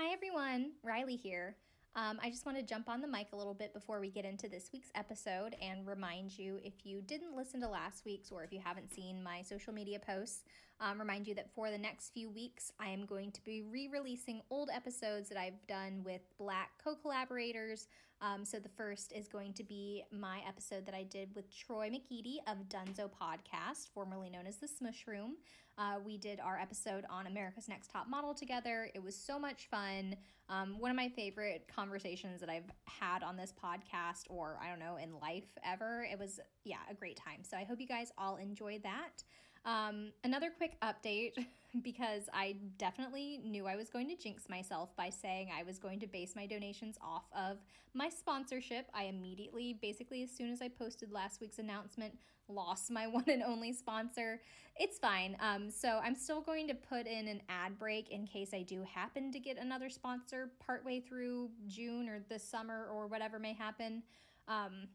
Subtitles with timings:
[0.00, 0.74] Hi, everyone.
[0.84, 1.56] Riley here.
[1.96, 4.24] Um, I just want to jump on the mic a little bit before we get
[4.24, 8.44] into this week's episode and remind you if you didn't listen to last week's or
[8.44, 10.44] if you haven't seen my social media posts,
[10.80, 13.88] um, remind you that for the next few weeks, I am going to be re
[13.92, 17.88] releasing old episodes that I've done with Black co collaborators.
[18.20, 21.88] Um, so the first is going to be my episode that I did with Troy
[21.88, 25.36] McEady of Dunzo Podcast, formerly known as The Smush Room.
[25.78, 28.90] Uh, we did our episode on America's Next Top Model together.
[28.94, 30.16] It was so much fun.
[30.48, 34.80] Um, one of my favorite conversations that I've had on this podcast, or I don't
[34.80, 36.04] know, in life ever.
[36.10, 37.44] It was, yeah, a great time.
[37.44, 39.22] So I hope you guys all enjoyed that.
[39.68, 41.32] Um, another quick update
[41.82, 46.00] because I definitely knew I was going to jinx myself by saying I was going
[46.00, 47.58] to base my donations off of
[47.92, 48.86] my sponsorship.
[48.94, 52.18] I immediately, basically, as soon as I posted last week's announcement,
[52.48, 54.40] lost my one and only sponsor.
[54.76, 55.36] It's fine.
[55.38, 58.82] Um, so I'm still going to put in an ad break in case I do
[58.90, 64.02] happen to get another sponsor partway through June or this summer or whatever may happen.
[64.48, 64.88] Um,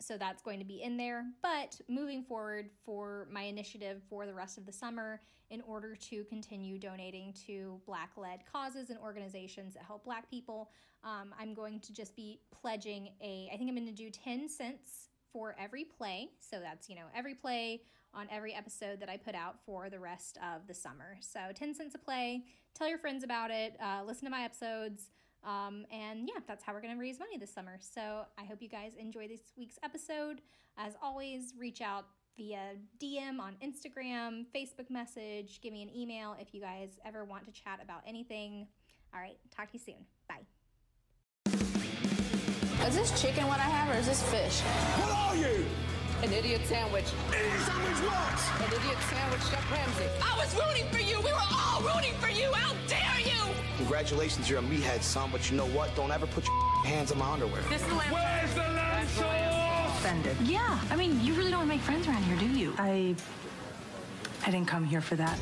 [0.00, 1.24] so that's going to be in there.
[1.42, 6.24] But moving forward for my initiative for the rest of the summer, in order to
[6.24, 10.70] continue donating to Black led causes and organizations that help Black people,
[11.04, 14.48] um, I'm going to just be pledging a, I think I'm going to do 10
[14.48, 16.30] cents for every play.
[16.38, 17.82] So that's, you know, every play
[18.14, 21.18] on every episode that I put out for the rest of the summer.
[21.20, 22.44] So 10 cents a play.
[22.74, 23.76] Tell your friends about it.
[23.82, 25.10] Uh, listen to my episodes.
[25.44, 27.78] Um, and yeah, that's how we're going to raise money this summer.
[27.80, 30.40] So I hope you guys enjoy this week's episode.
[30.76, 36.54] As always, reach out via DM on Instagram, Facebook message, give me an email if
[36.54, 38.68] you guys ever want to chat about anything.
[39.12, 40.06] All right, talk to you soon.
[40.28, 40.46] Bye.
[42.86, 44.60] Is this chicken what I have or is this fish?
[44.60, 45.66] What are you?
[46.22, 47.04] An idiot sandwich.
[47.28, 48.66] Idiot sandwich what?
[48.66, 50.04] An idiot sandwich, Chef Ramsay.
[50.20, 51.18] I was rooting for you.
[51.20, 52.52] We were all rooting for you.
[52.52, 53.54] How dare you?
[53.76, 55.94] Congratulations, you're a meathead, son, but you know what?
[55.94, 57.62] Don't ever put your hands on my underwear.
[57.68, 58.12] This is the lamb.
[58.12, 59.98] Where's the lamb sauce?
[60.00, 60.36] Offended.
[60.42, 62.74] Yeah, I mean, you really don't make friends around here, do you?
[62.78, 63.14] I.
[64.44, 65.38] I didn't come here for that.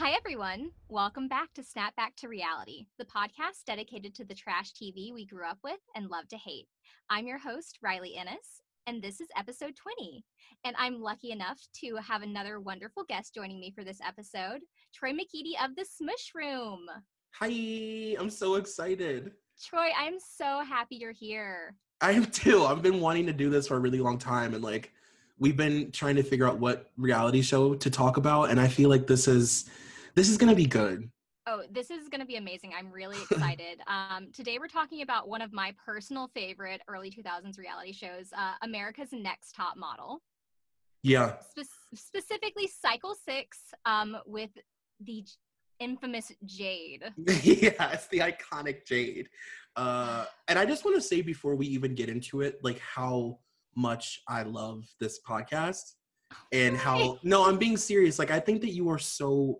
[0.00, 0.70] Hi, everyone.
[0.88, 5.26] Welcome back to Snap Back to Reality, the podcast dedicated to the trash TV we
[5.26, 6.68] grew up with and love to hate.
[7.10, 10.24] I'm your host, Riley Ennis, and this is episode 20.
[10.64, 14.60] And I'm lucky enough to have another wonderful guest joining me for this episode,
[14.94, 16.86] Troy McEady of the Smush Room.
[17.32, 19.32] Hi, I'm so excited.
[19.62, 21.74] Troy, I'm so happy you're here.
[22.00, 22.64] I am too.
[22.64, 24.94] I've been wanting to do this for a really long time and like
[25.38, 28.88] we've been trying to figure out what reality show to talk about and I feel
[28.88, 29.68] like this is
[30.14, 31.10] this is going to be good.
[31.46, 32.72] Oh, this is going to be amazing.
[32.76, 33.80] I'm really excited.
[33.86, 38.52] um, today, we're talking about one of my personal favorite early 2000s reality shows, uh,
[38.62, 40.20] America's Next Top Model.
[41.02, 41.34] Yeah.
[41.56, 44.50] Spe- specifically, Cycle 6 um, with
[45.00, 45.24] the
[45.80, 47.04] infamous Jade.
[47.42, 49.28] yeah, it's the iconic Jade.
[49.76, 53.38] Uh and I just want to say before we even get into it like how
[53.74, 55.94] much I love this podcast
[56.52, 58.18] and how no, I'm being serious.
[58.18, 59.58] Like I think that you are so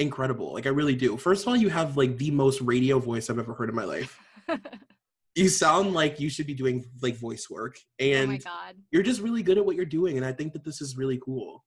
[0.00, 0.52] incredible.
[0.52, 1.16] Like I really do.
[1.16, 3.84] First of all, you have like the most radio voice I've ever heard in my
[3.84, 4.18] life.
[5.34, 8.74] you sound like you should be doing like voice work oh my and God.
[8.90, 11.20] you're just really good at what you're doing and I think that this is really
[11.24, 11.64] cool.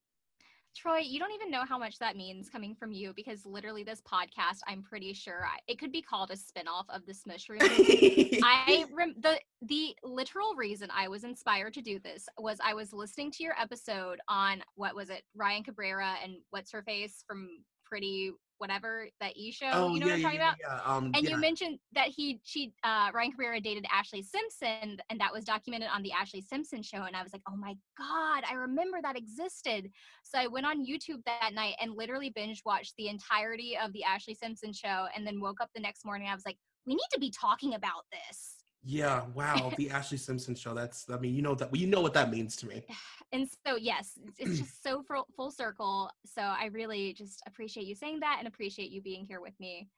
[0.76, 4.02] Troy, you don't even know how much that means coming from you because literally this
[4.02, 7.60] podcast, I'm pretty sure I, it could be called a spinoff of the Smush Room.
[7.62, 12.92] I rem- the the literal reason I was inspired to do this was I was
[12.92, 17.60] listening to your episode on what was it Ryan Cabrera and what's her face from
[17.94, 19.70] Pretty whatever that E show.
[19.72, 20.84] oh you know yeah, what I'm talking yeah, about?
[20.86, 20.96] yeah.
[20.96, 25.32] Um, And you mentioned that he she uh, Ryan Cabrera dated Ashlee Simpson, and that
[25.32, 27.04] was documented on the Ashlee Simpson show.
[27.04, 29.92] And I was like, oh my god, I remember that existed.
[30.24, 34.04] So I went on YouTube that night and literally binge watched the entirety of the
[34.08, 36.28] Ashlee Simpson show, and then woke up the next morning.
[36.30, 38.53] I was like, we need to be talking about this.
[38.86, 40.74] Yeah, wow, the Ashlee Simpson show.
[40.74, 42.84] That's I mean, you know that you know what that means to me.
[43.32, 46.12] And so yes, it's- just so full, full circle.
[46.24, 49.90] So I really just appreciate you saying that, and appreciate you being here with me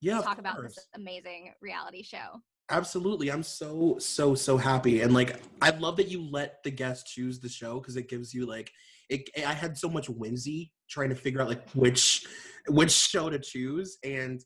[0.00, 2.40] Yeah, to talk about this amazing reality show.
[2.70, 3.30] Absolutely.
[3.32, 7.40] I'm so so so happy and like I love that you let the guest choose
[7.40, 8.70] the show cuz it gives you like
[9.08, 12.24] it I had so much whimsy trying to figure out like which
[12.68, 14.44] which show to choose and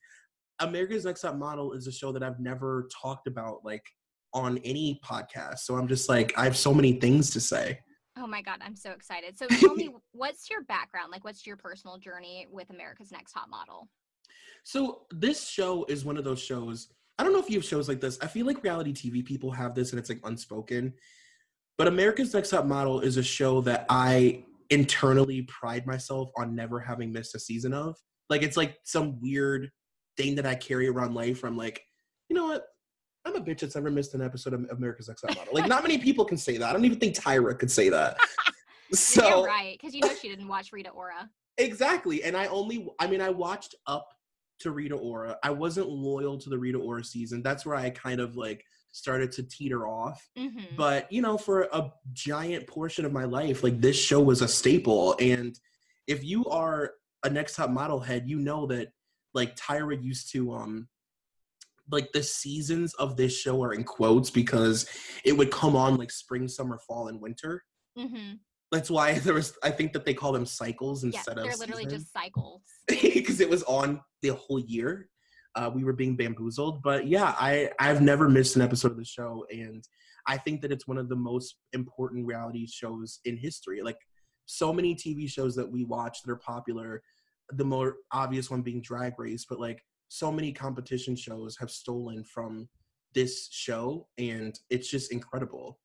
[0.60, 3.84] America's Next Top Model is a show that I've never talked about like
[4.32, 5.60] on any podcast.
[5.60, 7.80] So I'm just like I have so many things to say.
[8.18, 9.38] Oh my god, I'm so excited.
[9.38, 11.10] So tell me, what's your background?
[11.10, 13.88] Like, what's your personal journey with America's Next Top Model?
[14.64, 16.92] So this show is one of those shows.
[17.18, 18.18] I don't know if you have shows like this.
[18.20, 20.92] I feel like reality TV people have this and it's like unspoken.
[21.78, 26.78] But America's Next Top Model is a show that I internally pride myself on never
[26.78, 27.96] having missed a season of.
[28.28, 29.70] Like it's like some weird
[30.16, 31.42] thing that I carry around life.
[31.42, 31.82] Where I'm like,
[32.28, 32.66] you know what?
[33.24, 35.52] I'm a bitch that's never missed an episode of America's Next Top Model.
[35.52, 36.68] Like, not many people can say that.
[36.68, 38.16] I don't even think Tyra could say that.
[38.92, 41.30] so You're right, because you know she didn't watch Rita Ora.
[41.58, 44.08] exactly, and I only, I mean, I watched up
[44.60, 45.38] to Rita Ora.
[45.42, 47.42] I wasn't loyal to the Rita Ora season.
[47.42, 50.28] That's where I kind of like started to teeter off.
[50.38, 50.76] Mm-hmm.
[50.76, 54.48] But you know, for a giant portion of my life, like this show was a
[54.48, 55.16] staple.
[55.20, 55.58] And
[56.06, 56.92] if you are
[57.24, 58.88] a next top model head, you know that
[59.34, 60.88] like Tyra used to um
[61.90, 64.86] like the seasons of this show are in quotes because
[65.24, 67.64] it would come on like spring, summer, fall, and winter.
[67.98, 68.34] mm-hmm.
[68.72, 71.84] That's why there was I think that they call them cycles instead of they're literally
[71.84, 72.62] seasons just cycles.
[72.88, 75.08] because it was on the whole year.
[75.56, 79.04] Uh, we were being bamboozled, but yeah, I I've never missed an episode of the
[79.04, 79.82] show, and
[80.28, 83.82] I think that it's one of the most important reality shows in history.
[83.82, 83.98] Like
[84.46, 87.02] so many TV shows that we watch that are popular,
[87.52, 92.24] the more obvious one being Drag Race, but like so many competition shows have stolen
[92.24, 92.68] from
[93.14, 95.78] this show, and it's just incredible.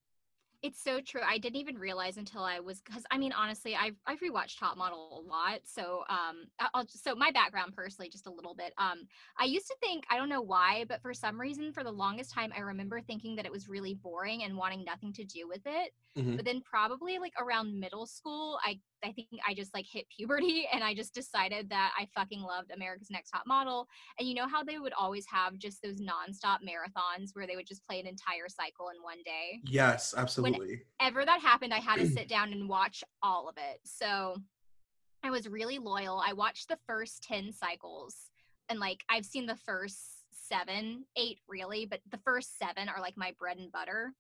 [0.61, 1.21] It's so true.
[1.23, 4.77] I didn't even realize until I was because I mean honestly, I've I've rewatched Top
[4.77, 5.59] Model a lot.
[5.63, 8.73] So um, I'll just, so my background personally, just a little bit.
[8.79, 9.07] Um,
[9.37, 12.33] I used to think I don't know why, but for some reason, for the longest
[12.33, 15.61] time, I remember thinking that it was really boring and wanting nothing to do with
[15.67, 15.91] it.
[16.17, 16.35] Mhm.
[16.35, 20.67] But then probably like around middle school, I I think I just like hit puberty
[20.73, 23.87] and I just decided that I fucking loved America's Next Top Model.
[24.19, 27.67] And you know how they would always have just those nonstop marathons where they would
[27.67, 30.81] just play an entire cycle in one day Yes, absolutely.
[30.99, 33.79] ever that happened, I had to sit down and watch all of it.
[33.83, 34.37] So
[35.23, 36.21] I was really loyal.
[36.25, 38.15] I watched the first 10 cycles
[38.69, 39.99] and like I've seen the first
[40.31, 44.13] seven, eight really, but the first seven are like my bread and butter.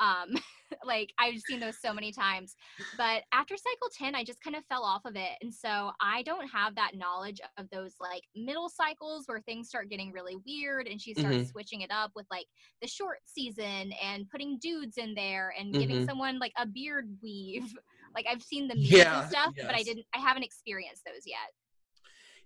[0.00, 0.34] Um,
[0.84, 2.54] like I've seen those so many times.
[2.96, 5.30] But after cycle 10, I just kind of fell off of it.
[5.40, 9.88] And so I don't have that knowledge of those like middle cycles where things start
[9.88, 11.50] getting really weird and she starts Mhm.
[11.50, 12.46] switching it up with like
[12.82, 16.06] the short season and putting dudes in there and giving Mhm.
[16.06, 17.72] someone like a beard weave.
[18.14, 21.22] Like I've seen the memes Yeah, and stuff, but I didn't I haven't experienced those
[21.26, 21.52] yet.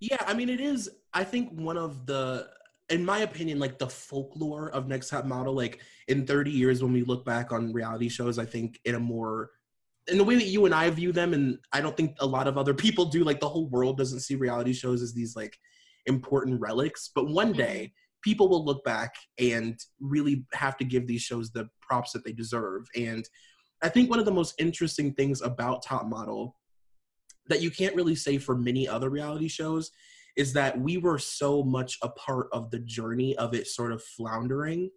[0.00, 0.90] Yeah, I mean, it is.
[1.14, 2.50] I think one of the,
[2.92, 5.54] in my opinion, like the folklore of Next Top Model.
[5.54, 9.00] Like in 30 years, when we look back on reality shows, I think in a
[9.00, 9.50] more,
[10.08, 12.46] in the way that you and I view them, and I don't think a lot
[12.46, 13.24] of other people do.
[13.24, 15.56] Like the whole world doesn't see reality shows as these like
[16.04, 17.10] important relics.
[17.14, 17.62] But one mm-hmm.
[17.62, 17.92] day,
[18.22, 22.32] people will look back and really have to give these shows the props that they
[22.32, 22.86] deserve.
[22.94, 23.26] And
[23.82, 26.56] I think one of the most interesting things about Top Model
[27.48, 29.90] that you can't really say for many other reality shows
[30.36, 34.02] is that we were so much a part of the journey of it sort of
[34.02, 34.90] floundering.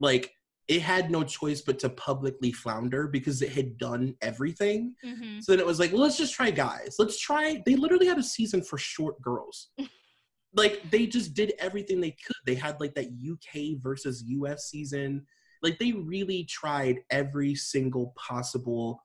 [0.00, 0.32] Like
[0.68, 4.94] it had no choice but to publicly flounder because it had done everything.
[5.04, 5.40] Mm-hmm.
[5.40, 6.94] So then it was like, well, let's just try guys.
[6.98, 7.60] Let's try.
[7.66, 9.68] They literally had a season for short girls.
[10.54, 12.36] like they just did everything they could.
[12.46, 15.26] They had like that UK versus US season.
[15.62, 19.02] Like they really tried every single possible,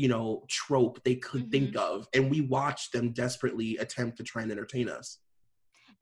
[0.00, 4.40] you know, trope they could think of, and we watched them desperately attempt to try
[4.40, 5.18] and entertain us.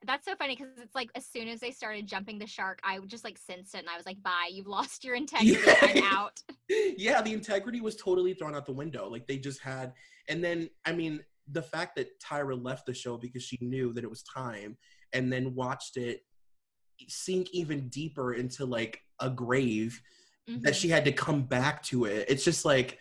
[0.05, 2.97] That's so funny because it's like as soon as they started jumping the shark, I
[2.99, 5.59] just like sensed it and I was like, bye, you've lost your integrity.
[5.81, 6.41] I'm out.
[6.69, 9.09] yeah, the integrity was totally thrown out the window.
[9.09, 9.91] Like they just had,
[10.29, 11.19] and then I mean,
[11.51, 14.77] the fact that Tyra left the show because she knew that it was time,
[15.11, 16.21] and then watched it
[17.09, 20.01] sink even deeper into like a grave
[20.47, 20.75] that Mhm.
[20.75, 22.25] she had to come back to it.
[22.29, 22.99] It's just like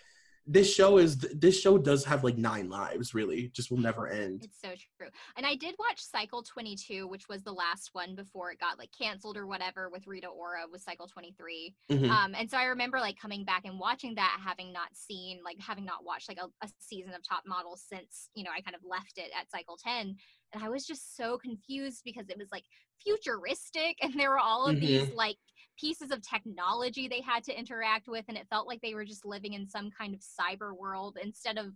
[0.50, 3.12] this show is this show does have like nine lives.
[3.12, 4.42] Really, just will never end.
[4.42, 5.08] It's so true.
[5.36, 8.90] And I did watch Cycle 22, which was the last one before it got like
[8.98, 11.74] canceled or whatever with Rita Ora was Cycle 23.
[11.90, 12.10] Mhm.
[12.10, 15.58] Um, and so I remember like coming back and watching that, having not seen, like
[15.60, 18.74] having not watched like a, a season of Top Model since, you know, I kind
[18.74, 20.16] of left it at Cycle 10.
[20.54, 22.64] And I was just so confused because it was like
[23.04, 25.36] futuristic and there were all of these like
[25.78, 28.24] pieces of technology they had to interact with.
[28.28, 31.58] And it felt like they were just living in some kind of cyber world instead
[31.58, 31.72] of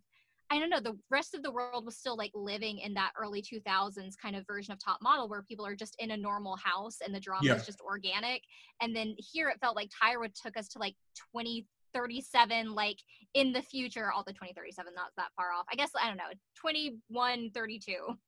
[0.51, 3.41] I don't know, the rest of the world was still like living in that early
[3.41, 6.99] 2000s kind of version of Top Model where people are just in a normal house
[7.03, 7.55] and the drama Yeah.
[7.55, 8.43] is just organic.
[8.83, 10.95] And then here it felt like Tyra took us to like
[11.35, 12.99] 2037, like
[13.33, 15.65] in the future, all the 2037, not that far off.
[15.73, 16.25] I guess, I don't know,
[16.61, 18.19] 2132.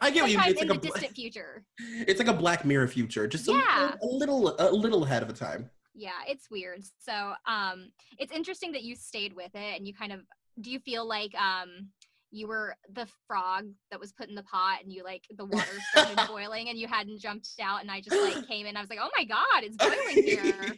[0.00, 0.48] I get what you mean.
[0.50, 1.64] It's in like the a distant future.
[1.78, 3.94] it's like a Black Mirror future, just a, Yeah.
[4.02, 5.70] a little a little ahead of a time.
[5.94, 6.82] Yeah, it's weird.
[6.98, 10.20] So um it's interesting that you stayed with it and you kind of
[10.60, 11.88] do you feel like um
[12.32, 15.66] you were the frog that was put in the pot and you like the water
[15.92, 18.90] started boiling and you hadn't jumped out and I just like came in I was
[18.90, 20.76] like, "Oh my god, it's boiling here."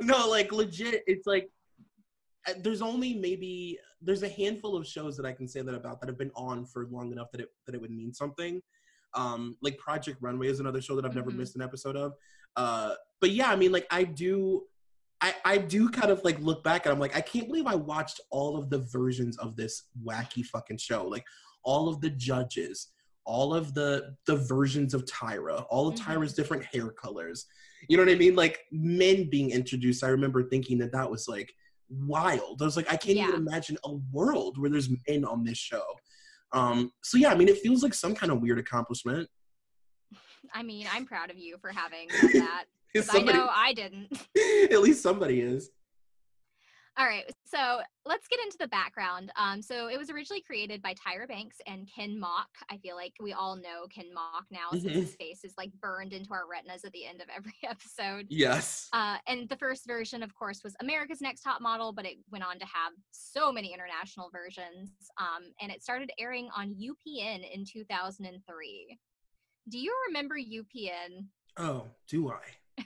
[0.00, 1.50] no, like legit, it's like
[2.60, 6.08] there's only maybe there's a handful of shows that I can say that about that
[6.08, 8.60] have been on for long enough that it that it would mean something.
[9.14, 11.36] Um, like Project Runway is another show that I've never Mhm.
[11.36, 12.14] missed an episode of.
[12.56, 14.66] Uh, but yeah, I mean, like I do,
[15.20, 17.74] I I do kind of like look back and I'm like, I can't believe I
[17.74, 21.06] watched all of the versions of this wacky fucking show.
[21.06, 21.24] Like
[21.62, 22.88] all of the judges,
[23.24, 25.98] all of the the versions of Tyra, all of Mhm.
[26.04, 27.46] Tyra's different hair colors.
[27.88, 28.34] You know what I mean?
[28.34, 30.02] Like men being introduced.
[30.02, 31.54] I remember thinking that that was like
[32.06, 32.62] wild.
[32.62, 33.28] I was like, I can't Yeah.
[33.28, 35.82] even imagine a world where there's men on this show.
[36.52, 39.28] Um, so yeah, I mean, it feels like some kind of weird accomplishment.
[40.52, 42.32] I mean, I'm proud of you for having that.
[42.34, 42.64] that.
[42.94, 44.08] 'cause I know I didn't.
[44.70, 45.70] at least somebody is.
[46.98, 49.32] All right, so let's get into the background.
[49.36, 52.50] Um, so it was originally created by Tyra Banks and Ken Mock.
[52.70, 54.90] I feel like we all know Ken Mock now since Mhm.
[54.92, 58.26] his face is like burned into our retinas at the end of every episode.
[58.28, 58.90] Yes.
[58.92, 62.44] Uh, and the first version, of course, was America's Next Top Model, but it went
[62.44, 64.90] on to have so many international versions.
[65.16, 68.98] Um, and it started airing on UPN in 2003.
[69.70, 71.26] Do you remember UPN?
[71.56, 72.42] Oh, do I?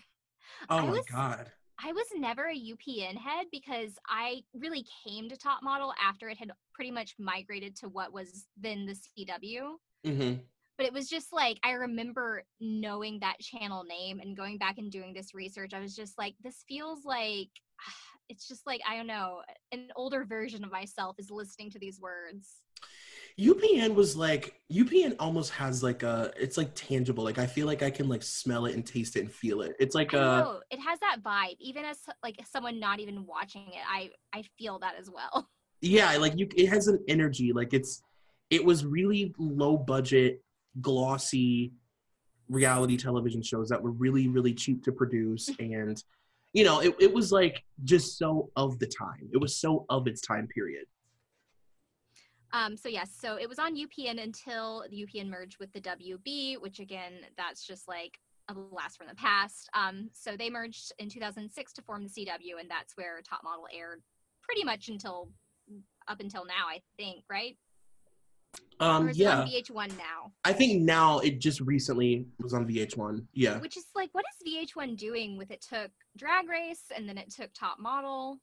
[0.70, 1.50] Oh I my was- god.
[1.82, 6.38] I was never a UPN head because I really came to Top Model after it
[6.38, 9.76] had pretty much migrated to what was then the CW.
[10.04, 10.34] hmm
[10.78, 14.90] But it was just like, I remember knowing that channel name and going back and
[14.90, 15.74] doing this research.
[15.74, 17.48] I was just like, this feels like,
[18.28, 22.00] it's just like, I don't know, an older version of myself is listening to these
[22.00, 22.62] words.
[23.38, 27.22] UPN was like UPN almost has like a it's like tangible.
[27.22, 29.76] Like I feel like I can like smell it and taste it and feel it.
[29.78, 31.56] It's like know, it has that vibe.
[31.60, 35.50] Even as like someone not even watching it, I I feel that as well.
[35.82, 37.52] yeah, like you it has an energy.
[37.52, 38.02] Like it's
[38.48, 40.42] it was really low budget,
[40.80, 41.72] glossy
[42.48, 46.02] reality television shows that were really, really cheap to produce and
[46.52, 49.28] you know, it, it was like just so of the time.
[49.30, 50.86] It was so of its time period.
[52.52, 56.60] Um, so yes, so it was on UPN until the UPN merged with the WB,
[56.60, 59.68] which again, that's just like a blast from the past.
[59.74, 63.66] Um, so they merged in 2006 to form the CW, and that's where Top Model
[63.74, 64.02] aired
[64.42, 65.28] pretty much until
[66.08, 67.56] up until now, I think, right?
[68.78, 69.42] Um yeah.
[69.42, 70.32] it on VH1 now?
[70.44, 73.24] I think now it just recently was on VH1.
[73.32, 73.58] Yeah.
[73.58, 75.62] Which is like, what is VH1 doing with it?
[75.62, 78.38] Took Drag Race and then it took Top Model.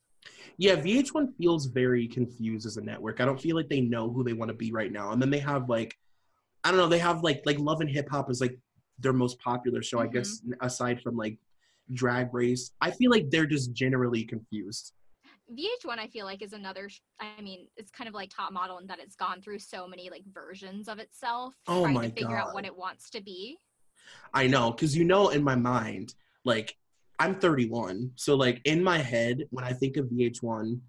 [0.57, 3.19] Yeah, VH1 feels very confused as a network.
[3.19, 5.11] I don't feel like they know who they want to be right now.
[5.11, 5.97] And then they have like
[6.63, 8.57] I don't know, they have like like Love and Hip Hop is like
[8.99, 10.53] their most popular show, I guess, mm-hmm.
[10.65, 11.37] aside from like
[11.93, 12.71] Drag Race.
[12.81, 14.93] I feel like they're just generally confused.
[15.51, 16.87] VH1, I feel like, is another.
[16.87, 19.87] sh- I mean, it's kind of like Top Model in that it's gone through so
[19.87, 23.21] many like versions of itself, Oh trying my to figure out what it wants to
[23.21, 23.57] be.
[24.33, 26.15] I know, because you know, in my mind,
[26.45, 26.77] like
[27.19, 30.79] I'm 31, so like in my head, when I think of VH1,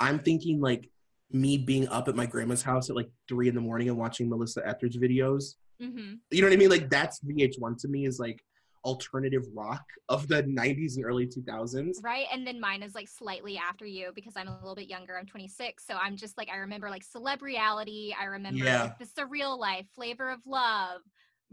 [0.00, 0.88] I'm thinking like
[1.30, 4.28] me being up at my grandma's house at like three in the morning and watching
[4.28, 5.54] Melissa Etheridge videos.
[5.80, 6.70] hmm You know what I mean?
[6.70, 8.40] Like that's VH1 to me is like
[8.84, 12.00] alternative rock of the 90s and early 2000s.
[12.02, 15.18] Right, and then mine is like slightly after you because I'm a little bit younger.
[15.18, 18.14] I'm 26, so I'm just like I remember like celeb reality.
[18.18, 18.82] I remember Yeah.
[18.82, 21.00] like, the surreal life, flavor of love,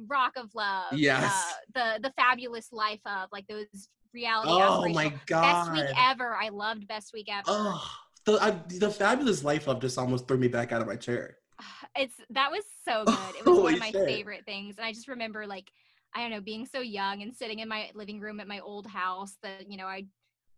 [0.07, 0.93] rock of love.
[0.93, 1.31] Yes.
[1.75, 4.49] uh, the the fabulous life of like those reality.
[4.51, 5.41] Oh my god!
[5.41, 6.35] Best week ever.
[6.35, 7.43] I loved best week ever.
[7.47, 7.91] Oh,
[8.25, 11.37] the I, the fabulous life of just almost threw me back out of my chair.
[11.95, 13.35] it's that was so good.
[13.39, 14.05] It was one of my shit.
[14.05, 15.69] favorite things, and I just remember like
[16.15, 18.87] I don't know being so young and sitting in my living room at my old
[18.87, 20.05] house that you know I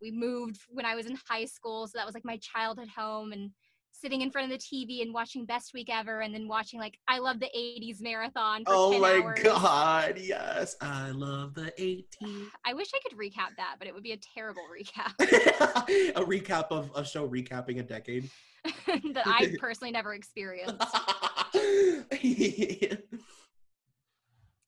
[0.00, 3.32] we moved when I was in high school, so that was like my childhood home
[3.32, 3.50] and
[3.94, 6.98] sitting in front of the TV and watching Best Week Ever, and then watching like
[7.08, 8.64] I love the '80s marathon.
[8.64, 9.40] For Oh 10 my hours.
[9.42, 10.76] god, yes.
[10.80, 12.04] I love the '80s.
[12.66, 15.12] I wish I could recap that, but it would be a terrible recap
[16.16, 18.28] a recap of a show recapping a decade.
[18.86, 20.82] that I personally never experienced.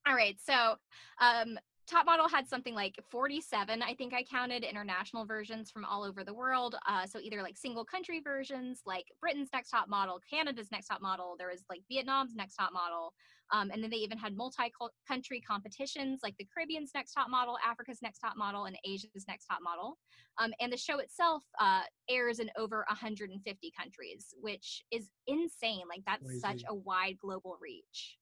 [0.06, 0.76] All right, so
[1.21, 6.02] um, Top Model had something like 47, I think I counted, international versions from all
[6.02, 6.75] over the world.
[6.88, 11.00] Uh, so either like single country versions, like Britain's Next Top Model, Canada's Next Top
[11.00, 13.12] Model, there was like Vietnam's Next Top Model.
[13.52, 14.73] Um, and then they even had multi
[15.07, 19.47] country competitions like the Caribbean's Next Top Model, Africa's Next Top Model, and Asia's Next
[19.47, 19.99] Top Model.
[20.38, 25.83] Um, and the show itself uh, airs in over 150 countries, which is insane.
[25.88, 28.19] Like, that's such a wide global reach.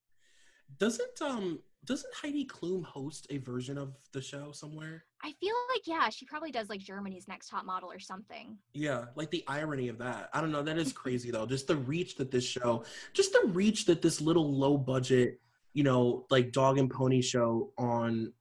[0.79, 5.05] doesn't um doesn't Heidi Klum host a version of the show somewhere?
[5.23, 8.59] I feel like yeah, she probably does like Germany's Next Top Model or something.
[8.73, 10.31] Yeah, like the irony of that.
[10.33, 10.63] I don't know.
[10.63, 11.47] That is crazy though.
[11.47, 15.41] Just the reach that this show, just the reach that this little low budget,
[15.73, 18.33] you know, like dog and pony show on.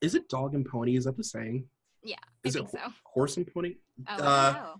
[0.00, 0.96] Is it dog and pony?
[0.96, 1.64] Is that the saying?
[2.02, 2.92] Yeah, Is I it think so.
[3.04, 3.74] horse and pony?
[4.08, 4.74] Oh, uh.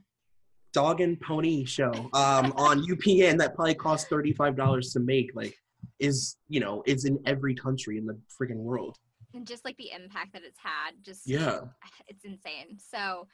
[0.72, 5.30] Dog and pony show um, on UPN that probably cost thirty five dollars to make.
[5.34, 5.56] Like
[5.98, 8.96] is you know is in every country in the freaking world.
[9.34, 11.60] and just like the impact that it's had just Yeah.
[12.08, 12.78] it's insane.
[12.78, 13.26] So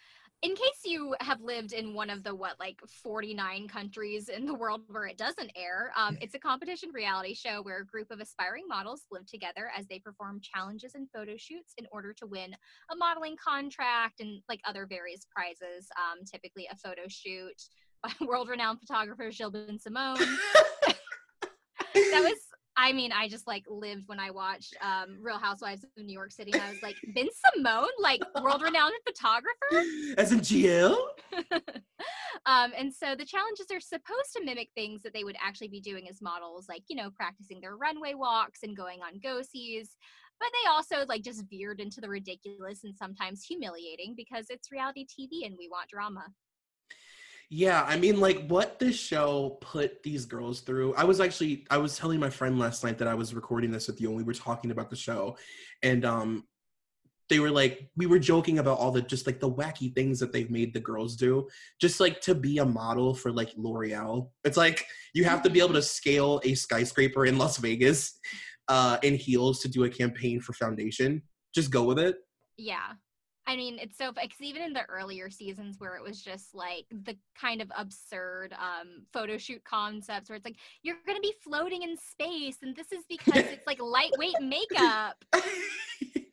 [0.42, 4.54] in case you have lived in one of the what like 49 countries in the
[4.54, 8.18] world where it doesn't air um, it's a competition reality show where a group of
[8.18, 12.52] aspiring models live together as they perform challenges and photo shoots in order to win
[12.90, 15.88] a modeling contract and like other various prizes.
[15.96, 17.62] Um, typically a photo shoot.
[18.02, 20.18] By world-renowned photographer Gilles Bensimon.
[21.94, 22.38] That was
[22.76, 26.32] I mean, I just like lived when I watched um, Real Housewives of New York
[26.32, 26.52] City.
[26.52, 29.84] And I was like, Ben Simone, like world renowned photographer.
[30.16, 30.96] As in GL?
[32.46, 35.80] um, and so the challenges are supposed to mimic things that they would actually be
[35.80, 39.96] doing as models, like, you know, practicing their runway walks and going on go sees.
[40.40, 45.06] But they also like just veered into the ridiculous and sometimes humiliating because it's reality
[45.06, 46.24] TV and we want drama.
[47.54, 50.94] Yeah, I mean, like what this show put these girls through.
[50.94, 53.88] I was actually, I was telling my friend last night that I was recording this
[53.88, 55.36] with you, and we were talking about the show,
[55.82, 56.44] and um,
[57.28, 60.32] they were like, we were joking about all the just like the wacky things that
[60.32, 61.46] they've made the girls do,
[61.78, 64.30] just like to be a model for like L'Oreal.
[64.44, 68.18] It's like you have to be able to scale a skyscraper in Las Vegas,
[68.68, 71.20] uh, in heels to do a campaign for foundation.
[71.54, 72.16] Just go with it.
[72.56, 72.92] Yeah.
[73.46, 76.86] I mean, it's so because even in the earlier seasons where it was just like
[76.90, 81.34] the kind of absurd um, photo shoot concepts where it's like you're going to be
[81.42, 85.24] floating in space, and this is because it's like lightweight makeup.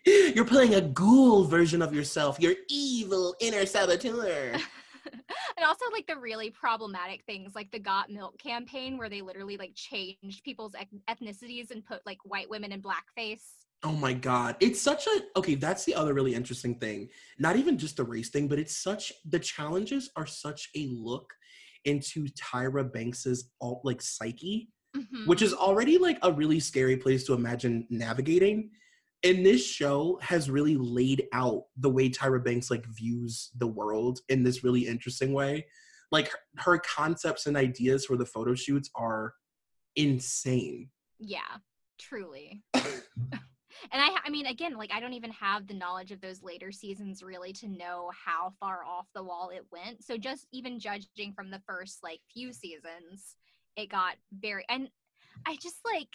[0.06, 2.40] You're playing a ghoul version of yourself.
[2.40, 4.54] Your evil inner saboteur.
[5.58, 9.58] and also like the really problematic things like the got milk campaign where they literally
[9.58, 10.74] like changed people's
[11.10, 14.58] ethnicities and put like white women in blackface Oh my god.
[14.60, 17.10] It's such a okay, that's the other really interesting thing.
[17.38, 21.34] Not even just the race thing, but it's such the challenges are such a look
[21.86, 25.28] into Tyra Banks's alt like psyche, Mhm.
[25.28, 28.72] which is already like a really scary place to imagine navigating.
[29.24, 34.20] And this show has really laid out the way Tyra Banks like views the world
[34.28, 35.68] in this really interesting way.
[36.12, 39.36] Like her, her concepts and ideas for the photo shoots are
[39.96, 40.90] insane.
[41.20, 41.58] yeah
[41.98, 42.64] truly
[43.92, 46.72] and I, I mean, again, like I don't even have the knowledge of those later
[46.72, 50.04] seasons really to know how far off the wall it went.
[50.04, 53.36] So just even judging from the first like few seasons,
[53.76, 54.90] it got very, and
[55.46, 56.10] I just like,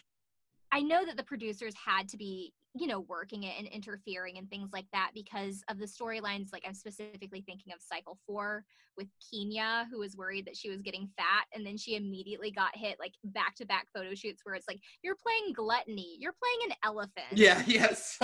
[0.73, 4.51] I know that the producers had to be, you know, working it and interfering and
[4.51, 6.53] things like that because of the storylines.
[6.53, 8.65] Like I'm specifically thinking of Cycle Four
[8.97, 12.77] with Keenyah, who was worried that she was getting fat, and then she immediately got
[12.77, 16.71] hit like back to back photo shoots where it's like you're playing gluttony, you're playing
[16.71, 17.27] an elephant.
[17.33, 18.19] Yeah, yes.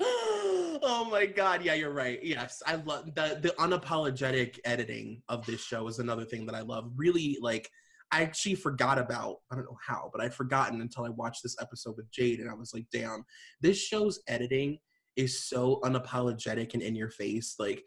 [0.00, 2.18] oh my god, yeah, you're right.
[2.22, 6.62] Yes, I love the the unapologetic editing of this show is another thing that I
[6.62, 6.90] love.
[6.96, 7.70] Really like
[8.12, 11.56] I actually forgot about, I don't know how, but I'd forgotten until I watched this
[11.60, 13.24] episode with Jade and I was like, damn,
[13.60, 14.78] this show's editing
[15.16, 17.56] is so unapologetic and in your face.
[17.58, 17.84] Like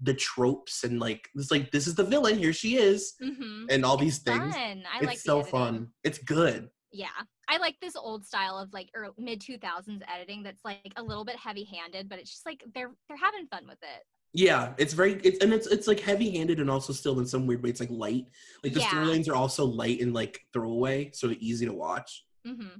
[0.00, 3.66] the tropes and like it's like this is the villain, here she is, Mm-hmm.
[3.70, 4.54] and all these things.
[4.54, 4.84] Fun.
[4.92, 5.88] I it's like so fun.
[6.04, 6.68] It's good.
[6.92, 7.08] Yeah,
[7.48, 11.24] I like this old style of like mid two thousands editing that's like a little
[11.24, 14.02] bit heavy handed, but it's just like they're they're having fun with it.
[14.32, 17.46] Yeah, it's very it's and it's it's like heavy handed and also still in some
[17.46, 18.26] weird way it's like light.
[18.62, 18.90] Like the Yeah.
[18.90, 22.24] storylines are also light and like throwaway, so easy to watch.
[22.46, 22.78] Mm-hmm.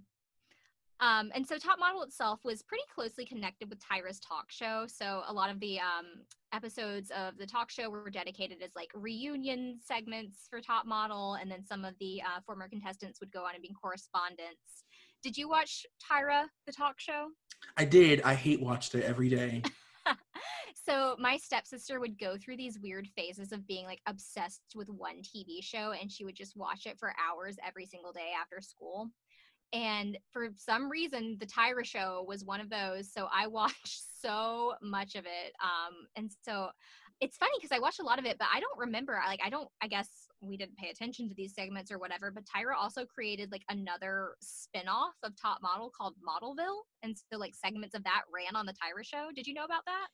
[1.01, 4.85] Um, and so Top Model itself was pretty closely connected with Tyra's talk show.
[4.87, 8.91] So a lot of the um, episodes of the talk show were dedicated as like
[8.95, 13.45] reunion segments for Top Model, and then some of the uh, former contestants would go
[13.45, 14.85] on and be correspondents.
[15.23, 17.29] Did you watch Tyra the talk show?
[17.79, 18.21] I did.
[18.23, 19.63] I hate watched it every day.
[20.75, 25.23] so my stepsister would go through these weird phases of being like obsessed with one
[25.23, 29.11] TV show and she would just watch it for hours every single day after school.
[29.73, 33.13] And for some reason, the Tyra show was one of those.
[33.13, 35.53] So I watched so much of it.
[35.63, 36.71] Um, and so
[37.21, 39.21] it's funny because I watched a lot of it, but I don't remember.
[39.27, 40.09] Like, I don't, I guess
[40.43, 42.31] we didn't pay attention to these segments or whatever.
[42.31, 46.81] But Tyra also created like another spin off of Top Model called Modelville.
[47.03, 49.29] And so, like, segments of that ran on the Tyra show.
[49.35, 50.09] Did you know about that?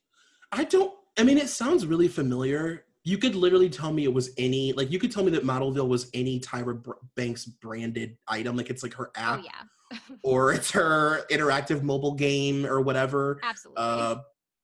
[0.52, 2.84] I don't I mean it sounds really familiar.
[3.04, 5.88] You could literally tell me it was any like you could tell me that Modelville
[5.88, 9.98] was any Tyra Br- Banks branded item like it's like her app Oh, yeah.
[10.22, 13.40] or it's her interactive mobile game or whatever.
[13.42, 13.82] Absolutely.
[13.82, 14.16] Uh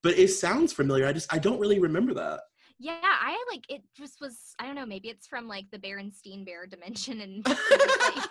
[0.02, 1.06] but it sounds familiar.
[1.06, 2.40] I just I don't really remember that.
[2.78, 6.44] Yeah, I like it just was I don't know, maybe it's from like the Berenstein
[6.44, 8.28] Bear dimension and like,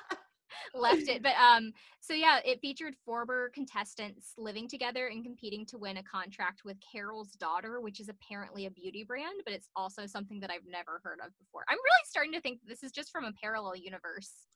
[0.74, 1.24] left it.
[1.24, 6.04] But um, so yeah, it featured former contestants living together and competing to win a
[6.04, 10.50] contract with Carol's daughter, which is apparently a beauty brand, but it's also something that
[10.52, 11.64] I've never heard of before.
[11.70, 14.32] I'm really starting to think this is just from a parallel universe.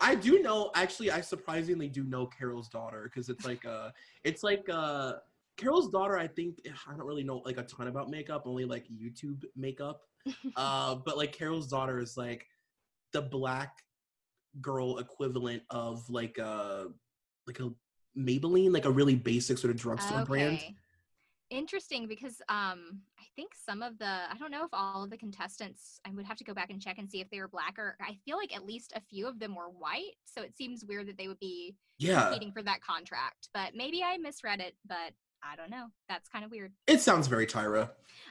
[0.00, 0.70] I do know.
[0.74, 3.90] Actually, I surprisingly do know Carol's daughter because it's like uh,
[4.24, 5.14] it's like uh,
[5.58, 6.16] Carol's daughter.
[6.16, 10.00] I think I don't really know like a ton about makeup, only like YouTube makeup.
[10.56, 12.46] uh, but like Carol's daughter is like
[13.12, 13.82] the black
[14.60, 16.86] girl equivalent of like a
[17.46, 17.70] like a
[18.16, 20.60] Maybelline, like a really basic sort of drugstore brand.
[21.50, 25.16] Interesting because um I think some of the I don't know if all of the
[25.16, 27.78] contestants I would have to go back and check and see if they were black
[27.78, 30.16] or I feel like at least a few of them were white.
[30.24, 33.48] So it seems weird that they would be Yeah, competing for that contract.
[33.54, 35.86] But maybe I misread it, but I don't know.
[36.08, 36.72] That's kind of weird.
[36.86, 37.90] it sounds very Tyra.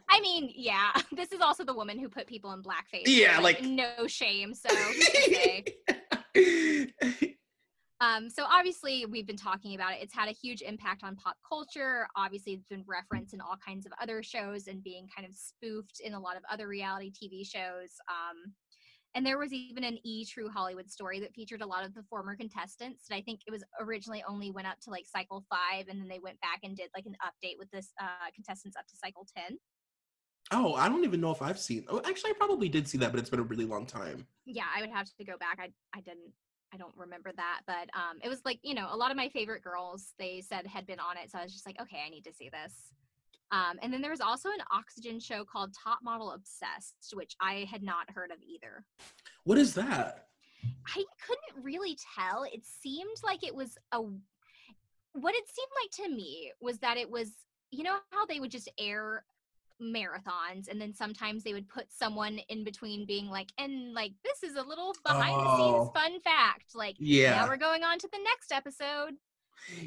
[0.10, 3.06] I mean, yeah, this is also the woman who put people in blackface.
[3.06, 4.54] so, Yeah, like- no shame.
[4.54, 5.22] So who's to
[6.36, 7.34] say?
[8.00, 9.98] Um, so obviously we've been talking about it.
[10.04, 12.08] It's had a huge impact on pop culture.
[12.16, 16.00] Obviously, it's been referenced in all kinds of other shows and being kind of spoofed
[16.06, 17.90] in a lot of other reality TV shows.
[18.08, 18.54] Um,
[19.16, 22.04] and there was even an E True Hollywood story that featured a lot of the
[22.04, 23.06] former contestants.
[23.10, 26.08] And I think it was originally only went up to like cycle five, and then
[26.08, 29.26] they went back and did like an update with this uh, contestants up to cycle
[29.36, 29.58] ten.
[30.52, 31.84] oh, I don't even know if I've seen.
[31.90, 34.26] Oh, actually, I probably did see that, but it's been a really long time.
[34.46, 36.32] yeah i would have to go back i i didn't
[36.74, 39.30] i don't remember that but um it was like you know a lot of my
[39.30, 42.10] favorite girls they said had been on it so i was just like okay i
[42.10, 42.94] need to see this
[43.52, 47.68] um and then there was also an oxygen show called top model obsessed which i
[47.72, 48.84] had not heard of either
[49.44, 50.28] What is that?
[50.96, 56.16] i couldn't really tell it seemed like it was a what it seemed like to
[56.16, 57.32] me was that it was
[57.72, 59.24] you know how they would just air
[59.82, 64.50] marathons and then sometimes they would put someone in between being like and like this
[64.50, 65.58] is a little behind the Oh.
[65.58, 67.36] scenes fun fact like Yeah.
[67.36, 69.14] now we're going on to the next episode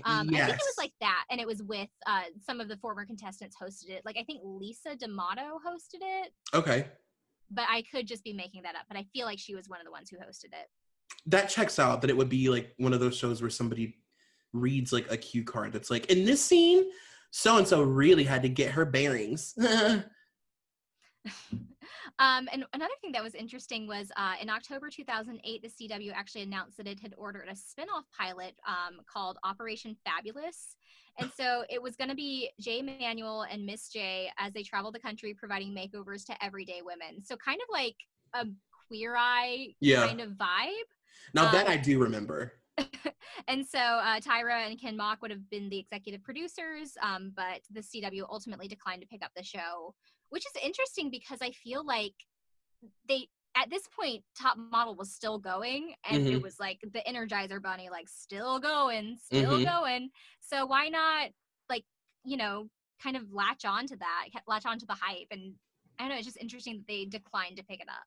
[0.04, 2.76] um i think it was like that and it was with uh some of the
[2.76, 6.86] former contestants hosted it like i think lisa d'amato hosted it Okay.
[7.50, 9.80] but i could just be making that up but i feel like she was one
[9.80, 10.68] of the ones who hosted it
[11.26, 13.96] That checks out that it would be like one of those shows where somebody
[14.52, 16.84] reads like a cue card that's like, in this scene,
[17.30, 19.54] so and so really had to get her bearings.
[22.20, 26.42] Um, and another thing that was interesting was uh, in October 2008, the CW actually
[26.42, 30.76] announced that it had ordered a spin-off pilot um, called Operation Fabulous.
[31.18, 34.92] And so it was going to be Jay Manuel and Miss J as they travel
[34.92, 37.24] the country providing makeovers to everyday women.
[37.24, 37.96] So kind of like
[38.34, 38.46] a
[38.86, 40.06] queer eye Yeah.
[40.06, 40.88] kind of vibe.
[41.34, 42.52] now that Um, I do remember.
[43.48, 47.60] And so uh, Tyra and Ken Mock would have been the executive producers, um, but
[47.70, 49.94] the CW ultimately declined to pick up the show,
[50.30, 52.14] which is interesting because I feel like
[53.08, 56.42] they at this point top model was still going and it Mhm.
[56.42, 59.64] was like the energizer bunny like still going still Mhm.
[59.64, 61.30] going so why not
[61.68, 61.84] like
[62.24, 62.70] you know
[63.02, 65.54] kind of latch on to that latch on to the hype and
[65.98, 68.06] i don't know it's just interesting that they declined to pick it up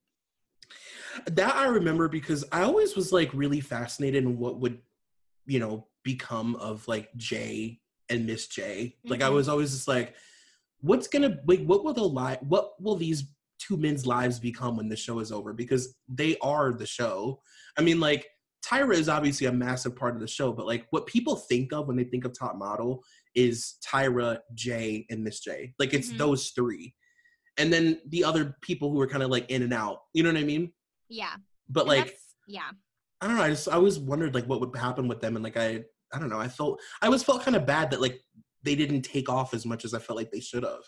[1.35, 4.81] That I remember because I always was like really fascinated in what would,
[5.45, 8.97] you know, become of like Jay and Miss J.
[9.05, 9.33] Like I Mhm.
[9.33, 10.15] was always just like,
[10.83, 13.23] what's gonna like what will the li- what will these
[13.59, 15.53] two men's lives become when the show is over?
[15.53, 17.41] Because they are the show.
[17.77, 18.27] I mean, like
[18.65, 21.87] Tyra is obviously a massive part of the show, but like what people think of
[21.87, 23.01] when they think of top model
[23.35, 25.73] is Tyra, Jay, and Miss J.
[25.79, 26.17] Like it's Mhm.
[26.17, 26.93] those three.
[27.57, 29.99] And then the other people who are kind of like in and out.
[30.13, 30.71] You know what I mean?
[31.09, 31.35] yeah
[31.69, 32.17] but and like
[32.47, 32.69] yeah
[33.21, 33.43] I don't know.
[33.43, 36.19] I just I always wondered like what would happen with them, and like I I
[36.19, 36.39] don't know.
[36.39, 38.19] I felt I always felt kind of bad that like
[38.63, 40.83] they didn't take off as much as I felt like they should have.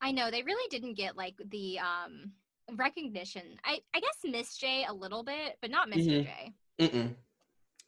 [0.00, 2.32] I know they really didn't get like the um
[2.76, 3.42] recognition.
[3.64, 6.24] I I guess Miss J a little bit, but not mister Mhm.
[6.24, 6.52] J.
[6.80, 7.14] Mm-mm.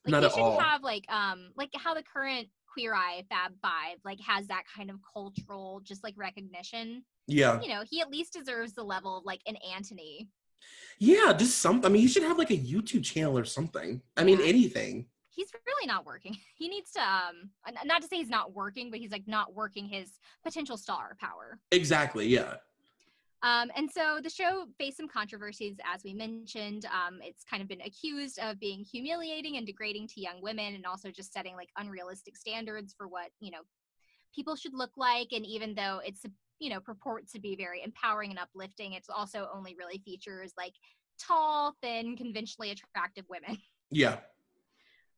[0.06, 0.60] Like Not at should all.
[0.60, 4.90] have like um like how the current Queer Eye Fab Five like has that kind
[4.90, 7.04] of cultural just like recognition.
[7.26, 10.28] Yeah, You know, he at least deserves the level of like an Anthony.
[10.98, 11.32] yeah.
[11.32, 11.82] Just some.
[11.84, 14.02] I mean, he should have like a YouTube channel or something.
[14.16, 15.06] I mean, anything.
[15.34, 16.36] He's really not working.
[16.56, 17.50] He needs to, um,
[17.84, 20.12] not to say he's not working, but he's like not working his
[20.44, 21.58] potential star power.
[21.72, 22.26] Exactly.
[22.28, 22.54] Yeah.
[23.44, 26.86] Um, and so the show faced some controversies, as we mentioned.
[26.86, 30.86] Um, it's kind of been accused of being humiliating and degrading to young women, and
[30.86, 33.60] also just setting like unrealistic standards for what you know
[34.34, 35.28] people should look like.
[35.32, 36.24] And even though it's
[36.58, 40.72] you know purports to be very empowering and uplifting, it's also only really features like
[41.20, 43.58] tall, thin, conventionally attractive women.
[43.90, 44.16] Yeah.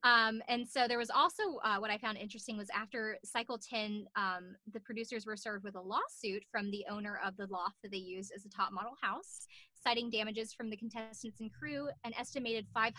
[0.04, 4.06] Um, and so there was also uh, what I found interesting was after Cycle 10,
[4.16, 7.90] um, the producers were served with a lawsuit from the owner of the loft that
[7.90, 9.46] they used as a top model house,
[9.82, 12.92] citing damages from the contestants and crew, an estimated $500,000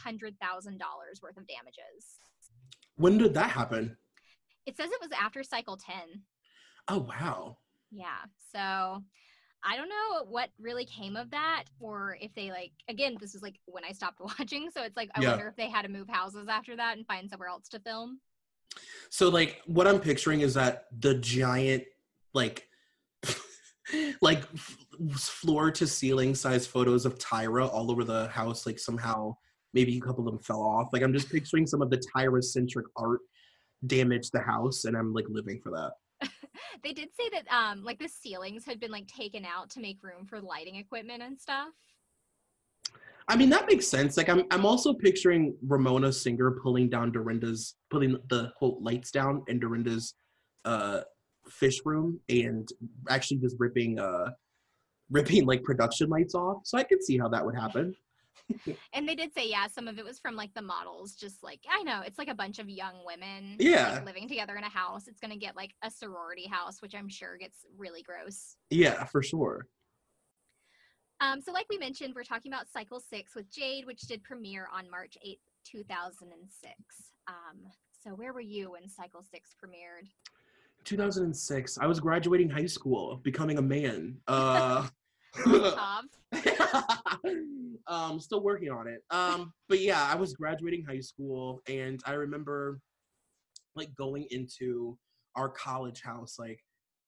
[1.21, 2.19] worth of damages.
[2.95, 3.95] When did that happen?
[4.65, 5.95] It says it was after cycle 10.
[6.89, 7.57] Oh wow.
[7.91, 8.25] Yeah.
[8.53, 9.03] So
[9.63, 13.41] I don't know what really came of that or if they like again, this was
[13.41, 14.69] like when I stopped watching.
[14.71, 15.29] So it's like I Yeah.
[15.31, 18.19] wonder if they had to move houses after that and find somewhere else to film.
[19.09, 21.83] So like what I'm picturing is that the giant
[22.33, 22.67] like
[24.21, 24.45] like
[25.15, 29.35] floor to ceiling size photos of Tyra all over the house like somehow
[29.73, 30.89] maybe a couple of them fell off.
[30.93, 33.19] Like I'm just picturing some of the Tyra centric art
[33.85, 35.93] damaged the house and I'm like living for that.
[36.83, 40.01] They did say that um like the ceilings had been like taken out to make
[40.03, 41.69] room for lighting equipment and stuff.
[43.27, 44.17] I mean that makes sense.
[44.17, 49.43] Like I'm I'm also picturing Ramona Singer pulling down Dorinda's pulling the quote lights down
[49.47, 50.15] in Dorinda's
[50.65, 51.01] uh
[51.49, 52.67] fish room and
[53.09, 54.29] actually just ripping uh
[55.09, 56.57] ripping like production lights off.
[56.63, 57.95] So I could see how that would happen.
[58.93, 61.59] And they did say, yeah, some of it was from like the models, just like
[61.69, 63.95] I know it's like a bunch of young women Yeah.
[63.95, 65.07] like, living together in a house.
[65.07, 68.55] It's gonna get like a sorority house, which I'm sure gets really gross.
[68.69, 69.67] Yeah, for sure.
[71.19, 74.67] Um, so like we mentioned, we're talking about Cycle Six with Jade, which did premiere
[74.73, 77.11] on March eighth, two thousand and six.
[77.27, 77.71] Um,
[78.03, 80.07] so where were you when Cycle Six premiered?
[80.85, 81.77] 2006.
[81.79, 84.17] I was graduating high school, becoming a man.
[84.27, 84.87] Uh
[87.87, 89.01] Um still working on it.
[89.11, 92.79] Um but yeah i was graduating high school and i remember
[93.75, 94.97] like going into
[95.35, 96.59] our college house like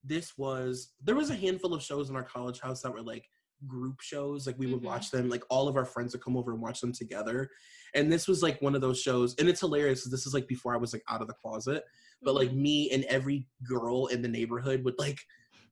[0.03, 3.25] this was there was a handful of shows in our college house that were like
[3.67, 4.85] group shows like we would Mhm.
[4.85, 7.49] watch them like all of our friends would come over and watch them together.
[7.93, 10.73] And this was like one of those shows and it's hilarious this is like before
[10.73, 11.83] i was like out of the closet
[12.21, 15.19] but like me and every girl in the neighborhood would like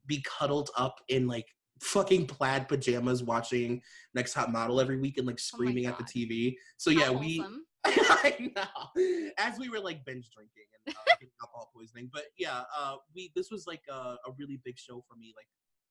[0.05, 1.45] be cuddled up in like
[1.81, 3.81] fucking plaid pajamas watching
[4.13, 7.43] next top model every week and like screaming at the tv so yeah How we.
[7.85, 9.03] I know.
[9.37, 13.49] As we were like binge drinking and uh, alcohol poisoning, but yeah, uh, we this
[13.49, 13.93] was like a,
[14.27, 15.47] a really big show for me, like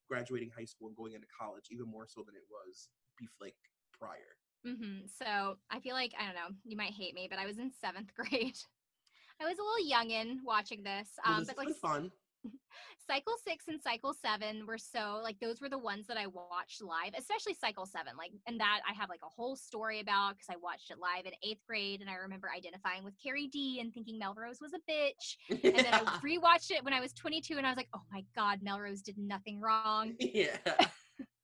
[0.09, 2.89] graduating high school and going into college, even more so than it was
[3.23, 3.55] bef- like
[3.93, 4.37] prior.
[4.65, 6.55] hmm So I feel like I don't know.
[6.65, 8.59] You might hate me, but I was in seventh grade.
[9.41, 12.11] I was a little youngin watching this, Well, um, this but like fun.
[13.07, 16.83] Cycle Six and Cycle Seven were so like those were the ones that I watched
[16.83, 18.15] live, especially Cycle Seven.
[18.17, 21.27] Like, and that I have like a whole story about because I watched it live
[21.27, 25.37] in eighth grade, and I remember identifying with CariDee and thinking Melrose was a bitch.
[25.51, 28.25] And then I rewatched it when I was 22, and I was like, oh my
[28.35, 30.15] god, Melrose did nothing wrong.
[30.19, 30.57] yeah.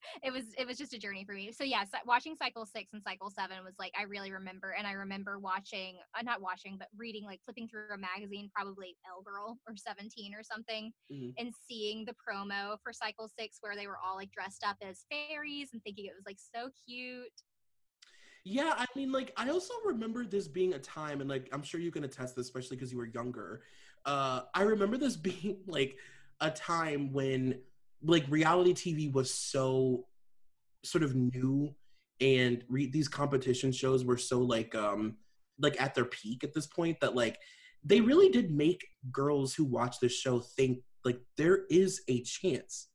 [0.23, 1.53] it was it was just a journey for me.
[1.53, 4.87] So yeah, cy- watching Cycle Six and Cycle Seven was like I really remember, and
[4.87, 9.23] I remember watching, uh, not watching, but reading, like flipping through a magazine, probably Elle
[9.23, 11.35] Girl or Seventeen or something, Mhm.
[11.39, 15.05] and seeing the promo for Cycle Six where they were all like dressed up as
[15.11, 17.33] fairies and thinking it was like so cute.
[18.45, 21.79] Yeah, I mean, like, I also remember this being a time, and like, I'm sure
[21.79, 23.63] you can attest this, especially because you were younger.
[24.05, 25.97] Uh, I remember this being like
[26.41, 27.61] a time when
[28.05, 30.05] like reality TV was so
[30.85, 31.75] sort of new,
[32.21, 35.17] and re- these competition shows were so like um
[35.59, 37.39] like at their peak at this point that like
[37.85, 42.89] they really did make girls who watch this show think like there is a chance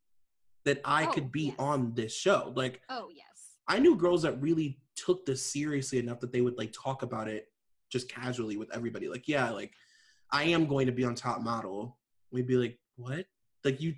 [0.66, 1.56] that I Oh, could be yes.
[1.60, 2.52] on this show.
[2.56, 3.26] Like Oh yes.
[3.68, 7.28] I knew girls that really took this seriously enough that they would like talk about
[7.28, 7.46] it
[7.92, 9.08] just casually with everybody.
[9.08, 9.72] Like, yeah, like
[10.32, 11.98] I am going to be on top model.
[12.32, 13.26] We'd be like, what?
[13.64, 13.94] Like you,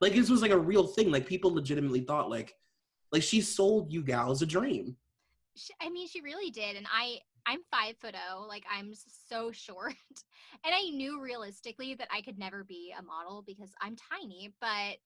[0.00, 1.10] like this was like a real thing.
[1.10, 2.54] Like people legitimately thought like,
[3.12, 4.96] like she sold you gals a dream.
[5.56, 8.92] She, I mean, she really did, and I I'm five foot oh, like I'm
[9.28, 9.94] so short,
[10.64, 14.52] and I knew realistically that I could never be a model because I'm tiny.
[14.60, 14.96] But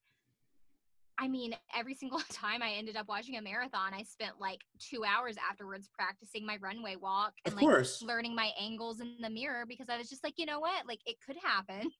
[1.20, 5.04] I mean, every single time I ended up watching a marathon, I spent like two
[5.04, 8.00] hours afterwards practicing my runway walk and Of like course.
[8.02, 11.00] learning my angles in the mirror because I was just like, you know what, like
[11.06, 11.90] it could happen.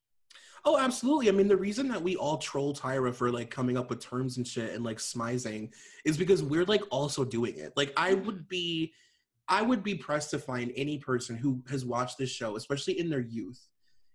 [0.64, 1.28] Oh, absolutely.
[1.28, 4.36] I mean, the reason that we all troll Tyra for like coming up with terms
[4.36, 5.72] and shit and like smizing
[6.04, 7.72] is because we're like also doing it.
[7.76, 8.26] Like, I mm-hmm.
[8.26, 8.92] would be,
[9.48, 13.08] I would be pressed to find any person who has watched this show, especially in
[13.08, 13.60] their youth,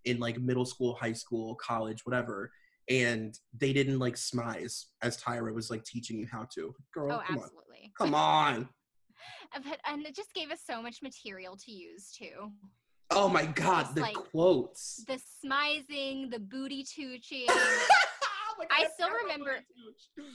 [0.06, 2.52] in like middle school, high school, college, whatever,
[2.90, 6.76] and they didn't like smize as Tyra was like teaching you how to.
[6.94, 7.94] Girl, oh, come on, absolutely.
[7.98, 8.70] come on.
[9.56, 12.52] But and it just gave us so much material to use too.
[13.12, 15.04] Oh my God, Just, the like, quotes.
[15.08, 17.46] The smizing, the booty tooching.
[17.50, 19.60] Oh I still remember-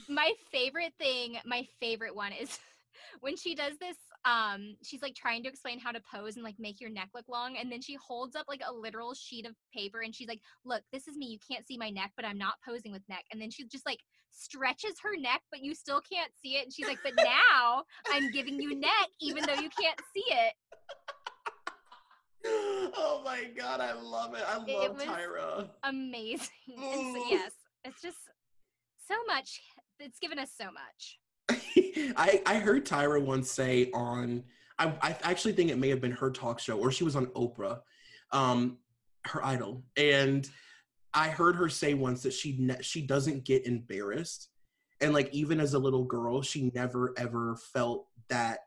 [0.07, 2.59] my favorite thing, my favorite one is
[3.21, 6.55] when she does this um she's like trying to explain how to pose and like
[6.59, 9.55] make your neck look long and then she holds up like a literal sheet of
[9.73, 12.37] paper and she's like look this is me you can't see my neck but i'm
[12.37, 13.99] not posing with neck and then she just like
[14.31, 18.29] stretches her neck but you still can't see it and she's like but now i'm
[18.31, 20.53] giving you neck even though you can't see it
[22.45, 24.43] oh my god, I love it.
[24.47, 25.69] I It love was- Tyra.
[25.83, 26.47] amazing
[26.77, 27.51] and so, yes
[27.85, 28.17] it's just
[29.07, 29.61] so much
[29.99, 31.19] it's given us so much
[32.17, 34.43] I I heard Tyra once say on
[34.77, 37.27] I I actually think it may have been her talk show or she was on
[37.27, 37.79] Oprah,
[38.31, 38.77] um,
[39.25, 40.49] her idol, and
[41.13, 44.49] I heard her say once that she ne- she doesn't get embarrassed,
[45.01, 48.59] and like even as a little girl, she never ever felt that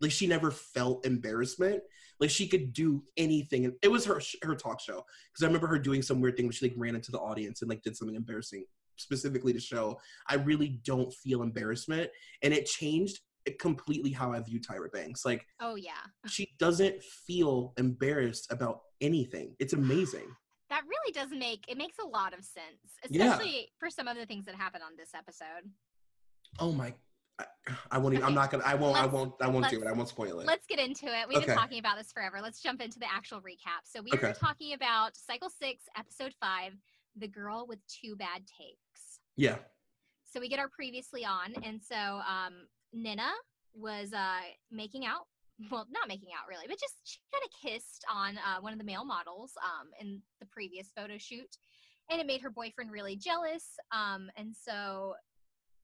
[0.00, 1.82] like she never felt embarrassment.
[2.22, 3.64] Like she could do anything.
[3.64, 6.46] and It was her her talk show because I remember her doing some weird thing
[6.46, 8.64] where she like ran into the audience and like did something embarrassing
[8.96, 12.10] specifically to show I really don't feel embarrassment,
[12.42, 13.18] and it changed
[13.58, 15.24] completely how I view Tyra Banks.
[15.24, 19.56] Like oh yeah she doesn't feel embarrassed about anything.
[19.58, 20.28] It's amazing.
[20.70, 23.32] that really does make it makes a lot of sense Yeah.
[23.32, 25.68] especially for some of the things that happen on this episode
[26.60, 26.94] Oh my!
[27.38, 27.44] I,
[27.92, 28.14] I won't.
[28.14, 28.64] Even, I'm not gonna.
[28.64, 28.96] I won't.
[28.96, 29.34] I Let's- won't.
[29.40, 29.86] I won't do it.
[29.86, 30.46] I won't spoil it.
[30.46, 31.46] let's get into it we've Okay.
[31.46, 34.28] been talking about this forever let's jump into the actual recap so we Okay.
[34.28, 36.72] are talking about cycle six episode five
[37.16, 39.56] the girl with two bad takes Yeah.
[40.24, 43.30] so we get our previously on and so um nina
[43.74, 44.40] was uh
[44.70, 45.26] making out
[45.70, 48.78] well not making out really but just she kind of kissed on uh, one of
[48.78, 51.56] the male models um in the previous photo shoot
[52.10, 55.14] and it made her boyfriend really jealous um and so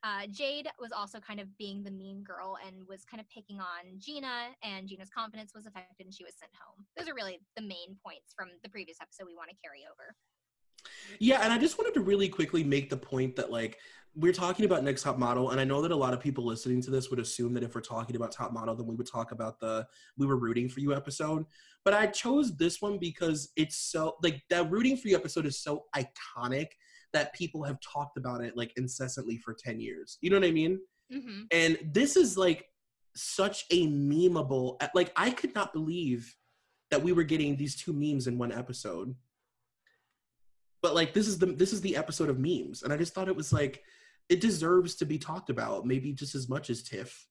[0.05, 3.61] uh, Jade was also kind of being the mean girl and was kind of picking
[3.61, 6.85] on Gina, and Gina's confidence was affected and she was sent home.
[6.97, 10.15] Those are really the main points from the previous episode we want to carry over.
[11.19, 13.79] Yeah, and I just wanted to really quickly make the point that like
[14.15, 16.81] we're talking about next top model, and I know that a lot of people listening
[16.83, 19.33] to this would assume that if we're talking about top model, then we would talk
[19.33, 21.45] about the "We Were Rooting for You" episode.
[21.85, 25.61] But I chose this one because it's so like that "Rooting for You" episode is
[25.61, 26.69] so iconic
[27.12, 30.18] that people have talked about it like incessantly for ten years.
[30.21, 30.81] You know what I mean?
[31.12, 31.42] Mm-hmm.
[31.51, 32.66] And this is like
[33.14, 34.81] such a memeable.
[34.94, 36.35] Like I could not believe
[36.90, 39.14] that we were getting these two memes in one episode.
[40.81, 43.29] But like this is the this is the episode of memes, and I just thought
[43.29, 43.83] it was like
[44.29, 47.27] it deserves to be talked about, maybe just as much as Tiff.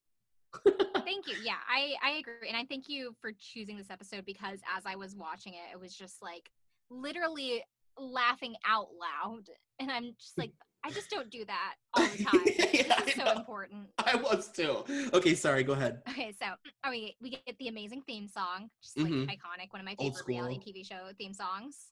[0.66, 1.36] Thank you.
[1.44, 4.96] Yeah, I I agree, and I thank you for choosing this episode because as I
[4.96, 6.50] was watching it, it was just like
[6.90, 7.64] literally
[7.98, 10.52] laughing out loud, and I'm just like,
[10.84, 12.42] I just don't do that all the time.
[12.74, 13.32] Yeah, this is I so know.
[13.40, 13.88] important.
[13.98, 14.84] I was too.
[15.14, 15.64] Okay, sorry.
[15.64, 16.02] Go ahead.
[16.10, 16.48] Okay, so
[16.84, 19.26] I mean, we get the amazing theme song, just like Mhm.
[19.28, 20.60] iconic, one of my favorite reality.
[20.74, 21.88] TV show theme songs.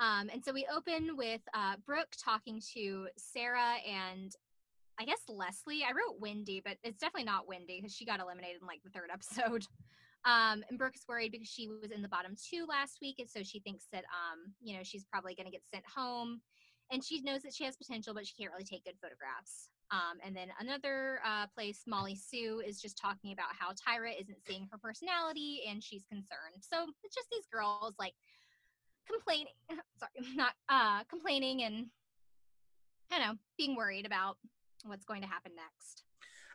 [0.00, 4.32] Um, and so we open with uh, Brooke talking to Sarah and
[5.00, 5.82] I guess Leslie.
[5.84, 8.90] I wrote Wendy, but it's definitely not Wendy because she got eliminated in like the
[8.90, 9.64] third episode.
[10.24, 13.28] Um, and Brooke is worried because she was in the bottom two last week, and
[13.28, 16.40] so she thinks that um, you know she's probably going to get sent home.
[16.90, 19.68] And she knows that she has potential, but she can't really take good photographs.
[19.90, 24.38] Um, and then another uh, place, Molly Sue is just talking about how Tyra isn't
[24.46, 26.60] seeing her personality and she's concerned.
[26.60, 28.14] So it's just these girls like
[29.10, 29.54] complaining,
[29.98, 31.86] sorry, not uh, complaining and,
[33.10, 34.36] I don't know, being worried about
[34.84, 36.04] what's going to happen next.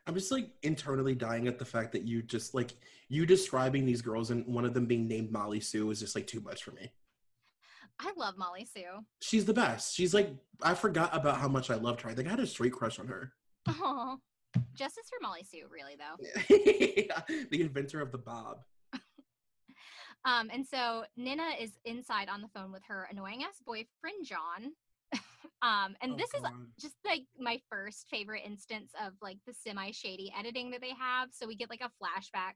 [0.05, 2.71] I'm just like internally dying at the fact that you just like
[3.07, 6.27] you describing these girls and one of them being named Molly Sue is just like
[6.27, 6.91] too much for me.
[7.99, 9.05] I love Molly Sue.
[9.21, 9.95] She's the best.
[9.95, 10.29] She's like
[10.61, 12.09] I forgot about how much I loved her.
[12.09, 13.33] I think I had a straight crush on her.
[13.67, 14.17] Aw.
[14.75, 17.45] Justice for Molly Sue, really, though.
[17.51, 18.59] the inventor of the bob.
[20.25, 24.71] Um, and so Nina is inside on the phone with her annoying ass boyfriend, John.
[25.61, 26.41] um, and Oh, this is
[26.79, 31.29] just like my first favorite instance of like the semi shady editing that they have.
[31.33, 32.53] So we get like a flashback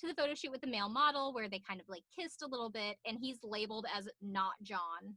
[0.00, 2.46] to the photo shoot with the male model where they kind of like kissed a
[2.46, 5.14] little bit, and he's labeled as not John.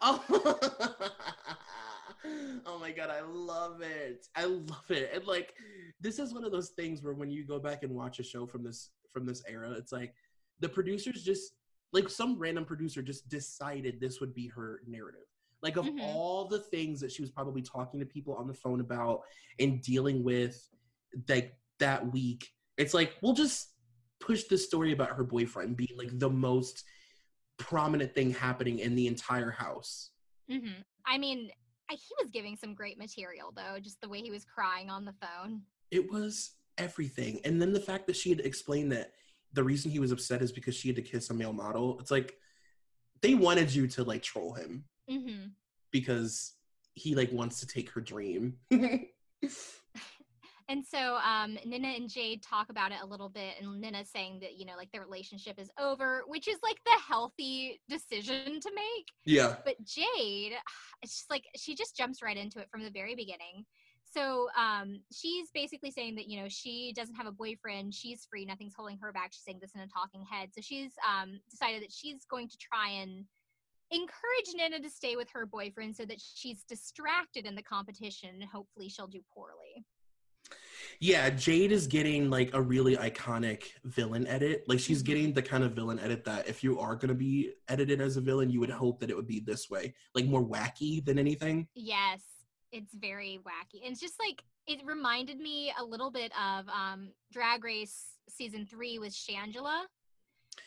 [0.00, 0.24] Oh.
[2.66, 4.26] oh my god, I love it.
[4.34, 5.10] I love it.
[5.14, 5.54] And like
[6.00, 8.46] this is one of those things where when you go back and watch a show
[8.46, 10.14] from this from this era, it's like
[10.60, 11.54] the producers just
[11.92, 15.20] like some random producer just decided this would be her narrative.
[15.62, 16.00] Like of Mhm.
[16.00, 19.22] all the things that she was probably talking to people on the phone about
[19.58, 20.68] and dealing with
[21.28, 23.73] like that week, it's like we'll just
[24.24, 26.84] push this story about her boyfriend being like the most
[27.58, 30.10] prominent thing happening in the entire house.
[30.50, 31.50] hmm I mean,
[31.90, 35.04] I, he was giving some great material though, just the way he was crying on
[35.04, 35.60] the phone.
[35.90, 37.40] It was everything.
[37.44, 39.12] And then the fact that she had explained that
[39.52, 41.98] the reason he was upset is because she had to kiss a male model.
[42.00, 42.36] It's like
[43.20, 45.46] they wanted you to like troll him hmm
[45.90, 46.54] because
[46.94, 48.54] he like wants to take her dream.
[50.68, 54.38] And so um, Nina and Jade talk about it a little bit, and Nina's saying
[54.40, 58.70] that you know, like the relationship is over, which is like the healthy decision to
[58.74, 59.06] make.
[59.24, 59.56] Yeah.
[59.64, 60.52] But Jade,
[61.02, 63.64] it's just like she just jumps right into it from the very beginning.
[64.04, 68.46] So um, she's basically saying that you know she doesn't have a boyfriend, she's free,
[68.46, 69.32] nothing's holding her back.
[69.32, 70.50] She's saying this in a talking head.
[70.54, 73.24] So she's um, decided that she's going to try and
[73.90, 78.48] encourage Nina to stay with her boyfriend so that she's distracted in the competition and
[78.48, 79.84] hopefully she'll do poorly.
[81.00, 84.64] Yeah, Jade is getting like a really iconic villain edit.
[84.68, 85.06] Like she's Mhm.
[85.06, 88.16] getting the kind of villain edit that if you are going to be edited as
[88.16, 91.18] a villain, you would hope that it would be this way, like more wacky than
[91.18, 91.68] anything.
[91.74, 92.22] Yes,
[92.72, 93.82] it's very wacky.
[93.82, 98.64] And it's just like it reminded me a little bit of um Drag Race season
[98.66, 99.84] 3 with Shangela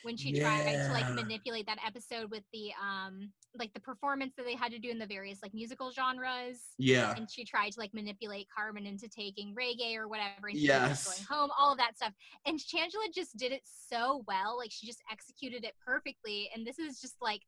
[0.04, 4.46] when she tried to like manipulate that episode with the um like the performance that
[4.46, 6.60] they had to do in the various like musical genres.
[6.78, 7.14] Yeah.
[7.16, 10.84] and she tried to like manipulate Carmen into taking reggae or whatever, and she ended
[10.84, 11.06] up Yes.
[11.06, 12.14] going home, all of that stuff.
[12.46, 16.50] And Shangela just did it so well, like she just executed it perfectly.
[16.56, 17.42] And this is just like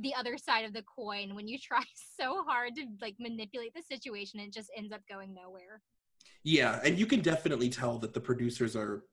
[0.00, 1.82] the other side of the coin when you try
[2.18, 5.80] so hard to like manipulate the situation, it just ends up going nowhere.
[6.44, 9.04] Yeah, and you can definitely tell that the producers are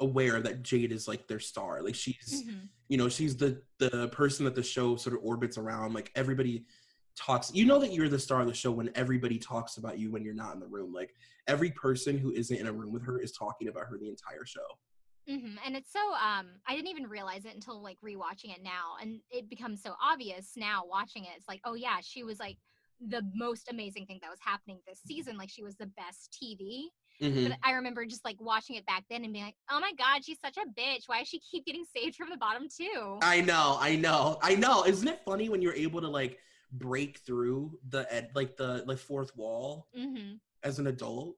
[0.00, 1.82] aware that Jade is like their star.
[1.82, 2.44] Like she's,
[2.88, 5.94] you know, she's the the person that the show sort of orbits around.
[5.94, 6.64] Like everybody
[7.16, 7.52] talks.
[7.52, 10.22] You know that you're the star of the show when everybody talks about you when
[10.24, 10.92] you're not in the room.
[10.92, 11.14] Like
[11.46, 14.44] every person who isn't in a room with her is talking about her the entire
[14.44, 14.60] show.
[15.28, 18.96] hmm And it's so um I didn't even realize it until like rewatching it now,
[19.00, 21.30] and it becomes so obvious now watching it.
[21.36, 22.58] It's like, oh yeah, she was like
[23.00, 25.36] the most amazing thing that was happening this season.
[25.36, 26.86] Like she was the best TV.
[27.20, 27.48] Mhm.
[27.48, 30.24] But I remember just like watching it back then and being like, oh my god,
[30.24, 31.02] she's such a bitch.
[31.06, 33.18] Why does she keep getting saved from the bottom too?
[33.22, 34.84] I know, I know, I know.
[34.84, 36.38] Isn't it funny when you're able to like
[36.72, 41.36] break through the ed, like the like fourth wall hmm as an adult?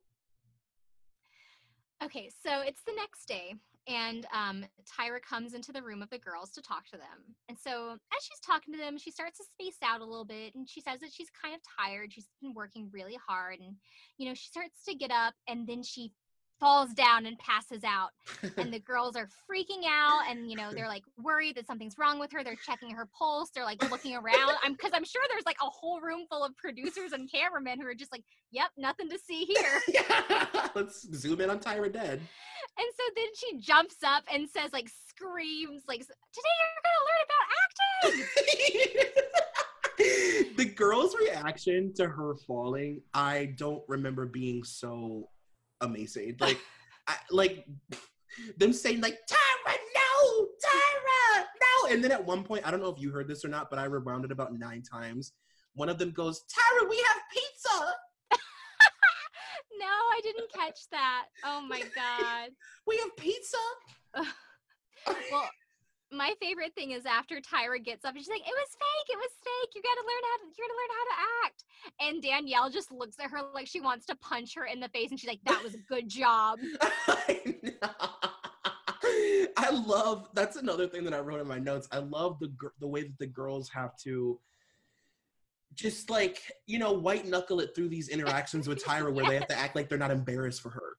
[2.03, 3.55] Okay, so it's the next day,
[3.89, 7.35] and um, Tyra comes into the room of the girls to talk to them.
[7.49, 10.55] And so, as she's talking to them, she starts to space out a little bit,
[10.55, 12.13] and she says that she's kind of tired.
[12.13, 13.77] She's been working really hard, and
[14.19, 16.13] you know, she starts to get up, and then she
[16.61, 18.11] falls down and passes out.
[18.59, 22.21] And the girls are freaking out, and you know, they're like worried that something's wrong
[22.21, 22.45] with her.
[22.45, 23.51] They're checking her pulse.
[23.55, 24.53] They're like looking around.
[24.63, 27.87] I'm because I'm sure there's like a whole room full of producers and cameramen who
[27.87, 28.23] are just like,
[28.53, 30.69] "Yep, nothing to see here." yeah.
[30.75, 32.21] Let's zoom in on Tyra Dead.
[32.81, 37.23] And so then she jumps up and says, like, screams, like, today you're gonna learn
[37.29, 38.57] about acting.
[40.57, 45.29] the girl's reaction to her falling, I don't remember being so
[45.83, 46.37] amazing.
[46.41, 46.59] Like,
[47.07, 47.67] I, like
[48.57, 52.89] them saying like Tyra, no, Tyra, no, and then at one point, I don't know
[52.89, 55.33] if you heard this or not, but I rewound it about nine times.
[55.75, 57.93] One of them goes, Tyra, we have pizza.
[59.79, 61.27] no, I didn't catch that.
[61.45, 62.51] Oh my God.
[62.87, 63.57] We have pizza.
[65.07, 65.49] Well,
[66.13, 69.17] my favorite thing is after Tyra gets up and she's like, it was fake, it
[69.17, 69.71] was fake.
[69.75, 71.65] You gotta learn how to you're gonna learn how to act.
[72.01, 75.11] And Danielle just looks at her like she wants to punch her in the face
[75.11, 76.59] and she's like, that was a good job.
[76.83, 77.55] I.
[79.57, 81.89] I love that's another thing that I wrote in my notes.
[81.93, 84.39] I love the the way that the girls have to
[85.81, 89.49] just like you know white knuckle it through these interactions with Tyra where they have
[89.49, 90.97] to act like they're not embarrassed for her.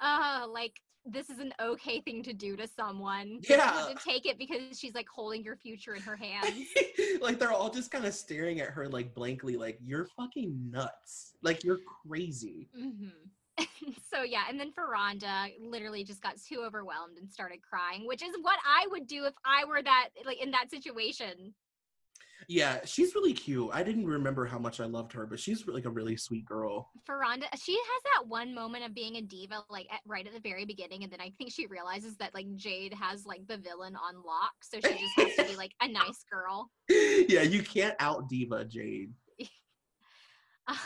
[0.00, 3.40] Uh like this is an okay thing to do to someone.
[3.48, 3.88] Yeah.
[3.88, 6.68] to take it because she's like holding your future in her hands.
[7.20, 11.32] like they're all just kind of staring at her like blankly like you're fucking nuts.
[11.42, 12.68] Like you're crazy.
[12.76, 13.08] hmm
[14.10, 18.34] so yeah, and then Furonda literally just got too overwhelmed and started crying, which is
[18.40, 21.54] what I would do if I were that like in that situation.
[22.48, 23.70] Yeah, she's really cute.
[23.72, 26.90] I didn't remember how much I loved her, but she's like a really sweet girl.
[27.08, 30.40] Furonda, she has that one moment of being a diva, like at, right at the
[30.40, 33.96] very beginning, and then I think she realizes that like Jade has like the villain
[33.96, 36.70] on lock, so she just has to be like a nice girl.
[36.88, 39.12] yeah, you can't out diva Jade.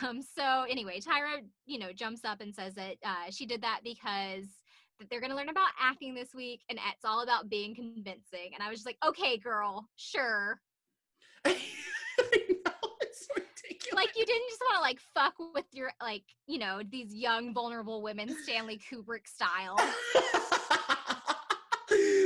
[0.03, 3.81] Um, so anyway, Tyra, you know, jumps up and says that uh, she did that
[3.85, 4.47] because
[4.99, 8.53] that they're gonna learn about acting this week, and it's all about being convincing.
[8.55, 10.61] And I was just like, okay, girl, sure.
[10.65, 11.36] I know, it's ridiculous.
[13.93, 17.55] Like you didn't just want to like fuck with your like you know these young
[17.55, 19.77] vulnerable women, Stanley Kubrick style.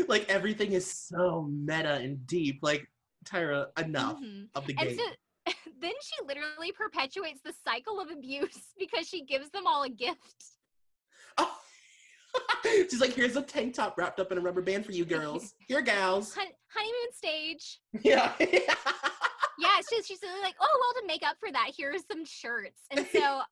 [0.08, 2.58] like everything is so meta and deep.
[2.62, 2.88] Like
[3.24, 4.48] Tyra, enough Mhm.
[4.56, 4.98] of the game.
[4.98, 5.04] so
[5.80, 10.44] then she literally perpetuates the cycle of abuse because she gives them all a gift.
[11.38, 11.56] Oh.
[12.64, 15.54] She's like, here's a tank top wrapped up in a rubber band for you girls.
[15.66, 16.34] Here, gals.
[16.38, 17.80] Hun- honeymoon stage.
[18.02, 18.32] Yeah.
[19.60, 22.80] Yeah, she's she's like, oh well, to make up for that, here's some shirts.
[22.90, 23.42] And so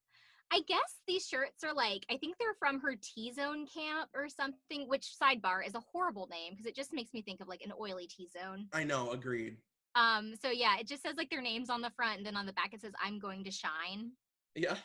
[0.51, 4.27] I guess these shirts are like I think they're from her T Zone camp or
[4.29, 4.89] something.
[4.89, 7.73] Which sidebar is a horrible name because it just makes me think of like an
[7.79, 8.69] oily T Zone.
[8.73, 9.59] I know, agreed.
[9.97, 12.47] Um, so yeah, it just says like their names on the front, and then on
[12.47, 14.13] the back it says "I'm going to shine."
[14.55, 14.77] Yeah.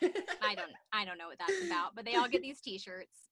[0.42, 3.28] I don't, I don't know what that's about, but they all get these T-shirts.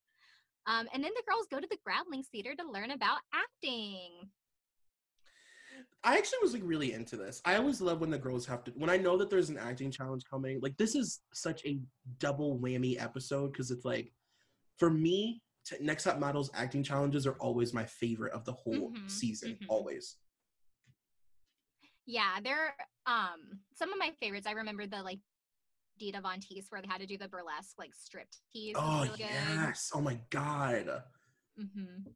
[0.66, 4.28] Um, and then the girls go to the Groundlings Theater to learn about acting.
[6.04, 7.40] I actually was like really into this.
[7.44, 9.90] I always love when the girls have to when I know that there's an acting
[9.90, 10.60] challenge coming.
[10.60, 11.78] Like this is such a
[12.18, 14.12] double whammy episode because it's like
[14.78, 18.90] for me, t- Next Top Models acting challenges are always my favorite of the whole
[18.92, 19.58] Mhm, season.
[19.62, 19.66] mhm.
[19.68, 20.16] Always.
[22.06, 22.74] Yeah, they're
[23.06, 24.46] um some of my favorites.
[24.46, 25.20] I remember the like
[26.02, 28.74] Dita Von Teese where they had to do the burlesque like stripped tease.
[28.76, 29.92] Oh yes.
[29.94, 31.04] Oh my god.
[31.56, 32.10] hmm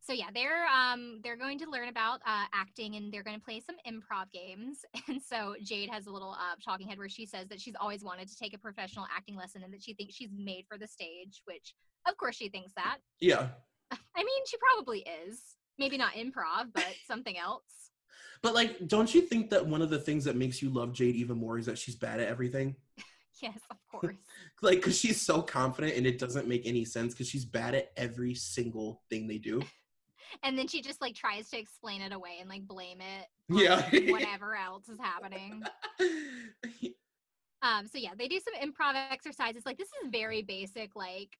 [0.00, 3.44] So yeah, they're um they're going to learn about uh, acting and they're going to
[3.44, 4.78] play some improv games.
[5.08, 8.02] And so Jade has a little uh, talking head where she says that she's always
[8.02, 10.88] wanted to take a professional acting lesson and that she thinks she's made for the
[10.88, 11.42] stage.
[11.44, 11.74] Which
[12.08, 12.98] of course she thinks that.
[13.20, 13.48] Yeah.
[14.16, 15.42] I mean, she probably is.
[15.78, 17.90] Maybe not improv, but something else.
[18.42, 21.14] But like, don't you think that one of the things that makes you love Jade
[21.16, 22.76] even more is that she's bad at everything?
[23.40, 24.14] Yes, of course.
[24.62, 27.90] Like, because she's so confident and it doesn't make any sense because she's bad at
[27.96, 29.60] every single thing they do.
[30.44, 33.82] and then she just like tries to explain it away and like blame it Yeah.
[34.12, 35.62] whatever else is happening
[37.62, 41.36] um so yeah they do some improv exercises like this is very basic like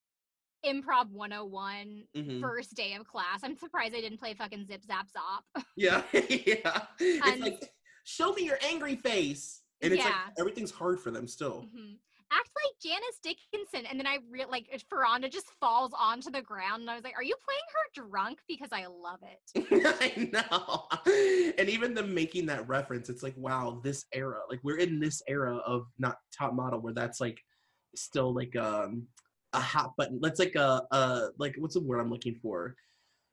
[0.65, 2.41] improv 101 Mhm.
[2.41, 6.87] first day of class i'm surprised I didn't play fucking zip zap zop Yeah, yeah.
[6.99, 7.73] It's And- like,
[8.05, 9.63] show me your angry face.
[9.81, 10.11] And it's Yeah.
[10.11, 11.69] like everything's hard for them still.
[11.75, 11.99] Mhm.
[12.35, 16.81] act like janice dickinson and then i real like Furonda just falls onto the ground
[16.81, 19.43] and i was like are you playing her drunk because i love it
[20.01, 21.53] I know.
[21.59, 24.41] And even them making that reference, it's like, wow, this era.
[24.49, 27.39] Like we're in this era of not top model where that's like
[27.95, 29.07] still like um
[29.53, 30.19] a hot button.
[30.23, 32.75] That's like a uh like what's the word I'm looking for?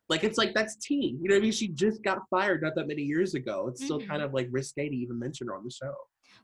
[0.10, 1.20] Like it's like that's teen.
[1.22, 1.52] You know what I mean?
[1.52, 3.68] She just got fired not that many years ago.
[3.70, 4.08] It's still Mhm.
[4.08, 5.94] kind of like risque to even mention her on the show.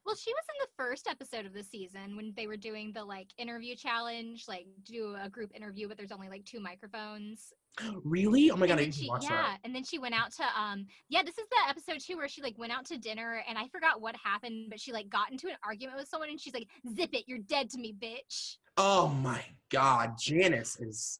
[0.05, 3.03] Well, she was in the first episode of the season when they were doing the
[3.03, 7.53] like interview challenge, like do a group interview, but there's only like two microphones.
[8.05, 8.51] Really?
[8.51, 9.57] Oh my god, and I then need she, yeah, that.
[9.65, 12.41] and then she went out to um yeah, this is the episode too where she
[12.41, 15.47] like went out to dinner and I forgot what happened, but she like got into
[15.47, 19.09] an argument with someone and she's like, "Zip it, you're dead to me, bitch." Oh
[19.09, 21.19] my god, Janice is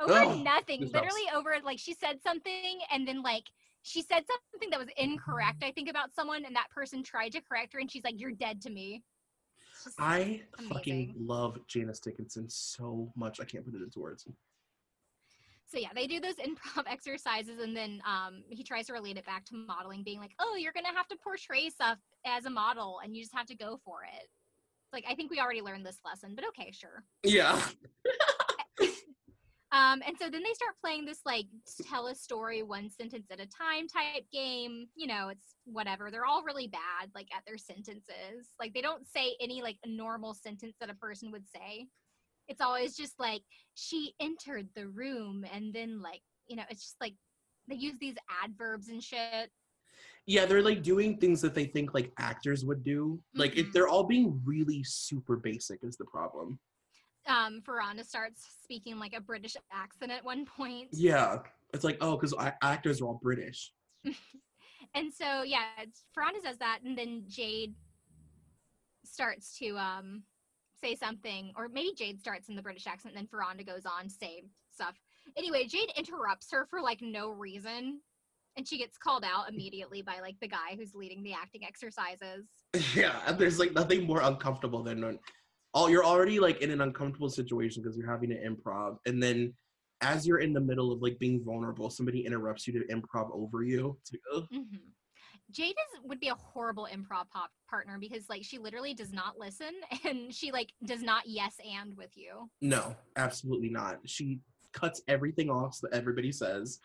[0.00, 3.44] Over Ugh, nothing, literally over like she said something and then like
[3.82, 7.40] she said something that was incorrect, I think, about someone, and that person tried to
[7.40, 9.02] correct her, and she's like, "You're dead to me."
[9.72, 13.40] It's just- I fucking love Janice Dickinson so much.
[13.40, 14.26] I can't put it into words.
[15.66, 19.26] So yeah, they do those improv exercises, and then um, he tries to relate it
[19.26, 23.00] back to modeling, being like, "Oh, you're gonna have to portray stuff as a model,
[23.02, 25.86] and you just have to go for it." It's like I think we already learned
[25.86, 27.04] this lesson, but okay, sure.
[27.24, 27.60] Yeah.
[29.72, 31.46] Um, and so then they start playing this like
[31.88, 34.86] tell a story one sentence at a time type game.
[34.94, 36.10] You know, it's whatever.
[36.10, 38.50] They're all really bad, like at their sentences.
[38.60, 41.86] Like they don't say any like a normal sentence that a person would say.
[42.48, 43.42] It's always just like
[43.74, 47.14] she entered the room, and then like you know, it's just like
[47.68, 49.50] they use these adverbs and shit.
[50.26, 53.22] Yeah, they're like doing things that they think like actors would do.
[53.34, 53.72] Like it, Mhm.
[53.72, 56.58] they're all being really super basic is the problem.
[57.28, 60.88] Um, Furonda starts speaking like a British accent at one point.
[60.92, 61.38] Yeah.
[61.72, 63.72] It's like, oh, because actors are all British.
[64.94, 67.74] and so yeah it's- Furonda says that and then jade
[69.04, 70.22] starts to um
[70.82, 74.04] say something or maybe jade starts in the british accent and then Furonda goes on
[74.04, 74.42] to say
[74.72, 75.00] stuff
[75.36, 78.00] anyway jade interrupts her for like no reason
[78.56, 82.46] and she gets called out immediately by like the guy who's leading the acting exercises
[82.94, 83.20] yeah.
[83.26, 85.18] And there's like nothing more uncomfortable than
[85.74, 88.98] all you're already like in an uncomfortable situation because you're having to improv.
[89.06, 89.54] And then
[90.00, 93.62] as you're in the middle of like being vulnerable, somebody interrupts you to improv over
[93.62, 93.96] you.
[94.00, 94.46] It's like, ugh.
[94.52, 94.76] hmm
[95.50, 99.38] jade is would be a horrible improv pop partner because like she literally does not
[99.38, 99.72] listen
[100.04, 104.00] and she like does not yes and with you No, absolutely not.
[104.06, 104.40] She
[104.72, 106.80] cuts everything off that everybody says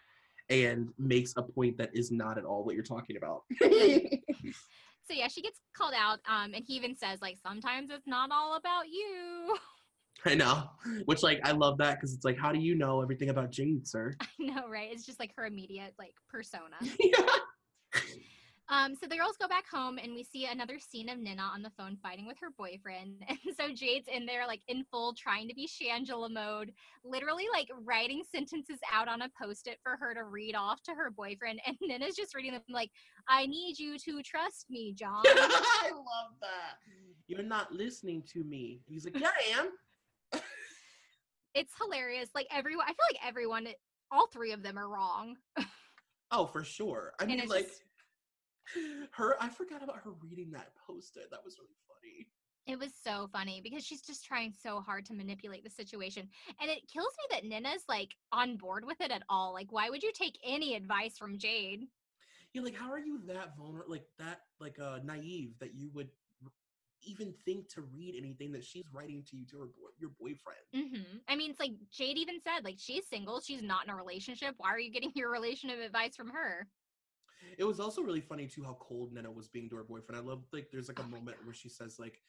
[0.49, 3.43] and makes a point that is not at all what you're talking about.
[5.07, 8.29] So yeah, she gets called out, um, and he even says like sometimes it's not
[8.31, 9.57] all about you.
[10.25, 10.69] I know.
[11.05, 13.87] Which like I love that because it's like, how do you know everything about Jade,
[13.87, 14.15] sir?
[14.21, 14.89] I know, right?
[14.91, 16.75] It's just like her immediate like persona.
[16.99, 18.01] yeah.
[18.69, 21.61] Um, so the girls go back home, and we see another scene of Nina on
[21.61, 25.47] the phone fighting with her boyfriend, and so Jade's in there like in full trying
[25.47, 26.73] to be Shangela mode,
[27.05, 31.09] literally like writing sentences out on a post-it for her to read off to her
[31.09, 32.91] boyfriend, and Nina's just reading them like,
[33.29, 36.79] "I need you to trust me, John." I love that.
[37.27, 38.81] You're not listening to me.
[38.85, 40.41] He's like, Yeah, I am.
[41.53, 42.29] It's hilarious.
[42.35, 43.67] Like everyone, I feel like everyone,
[44.11, 45.35] all three of them are wrong.
[46.31, 47.13] Oh, for sure.
[47.19, 47.83] I And mean, like just-
[49.11, 49.35] her.
[49.41, 51.29] I forgot about her reading that post-it.
[51.31, 52.27] That was really funny.
[52.65, 56.27] It was so funny because she's just trying so hard to manipulate the situation.
[56.61, 59.53] And it kills me that Nina's like on board with it at all.
[59.53, 61.87] Like, why would you take any advice from Jade?
[62.53, 66.09] Yeah, like how are you that vulnerable, like that, like uh naive that you would
[67.03, 70.59] even think to read anything that she's writing to you to her boy, your boyfriend?
[70.75, 71.17] Mm-hmm.
[71.29, 74.55] I mean, it's like Jade even said, like, she's single, she's not in a relationship.
[74.57, 76.67] Why are you getting your relationship advice from her?
[77.57, 80.21] It was also really funny too how cold Nena was being to her boyfriend.
[80.21, 82.21] I love like there's like a Oh moment where she says like,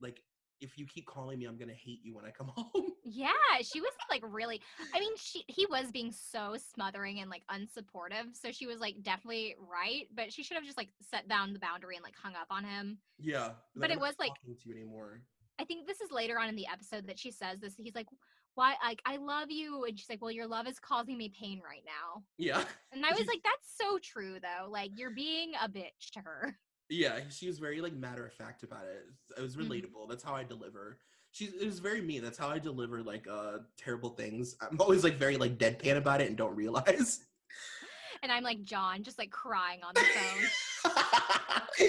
[0.00, 0.22] like
[0.60, 2.92] if you keep calling me, I'm gonna hate you when I come home.
[3.04, 3.30] Yeah,
[3.62, 4.60] she was like really.
[4.94, 8.34] I mean, she he was being so smothering and like unsupportive.
[8.34, 11.58] So she was like definitely right, but she should have just like set down the
[11.58, 12.98] boundary and like hung up on him.
[13.18, 15.22] yeah, But it was, like- to you anymore.
[15.58, 17.74] I think this is later on in the episode that she says this.
[17.76, 18.06] He's like,
[18.54, 18.74] "Why?
[18.84, 21.84] Like, I love you," and she's like, "Well, your love is causing me pain right
[21.84, 24.68] now." Yeah, And I was like, "That's so true, though.
[24.70, 26.56] Like, you're being a bitch to her."
[26.88, 27.20] yeah.
[27.30, 29.06] She was very like matter of fact about it.
[29.38, 29.68] It was Mhm.
[29.68, 30.08] relatable.
[30.08, 30.98] That's how I deliver.
[31.30, 32.18] She's it was very me.
[32.18, 34.56] That's how I deliver like uh terrible things.
[34.60, 37.24] I'm always like very like deadpan about it and don't realize.
[38.22, 40.50] And I'm like John, just like crying on the phone.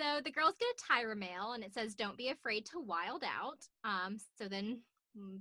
[0.00, 3.22] So the girls get a Tyra mail and it says, Don't be afraid to wild
[3.22, 3.58] out.
[3.84, 4.80] Um, so then,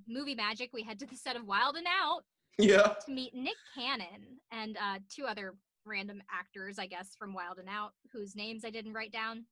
[0.07, 2.23] movie magic, we head to the set of Wild and Out
[2.57, 2.93] yeah.
[3.05, 5.55] to meet Nick Cannon and uh, two other
[5.85, 9.45] random actors, I guess, from Wild and Out, whose names I didn't write down.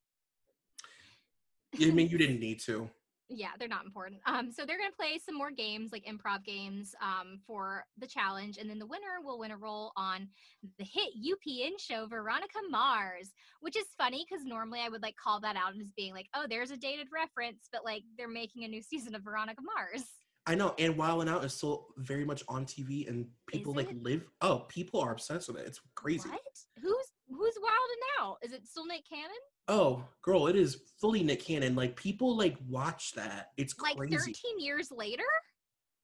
[1.81, 2.89] I mean, you didn't need to.
[3.29, 4.21] Yeah, they're not important.
[4.25, 8.57] Um, so they're gonna play some more games, like improv games, um, for the challenge,
[8.57, 10.29] and then the winner will win a role on
[10.77, 15.41] the hit UPN show Veronica Mars, which is funny because normally I would like call
[15.41, 18.67] that out as being like, oh, there's a dated reference, but like they're making a
[18.67, 20.03] new season of Veronica Mars.
[20.45, 23.91] I know, and Wild and Out is still very much on TV, and people like
[23.91, 24.01] it?
[24.01, 24.23] live.
[24.39, 25.67] Oh, people are obsessed with it.
[25.67, 26.29] It's crazy.
[26.29, 26.39] What?
[26.81, 28.37] Who's who's Wild and Out?
[28.41, 29.29] Is it still Nick Cannon?
[29.67, 31.75] Oh, girl, it is fully Nick Cannon.
[31.75, 33.51] Like people like watch that.
[33.57, 34.15] It's Like crazy.
[34.15, 35.23] 13 years later?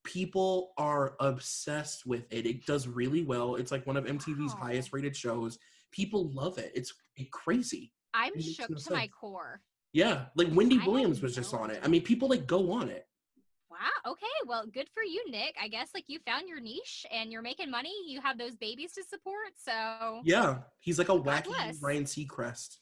[0.04, 2.46] People are obsessed with it.
[2.46, 3.56] It does really well.
[3.56, 4.60] It's like one of MTV's Wow.
[4.64, 5.58] highest rated shows.
[5.92, 6.72] People love it.
[6.76, 6.94] It's
[7.32, 7.94] crazy.
[8.14, 9.62] I'm It shook no to my core.
[9.94, 11.80] Yeah, like Wendy I Williams was just on it.
[11.84, 13.08] I mean, people like go on it.
[13.84, 14.12] Wow.
[14.12, 14.26] Okay.
[14.46, 15.56] Well, good for you, Nick.
[15.62, 17.92] I guess like you found your niche and you're making money.
[18.08, 19.54] You have those babies to support.
[19.58, 21.82] So Yeah, he's like a God wacky bless.
[21.82, 22.78] Ryan Seacrest.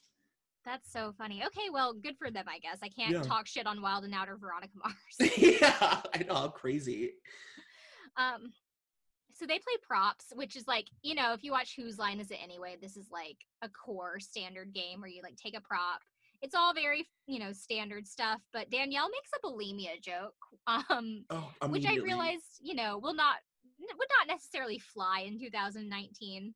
[0.65, 1.43] that's so funny.
[1.45, 1.69] Okay.
[1.71, 2.77] Well, good for them, I guess.
[2.83, 3.21] I can't Yeah.
[3.23, 5.33] talk shit on Wild and Out or Veronica Mars.
[5.37, 7.13] yeah, I know how crazy.
[8.17, 8.51] um,
[9.33, 12.29] so they play props, which is like, you know, if you watch Whose Line Is
[12.29, 16.01] It Anyway, this is like a core standard game where you like take a prop.
[16.41, 18.41] It's all very, you know, standard stuff.
[18.53, 20.33] But Danielle makes a bulimia joke.
[20.67, 23.37] Um, Oh, which I realized, you know, will not
[23.79, 26.53] would not necessarily fly in 2019.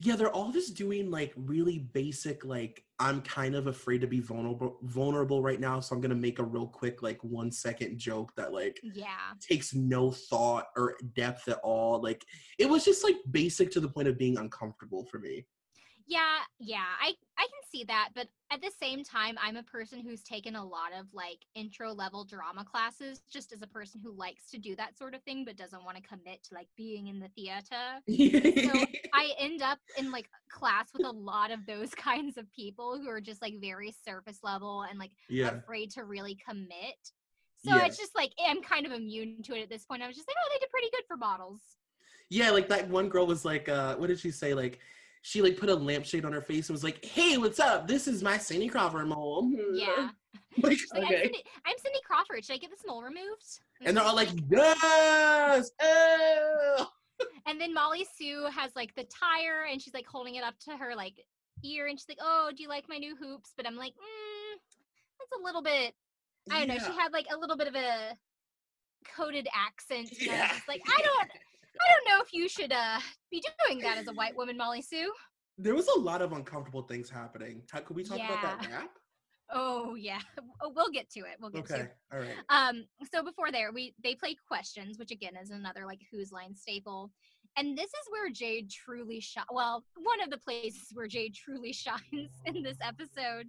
[0.00, 4.20] Yeah, they're all just doing like really basic, like I'm kind of afraid to be
[4.20, 8.32] vulnerable vulnerable right now, so I'm gonna make a real quick, like one second joke
[8.36, 9.32] that like Yeah.
[9.40, 12.00] takes no thought or depth at all.
[12.02, 12.24] Like
[12.58, 15.46] it was just like basic to the point of being uncomfortable for me.
[16.08, 16.84] Yeah, yeah.
[17.00, 20.54] I I can see that, but at the same time, I'm a person who's taken
[20.54, 24.58] a lot of like intro level drama classes just as a person who likes to
[24.58, 27.28] do that sort of thing but doesn't want to commit to like being in the
[27.30, 28.00] theater.
[28.06, 28.84] So
[29.14, 33.08] I end up in like class with a lot of those kinds of people who
[33.08, 35.48] are just like very surface level and like yeah.
[35.48, 37.00] afraid to really commit.
[37.64, 37.84] So Yeah.
[37.86, 40.02] it's just like I'm kind of immune to it at this point.
[40.02, 41.60] I was just like, oh, they did pretty good for models.
[42.28, 44.54] Yeah, like that one girl was like, uh, what did she say?
[44.54, 44.78] Like
[45.26, 47.88] she like put a lampshade on her face and was like, Hey, what's up?
[47.88, 49.50] This is my Cindy Crawford mole.
[49.72, 50.10] Yeah.
[50.62, 51.08] like, She's like, I'm.
[51.08, 52.44] Cindy, I'm Cindy Crawford.
[52.44, 53.42] Should I get this mole removed?
[53.84, 55.72] And they're all like, Yes!
[55.82, 56.86] Oh!
[57.48, 60.76] and then Molly Sue has like the tire and she's like holding it up to
[60.76, 61.14] her like
[61.64, 63.52] ear and she's like, oh, do you like my new hoops?
[63.56, 64.58] But I'm like, mm,
[65.18, 65.92] that's a little bit,
[66.52, 66.78] I don't know.
[66.78, 68.12] She had like a little bit of a
[69.16, 70.12] coded accent.
[70.20, 70.58] And I Yeah.
[70.68, 71.30] like, I don't,
[71.80, 73.00] I don't know if you should uh
[73.30, 75.12] be doing that as a white woman, Molly Sue.
[75.58, 77.62] There was a lot of uncomfortable things happening.
[77.72, 78.76] Could we talk about that Yeah.
[78.78, 78.90] rap?
[79.52, 80.18] Oh yeah,
[80.60, 81.36] oh, we'll get to it.
[81.40, 81.78] We'll get to it.
[81.78, 82.36] Okay, all right.
[82.48, 86.54] Um, so before there, we they play questions, which again is another like who's line
[86.54, 87.12] staple.
[87.56, 89.44] And this is where Jade truly shine.
[89.50, 93.46] Well, one of the places where Jade truly shines in this episode.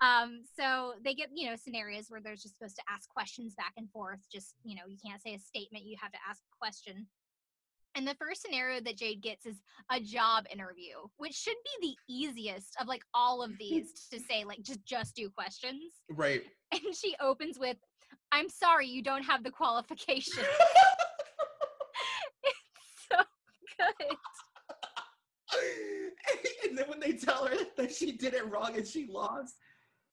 [0.00, 3.72] Um, so they get you know scenarios where they're just supposed to ask questions back
[3.76, 4.20] and forth.
[4.32, 7.08] Just you know, you can't say a statement; you have to ask a question.
[7.98, 9.56] And the first scenario that Jade gets is
[9.90, 14.44] a job interview, which should be the easiest of like all of these to say,
[14.44, 15.82] like just just do questions.
[16.08, 16.42] Right.
[16.72, 17.76] And she opens with,
[18.30, 20.44] "I'm sorry, you don't have the qualification."
[22.44, 22.56] it's
[23.10, 23.16] so
[23.78, 24.16] good.
[26.68, 29.54] and then when they tell her that she did it wrong and she lost,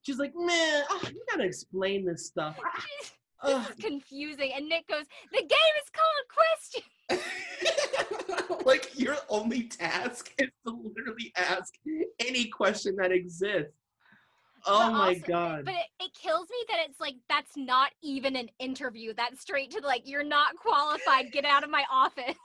[0.02, 3.12] she's like, "Man, ah, you gotta explain this stuff." She's-
[3.44, 4.54] This is confusing.
[4.56, 6.84] And Nick goes, "The game is called question."
[8.66, 11.74] Like your only task is to literally ask
[12.20, 13.72] any question that exists.
[14.68, 15.66] Oh my also- god.
[15.66, 19.14] But it, it kills me that it's like that's not even an interview.
[19.16, 21.32] That's straight to like you're not qualified.
[21.32, 22.36] Get out of my office.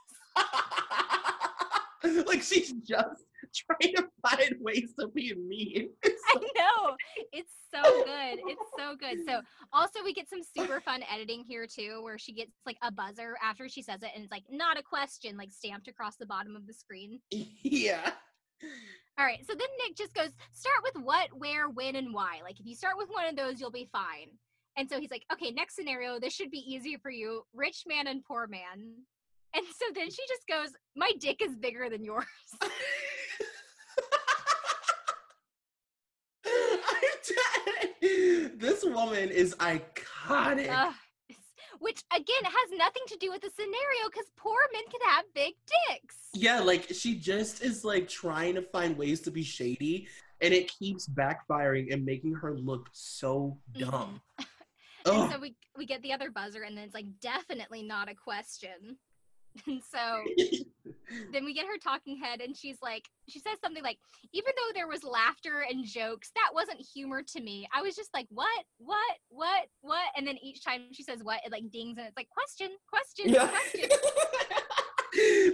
[2.27, 3.25] like she's just
[3.81, 5.89] trying to find ways to be mean.
[6.03, 6.95] It's I know.
[7.33, 8.39] It's so good.
[8.47, 9.17] It's so good.
[9.27, 9.41] So
[9.73, 13.35] also we get some super fun editing here too, where she gets like a buzzer
[13.43, 16.55] after she says it and it's like not a question, like stamped across the bottom
[16.55, 17.19] of the screen.
[17.29, 18.11] yeah.
[19.17, 19.39] All right.
[19.47, 22.39] So then Nick just goes, start with what, where, when, and why.
[22.43, 24.29] Like if you start with one of those, you'll be fine.
[24.77, 27.43] And so he's like, okay, next scenario, this should be easy for you.
[27.53, 29.03] Rich man and poor man.
[29.53, 32.25] And so then she just goes, my dick is bigger than yours.
[38.01, 40.65] This woman is iconic.
[40.65, 40.95] It's-
[41.79, 45.55] which again has nothing to do with the scenario because poor men can have big
[45.89, 46.15] dicks.
[46.33, 50.07] yeah, like she just is like trying to find ways to be shady,
[50.41, 54.21] and it keeps backfiring and making her look so dumb.
[54.39, 54.43] Mm-hmm.
[55.03, 58.13] And so we we get the other buzzer, and then it's like definitely not a
[58.13, 58.97] question.
[59.67, 60.23] And so
[61.31, 63.97] then we get her talking head, and she's like, she says something like,
[64.33, 67.67] even though there was laughter and jokes, that wasn't humor to me.
[67.73, 70.07] I was just like, what, what, what, what?
[70.15, 73.33] And then each time she says what, it like dings, and it's like question, question,
[73.33, 73.47] yeah.
[73.47, 73.89] question.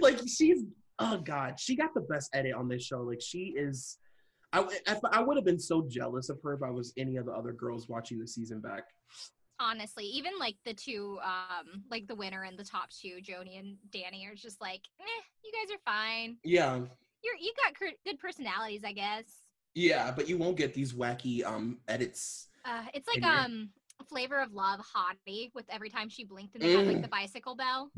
[0.00, 0.62] like she's
[0.98, 3.00] oh god, she got the best edit on this show.
[3.02, 3.98] Like she is.
[4.52, 7.26] I, if- I would have been so jealous of her if I was any of
[7.26, 8.84] the other girls watching the season back.
[9.60, 13.76] Honestly even like the two um like the winner and the top two joanie and
[13.90, 16.36] danny are just like eh, you guys are fine.
[16.44, 16.76] Yeah,
[17.24, 19.24] you're you got cr- good personalities i guess.
[19.74, 22.48] Yeah, but you won't get these wacky um edits.
[22.64, 23.70] uh it's like um
[24.08, 27.02] flavor of love hottie with every time she blinked and they had like Mm.
[27.02, 27.90] the bicycle bell.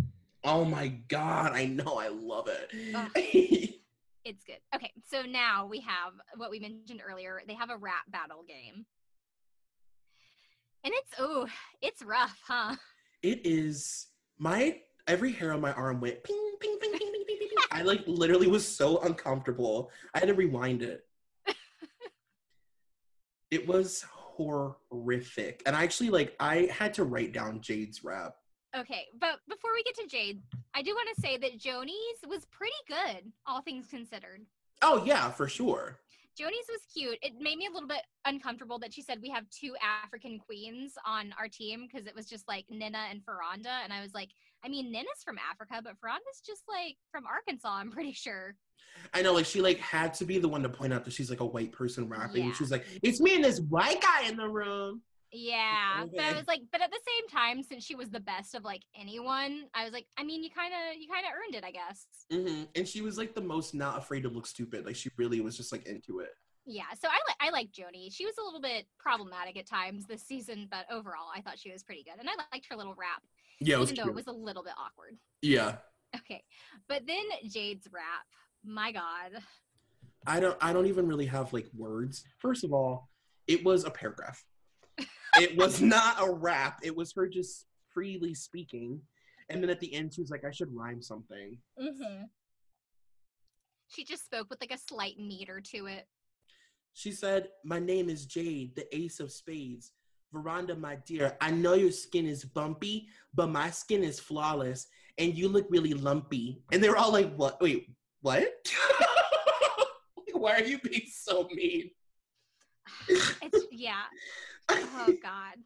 [0.43, 2.71] Oh my god, I know, I love it.
[4.25, 4.59] it's good.
[4.75, 8.87] Okay so now we have what we mentioned earlier they have a rap battle game
[10.85, 11.47] and it's oh
[11.83, 12.75] it's rough huh
[13.23, 14.09] it is
[14.39, 14.77] my
[15.07, 17.49] every hair on my arm went ping ping ping ping ping ping ping.
[17.49, 17.59] ping.
[17.73, 19.91] I like literally was so uncomfortable.
[20.15, 21.07] I had to rewind it.
[23.51, 25.63] it was horrific.
[25.67, 28.35] And I actually like I had to write down Jade's rap.
[28.77, 30.41] Okay, but before we get to Jade,
[30.75, 34.43] I do want to say that Joanie's was pretty good, all things considered.
[34.81, 35.99] Oh yeah, for sure.
[36.41, 37.19] Joanie's was cute.
[37.21, 40.95] It made me a little bit uncomfortable that she said we have two African queens
[41.07, 43.85] on our team because it was just like Nina and Furonda.
[43.85, 44.31] And I was like,
[44.65, 48.55] I mean, Nina's from Africa, but Furonda's just like from Arkansas, I'm pretty sure.
[49.13, 51.31] I know, like she like had to be the one to point out that she's
[51.31, 52.47] like a white person rapping.
[52.47, 52.55] Yeah.
[52.55, 55.03] She's like, it's me and this white guy in the room.
[55.33, 58.55] Yeah, but I was like, but at the same time, since she was the best
[58.55, 61.55] of like anyone, I was like, I mean, you kind of, you kind of earned
[61.55, 62.07] it, I guess.
[62.33, 64.87] hmm And she was like the most not afraid to look stupid.
[64.87, 66.31] Like she really was just like into it.
[66.67, 68.11] Yeah, so I like I like Joanie.
[68.11, 71.73] She was a little bit problematic at times this season, but overall, I thought she
[71.73, 73.23] was pretty good, and I liked her little rap,
[73.61, 74.09] Yeah, even though cute.
[74.09, 75.17] it was a little bit awkward.
[75.43, 75.77] yeah.
[76.17, 76.43] Okay,
[76.89, 78.27] but then Jade's rap,
[78.65, 79.41] my God,
[80.27, 82.25] I don't I don't even really have like words.
[82.39, 83.09] First of all,
[83.47, 84.45] it was a paragraph.
[85.37, 86.81] It was not a rap.
[86.83, 89.01] It was her just freely speaking.
[89.49, 91.59] And then at the end she was like, I should rhyme something.
[91.81, 92.25] mm-hmm.
[93.89, 96.07] she just spoke with like a slight meter to it.
[96.95, 99.93] She said, My name is Jade, the ace of spades.
[100.33, 104.87] Furonda, my dear, I know your skin is bumpy, but my skin is flawless,
[105.19, 106.63] and you look really lumpy.
[106.73, 107.61] And they were all like, What?
[107.61, 107.91] Wait,
[108.23, 108.49] what?
[110.33, 111.91] Why are you being so mean?
[113.43, 114.03] It's yeah.
[114.73, 115.57] Oh God.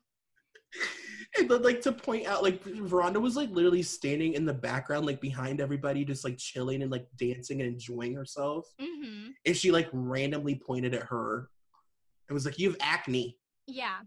[1.38, 5.06] and then like to point out like Furonda was like literally standing in the background
[5.06, 9.30] like behind everybody just like chilling and like dancing and enjoying herself Mm-hmm.
[9.46, 11.48] and she like randomly pointed at her
[12.28, 13.98] and was like you have acne Yeah.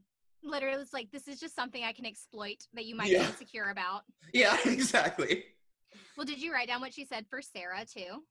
[0.43, 3.23] Literally, it's like this is just something I can exploit that you might Yeah.
[3.23, 4.01] be insecure about.
[4.33, 5.43] yeah exactly
[6.17, 8.23] Well, did you write down what she said for Sarah too?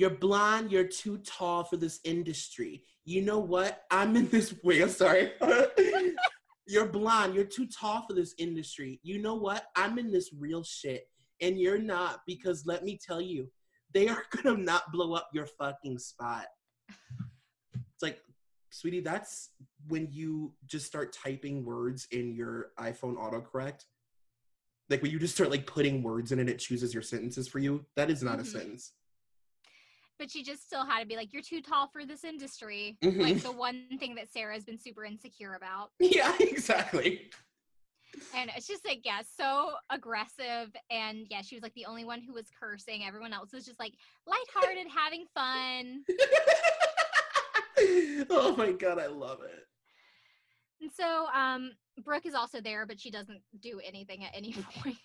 [0.00, 4.80] You're blonde you're too tall for this industry you know what i'm in this wait
[4.80, 5.32] i'm sorry
[6.66, 10.64] you're blonde you're too tall for this industry you know what i'm in this real
[10.64, 11.04] shit
[11.42, 13.50] and you're not because let me tell you,
[13.92, 16.46] they are gonna not blow up your fucking spot.
[17.74, 18.20] It's like,
[18.70, 19.50] sweetie, that's
[19.88, 23.84] when you just start typing words in your iPhone autocorrect.
[24.88, 27.58] Like when you just start like putting words in it, it chooses your sentences for
[27.58, 27.84] you.
[27.96, 28.42] That is not Mhm.
[28.42, 28.92] a sentence.
[30.20, 33.22] But she just still had to be like, "You're too tall for this industry." Mhm.
[33.22, 35.92] Like the one thing that Sarah's been super insecure about.
[35.98, 37.30] Yeah, exactly.
[38.34, 40.76] And it's just like, yeah, so aggressive.
[40.90, 43.02] And yeah, she was like the only one who was cursing.
[43.06, 43.94] Everyone else was just like
[44.26, 46.04] lighthearted, having fun.
[48.28, 49.66] oh my god, I love it.
[50.82, 51.72] And so um
[52.04, 54.52] Brooke is also there, but she doesn't do anything at any
[54.82, 54.96] point.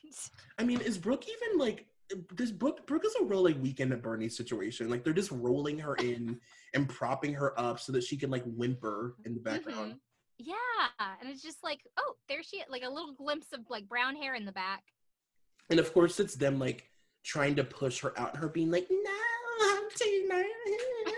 [0.58, 1.86] I mean, is Brooke even like
[2.32, 4.90] this Brooke Brooke is a real like weekend at Bernie situation.
[4.90, 6.40] Like they're just rolling her in
[6.74, 9.94] and propping her up so that she can like whimper in the background.
[9.94, 10.00] Mhm.
[10.38, 11.08] Yeah.
[11.22, 14.16] And it's just like, oh, there she is, like a little glimpse of like brown
[14.16, 14.84] hair in the back.
[15.70, 16.90] And of course it's them like
[17.24, 19.12] trying to push her out and her being like, No,
[19.64, 21.16] I'm too nervous.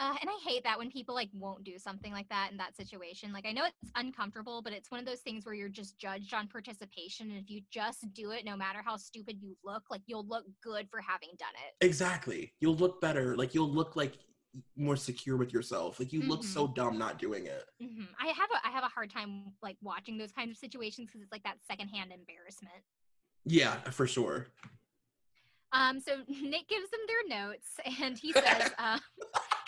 [0.00, 2.76] Uh, and I hate that when people like won't do something like that in that
[2.76, 3.32] situation.
[3.32, 6.32] Like I know it's uncomfortable, but it's one of those things where you're just judged
[6.34, 7.30] on participation.
[7.30, 10.44] And if you just do it, no matter how stupid you look, like you'll look
[10.62, 11.84] good for having done it.
[11.84, 12.52] Exactly.
[12.60, 13.36] You'll look better.
[13.36, 14.14] Like you'll look like
[14.76, 15.98] more secure with yourself.
[15.98, 17.64] Like you look so dumb not doing it.
[17.80, 21.08] hmm I have a I have a hard time like watching those kinds of situations
[21.08, 22.82] because it's like that secondhand embarrassment.
[23.44, 24.46] Yeah, for sure.
[25.72, 27.68] Um, so Nick gives them their notes,
[28.00, 28.98] and he says, uh,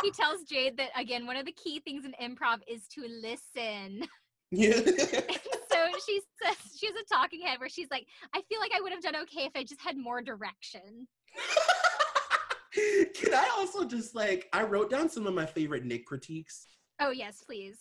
[0.02, 4.06] he tells Jade that again, one of the key things in improv is to listen.
[4.52, 4.72] Yeah.
[4.72, 8.80] so she says she has a talking head where she's like, I feel like I
[8.80, 11.06] would have done okay if I just had more direction.
[13.14, 16.66] Can I also just like I wrote down some of my favorite Nick critiques.
[17.00, 17.76] Oh yes, please.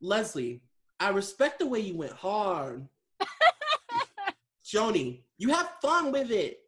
[0.00, 0.62] Leslie,
[1.00, 2.88] I respect the way you went hard.
[4.64, 6.60] Joanie, you have fun with it.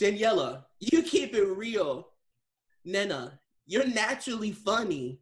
[0.00, 2.10] Daniela, you keep it real.
[2.84, 5.20] Nena, you're naturally funny.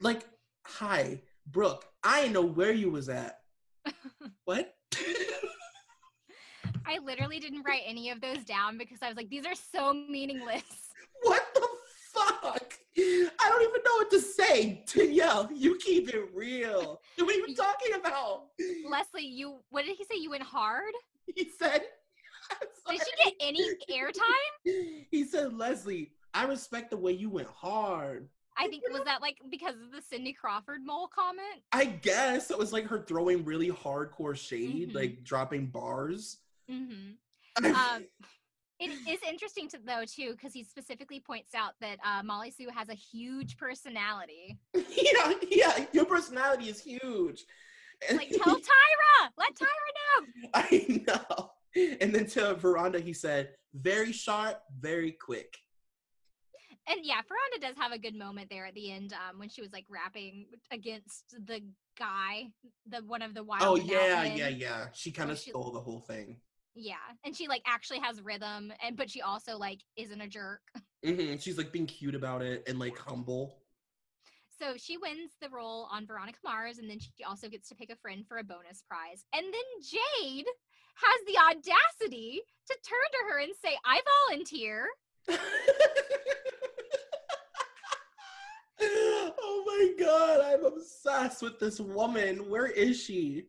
[0.00, 0.22] Like,
[0.64, 3.38] hi, Brooke, I didn't know where you was at.
[4.44, 4.74] what?
[6.86, 9.92] I literally didn't write any of those down because I was like, these are so
[9.92, 10.62] meaningless.
[11.22, 11.68] what the
[12.14, 12.74] fuck?
[12.96, 14.84] I don't even know what to say.
[14.92, 17.00] Danielle, you keep it real.
[17.16, 18.46] What are you talking about?
[18.88, 20.16] Leslie, you what did he say?
[20.18, 20.92] You went hard?
[21.36, 21.82] He said,
[22.88, 25.04] Did she get any airtime?
[25.10, 28.28] he said, Leslie, I respect the way you went hard.
[28.56, 31.62] I think was that like because of the Cindy Crawford mole comment?
[31.72, 34.94] I guess it was like her throwing really hardcore shade, Mhm.
[34.94, 36.38] like dropping bars.
[36.68, 37.64] Mm-hmm.
[37.64, 38.04] Um,
[38.80, 42.68] it is interesting to though too because he specifically points out that uh, Molly Sue
[42.74, 44.58] has a huge personality.
[44.74, 47.44] yeah, yeah, your personality is huge.
[48.12, 50.48] Like, tell Tyra, let Tyra know.
[50.54, 51.50] I know.
[52.00, 55.56] And then to Furonda, he said, very sharp, very quick.
[56.90, 59.60] And yeah, Furonda does have a good moment there at the end um, when she
[59.60, 61.60] was like rapping against the
[61.98, 62.48] guy,
[62.88, 63.80] the one of the wild.
[63.80, 64.38] Oh, yeah, men.
[64.38, 64.86] yeah, yeah.
[64.94, 66.36] She kind Oh, of stole the whole thing.
[66.74, 70.60] Yeah, and she like actually has rhythm, and but she also like isn't a jerk.
[71.04, 73.54] hmm She's like being cute about it and like humble.
[74.58, 77.90] So she wins the role on Veronica Mars, and then she also gets to pick
[77.90, 79.24] a friend for a bonus prize.
[79.32, 80.46] And then Jade
[80.96, 84.88] has the audacity to turn to her and say, "I volunteer."
[88.80, 92.48] oh my god, I'm obsessed with this woman.
[92.48, 93.44] Where is she?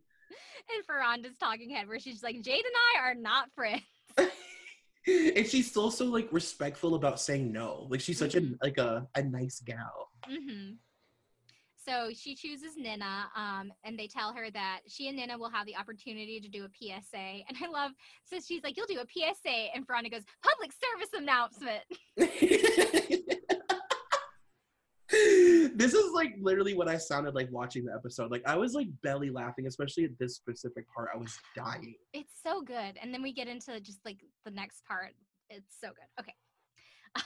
[0.75, 3.81] And Furonda's talking head, where she's like, "Jade and I are not friends."
[4.17, 7.87] and she's still so like respectful about saying no.
[7.89, 8.53] Like she's such Mhm.
[8.61, 10.09] a like a, a nice gal.
[10.25, 10.71] hmm
[11.85, 15.65] So she chooses Nina, um, and they tell her that she and Nina will have
[15.65, 17.17] the opportunity to do a PSA.
[17.47, 17.91] And I love,
[18.25, 21.83] so she's like, "You'll do a PSA," and Veronica goes, "Public service announcement."
[25.75, 28.31] this is like literally what I sounded like watching the episode.
[28.31, 31.09] Like I was like belly laughing, especially at this specific part.
[31.13, 31.95] I was dying.
[32.13, 32.97] It's so good.
[33.01, 35.13] And then we get into just like the next part.
[35.49, 36.21] It's so good.
[36.21, 36.33] Okay.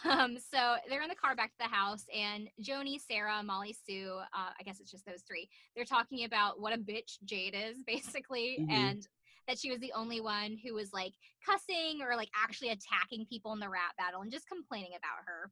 [0.09, 4.17] Um, so they're in the car back to the house, and Joanie, Sarah, Molly, Sue,
[4.33, 5.49] uh, I guess it's just those three.
[5.75, 8.71] They're talking about what a bitch Jade is, basically, Mhm.
[8.71, 9.07] and
[9.49, 11.11] that she was the only one who was like
[11.45, 15.51] cussing or like actually attacking people in the rap battle and just complaining about her.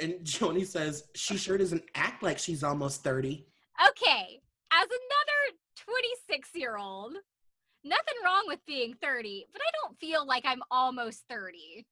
[0.00, 3.46] And Joanie says she sure doesn't act like she's almost 30.
[3.88, 4.40] Okay,
[4.72, 7.14] as another 26 year old,
[7.84, 11.86] nothing wrong with being 30, but I don't feel like I'm almost 30.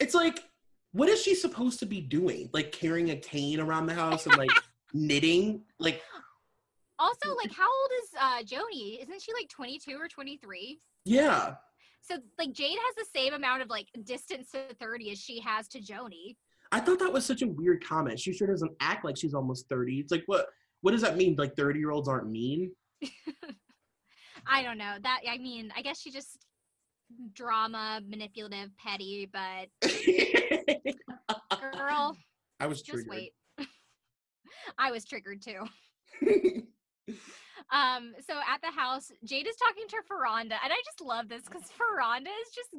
[0.00, 0.40] It's like,
[0.92, 2.50] what is she supposed to be doing?
[2.52, 4.50] Like carrying a cane around the house and like
[4.94, 5.62] knitting?
[5.78, 6.02] Like,
[6.98, 9.00] Also, like, how old is uh Joanie.
[9.02, 10.80] Isn't she like 22 or 23?
[11.04, 11.54] Yeah.
[12.02, 15.68] So like Jade has the same amount of like distance to 30 as she has
[15.68, 16.36] to Joanie.
[16.72, 18.18] I thought that was such a weird comment.
[18.18, 20.00] She sure doesn't act like she's almost 30.
[20.00, 20.46] It's like what
[20.80, 21.36] what does that mean?
[21.36, 22.72] Like 30 year olds aren't mean?
[24.46, 24.96] I don't know.
[25.02, 26.38] That I mean, I guess she just
[27.32, 29.68] drama, manipulative, petty, but
[31.72, 32.16] girl,
[32.60, 33.06] I was triggered.
[33.06, 33.32] just wait.
[34.78, 35.64] I was triggered too.
[37.72, 41.42] Um, so at the house, Jade is talking to Furonda, and I just love this
[41.42, 42.70] because Furonda is just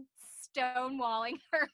[0.55, 1.69] stonewalling her.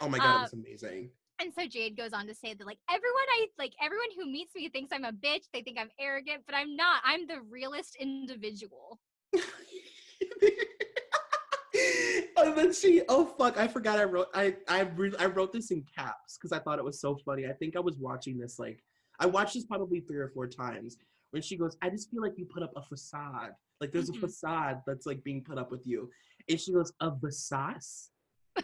[0.00, 1.10] Oh my god, Uh, it's amazing.
[1.38, 4.54] And so Jade goes on to say that like everyone I like everyone who meets
[4.54, 5.44] me thinks I'm a bitch.
[5.52, 7.02] They think I'm arrogant, but I'm not.
[7.04, 8.98] I'm the realest individual.
[12.38, 15.70] and then she, oh fuck, I forgot I wrote I I re- I wrote this
[15.70, 17.46] in caps because I thought it was so funny.
[17.46, 18.82] I think I was watching this like
[19.20, 20.96] I watched this probably three or four times.
[21.32, 23.50] When she goes, I just feel like you put up a facade.
[23.80, 24.16] Like there's Mhm.
[24.18, 26.10] a facade that's like being put up with you.
[26.48, 27.80] And she goes, a facade?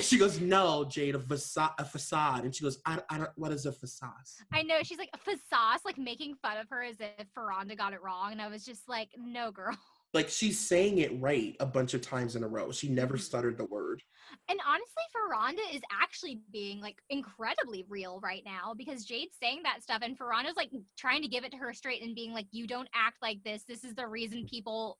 [0.00, 1.72] and she goes, no, Jade, a facade.
[1.78, 2.44] A facade.
[2.44, 3.30] And she goes, I, I don't.
[3.36, 4.10] What is a facade?
[4.52, 7.92] I know she's like a facade, like making fun of her as if Furonda got
[7.92, 9.76] it wrong, and I was just like, no, girl.
[10.12, 12.72] Like she's saying it right a bunch of times in a row.
[12.72, 13.20] She never Mhm.
[13.20, 14.02] stuttered the word.
[14.48, 19.84] And honestly, Furonda is actually being like incredibly real right now because Jade's saying that
[19.84, 22.66] stuff, and Furonda's like trying to give it to her straight and being like, "You
[22.66, 23.62] don't act like this.
[23.68, 24.98] This is the reason people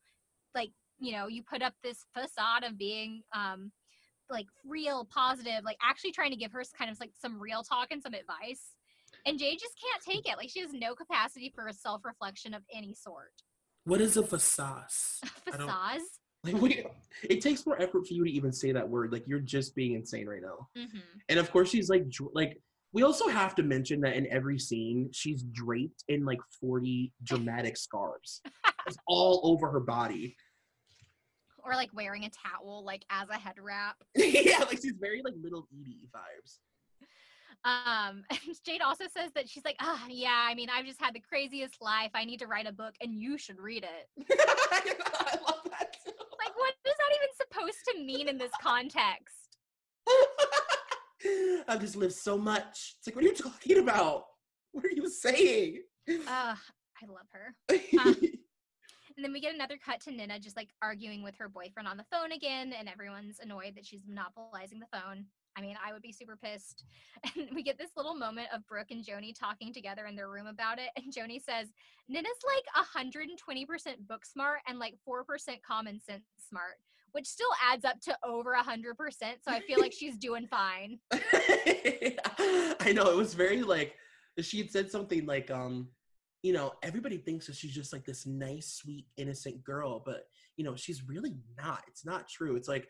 [0.55, 0.71] like
[1.01, 3.73] you know you put up this facade of being um
[4.31, 7.89] like real, positive, like actually trying to give her kind of like some real talk
[7.91, 8.75] and some advice."
[9.27, 10.37] And Jade just can't take it.
[10.37, 13.33] Like she has no capacity for a self reflection of any sort.
[13.85, 14.85] What is a facade?
[15.53, 16.01] I.
[16.43, 16.87] Like, wait,
[17.29, 19.13] it takes more effort for you to even say that word.
[19.13, 20.69] Like, you're just being insane right now.
[20.77, 20.99] Mm-hmm.
[21.29, 22.57] And of course, she's like, dr- like,
[22.93, 27.77] we also have to mention that in every scene, she's draped in like 40 dramatic
[27.77, 28.43] scarves.
[28.87, 30.35] It's all over her body.
[31.65, 33.97] Or like wearing a towel, like as a head wrap.
[34.15, 36.59] yeah, like she's very like little Edie vibes.
[37.65, 41.15] Um, and Jade also says that she's like, ah, yeah, I mean, I've just had
[41.15, 42.11] the craziest life.
[42.15, 44.27] I need to write a book and you should read it.
[44.41, 45.97] I love that.
[46.05, 46.13] too.
[46.39, 49.59] Like, what is that even supposed to mean in this context?
[51.69, 52.97] I've just lived so much.
[52.99, 54.25] It's like, what are you talking about?
[54.73, 55.83] What are you saying?
[56.09, 57.55] Ugh, I love her.
[57.69, 58.15] Uh,
[59.17, 61.97] And then we get another cut to Nina just like arguing with her boyfriend on
[61.97, 65.27] the phone again, and everyone's annoyed that she's monopolizing the phone.
[65.57, 66.85] I mean, I would be super pissed.
[67.37, 70.47] And we get this little moment of Brooke and Joanie talking together in their room
[70.47, 70.89] about it.
[70.97, 71.69] And Joanie says,
[72.09, 75.23] Nina's like 120% book smart and like 4%
[75.67, 76.79] common sense smart,
[77.13, 78.95] which still adds up to over 100%.
[79.21, 80.99] So I feel like she's doing fine.
[81.13, 83.97] I know it was very like
[84.41, 85.89] she had said something like um
[86.43, 90.25] you know everybody thinks that she's just like this nice sweet innocent girl but
[90.57, 91.83] you know she's really not.
[91.89, 92.57] It's not true.
[92.57, 92.89] It's like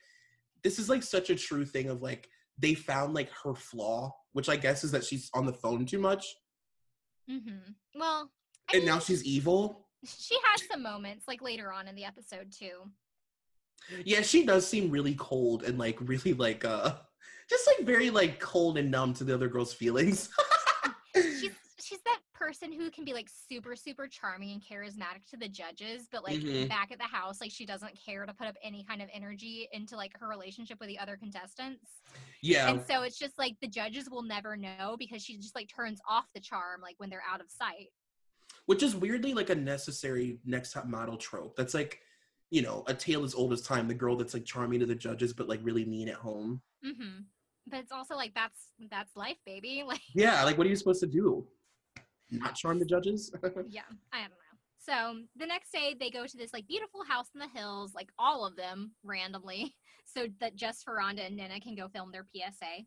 [0.62, 2.28] this is like such a true thing of like
[2.58, 5.98] they found like her flaw which i guess is that she's on the phone too
[5.98, 6.26] much.
[7.30, 7.72] Mm-hmm.
[7.98, 8.30] Well,
[8.72, 9.86] I and now she's evil?
[10.04, 12.90] She has some moments like later on in the episode too.
[14.04, 16.94] yeah she does seem really cold and like really like uh
[17.50, 20.30] just like very like cold and numb to the other girl's feelings.
[20.30, 20.59] she's she's that
[22.50, 26.40] person who can be like super super charming and charismatic to the judges but like
[26.40, 26.68] Mhm.
[26.68, 29.68] back at the house like she doesn't care to put up any kind of energy
[29.72, 32.02] into like her relationship with the other contestants
[32.42, 35.68] yeah and so it's just like the judges will never know because she just like
[35.68, 37.90] turns off the charm like when they're out of sight
[38.66, 41.56] which is weirdly like a necessary next top model trope.
[41.56, 42.00] That's like,
[42.50, 43.88] you know, a tale as old as time.
[43.88, 46.60] The girl that's like charming to the judges, but like really mean at home.
[46.84, 47.20] hmm
[47.66, 51.00] but it's also like that's that's life baby like Yeah, like what are you supposed
[51.00, 51.46] to do?
[52.30, 53.32] Not charm the judges?
[53.68, 54.36] yeah i don't know
[54.78, 58.08] so the next day they go to this like beautiful house in the hills like
[58.18, 59.74] all of them randomly
[60.12, 62.84] so that just Furonda and Nina can go film their PSA.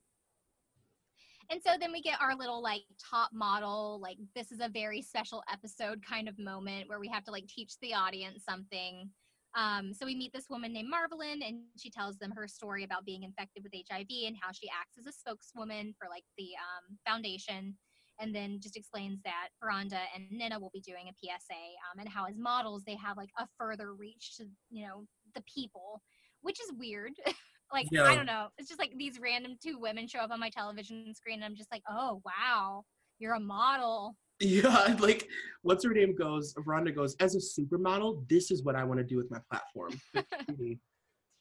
[1.50, 5.02] And so then we get our little like top model, like this is a very
[5.02, 9.10] special episode kind of moment where we have to like teach the audience something.
[9.56, 13.06] Um, so we meet this woman named Marvelyn, and she tells them her story about
[13.06, 16.98] being infected with HIV and how she acts as a spokeswoman for like the um,
[17.06, 17.76] foundation.
[18.20, 22.08] And then just explains that Veranda and Nina will be doing a PSA, um, and
[22.08, 25.06] how as models they have like a further reach to you know
[25.36, 26.02] the people,
[26.42, 27.14] which is weird.
[27.74, 30.50] like I don't know, it's just like these random two women show up on my
[30.50, 32.84] television screen, and I'm just like, oh wow,
[33.20, 34.16] you're a model.
[34.40, 35.28] yeah, like
[35.62, 39.04] what's her name goes, Rhonda goes, as a supermodel, this is what I want to
[39.04, 40.00] do with my platform.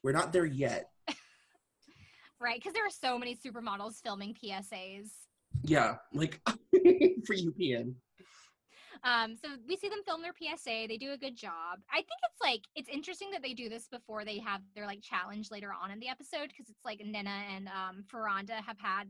[0.03, 0.91] We're not there yet.
[2.41, 2.59] right?
[2.59, 5.11] Because there are so many supermodels filming PSAs.
[5.63, 7.95] Yeah, like for UPN.
[9.05, 10.87] Um, so we see them film their PSA.
[10.89, 11.81] They do a good job.
[11.91, 15.03] I think it's like it's interesting that they do this before they have their like
[15.03, 19.09] challenge later on in the episode because it's like Nina and um, Furonda have had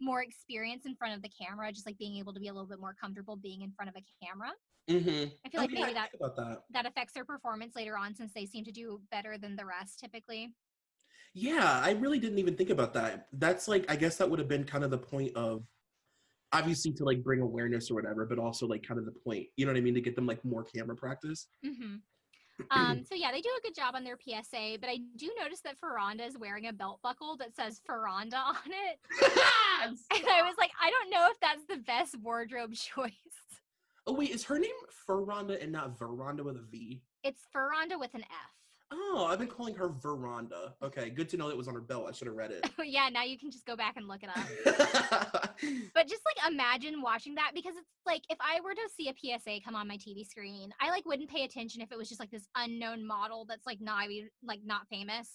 [0.00, 2.68] more experience in front of the camera, just like being able to be a little
[2.68, 4.52] bit more comfortable being in front of a camera.
[4.88, 5.30] Mm-hmm.
[5.44, 6.62] I feel like maybe that that.
[6.70, 9.98] that affects their performance later on since they seem to do better than the rest
[9.98, 10.54] typically.
[11.34, 13.26] Yeah, I really didn't even think about that.
[13.32, 15.64] That's like I guess that would have been kind of the point of
[16.56, 19.46] obviously to like bring awareness or whatever, but also like kind of the point.
[19.56, 19.94] You know what I mean?
[19.94, 21.48] To get them like more camera practice.
[21.64, 21.96] hmm
[22.70, 25.60] Um, so yeah, they do a good job on their PSA, but I do notice
[25.60, 28.98] that Furonda is wearing a belt buckle that says Furonda on it.
[29.84, 33.12] And I was like, I don't know if that's the best wardrobe choice.
[34.06, 34.70] oh wait, is her name
[35.06, 37.02] Furonda and not Veranda with a V?
[37.24, 38.55] It's Furonda with an F.
[38.92, 40.74] Oh, I've been calling her Veranda.
[40.80, 42.06] Okay, good to know that was on her belt.
[42.08, 42.70] I should have read it.
[42.84, 45.42] yeah, now you can just go back and look it up.
[45.94, 49.14] But just like imagine watching that because it's like if I were to see a
[49.14, 52.20] PSA come on my TV screen, I like wouldn't pay attention if it was just
[52.20, 54.04] like this unknown model that's like not
[54.44, 55.30] like not famous.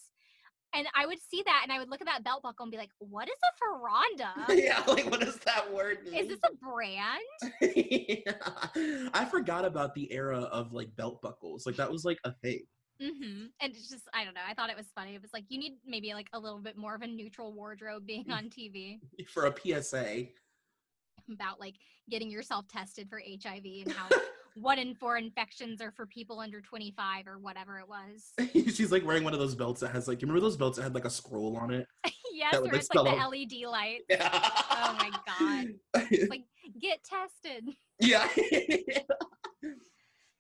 [0.73, 2.77] And I would see that and I would look at that belt buckle and be
[2.77, 4.47] like, what is a Furonda?
[4.63, 6.13] yeah, like what does that word mean?
[6.13, 7.19] Is this a brand?
[7.61, 9.09] yeah.
[9.13, 11.65] I forgot about the era of like belt buckles.
[11.65, 12.61] Like that was like a thing.
[13.01, 14.41] Hmm And it's just, I don't know.
[14.47, 15.15] I thought it was funny.
[15.15, 18.05] It was like, you need maybe like a little bit more of a neutral wardrobe
[18.05, 18.99] being on TV
[19.33, 20.27] For a PSA.
[21.31, 21.75] about like
[22.09, 24.07] getting yourself tested for HIV and how
[24.55, 28.33] one in four infections are for people under 25 or whatever it was.
[28.75, 30.83] She's like wearing one of those belts that has like you remember those belts that
[30.83, 31.87] had like a scroll on it?
[32.33, 34.01] yes, That where like, it's like the out- LED light.
[34.09, 34.29] Yeah.
[34.71, 36.07] Oh my god.
[36.29, 36.43] Like,
[36.81, 37.69] get tested.
[37.99, 38.27] yeah.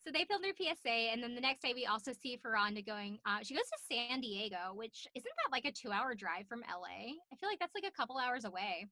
[0.05, 3.19] So they filmed their PSA, and then the next day we also see Furonda going.
[3.25, 7.13] Uh, she goes to San Diego, which isn't that like a two-hour drive from LA?
[7.31, 8.87] I feel like that's like a couple hours away.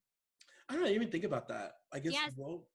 [0.69, 1.77] I don't even think about that.
[1.91, 2.33] I guess Yes.
[2.37, 2.67] well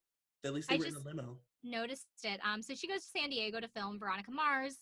[0.45, 1.39] at least they I were just- in a limo.
[1.63, 2.41] Noticed it.
[2.45, 4.77] Um, so she goes to San Diego to film Veronica Mars.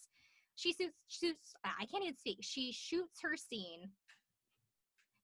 [0.56, 0.96] She shoots.
[1.08, 2.38] shoots I can't even speak.
[2.40, 3.90] She shoots her scene.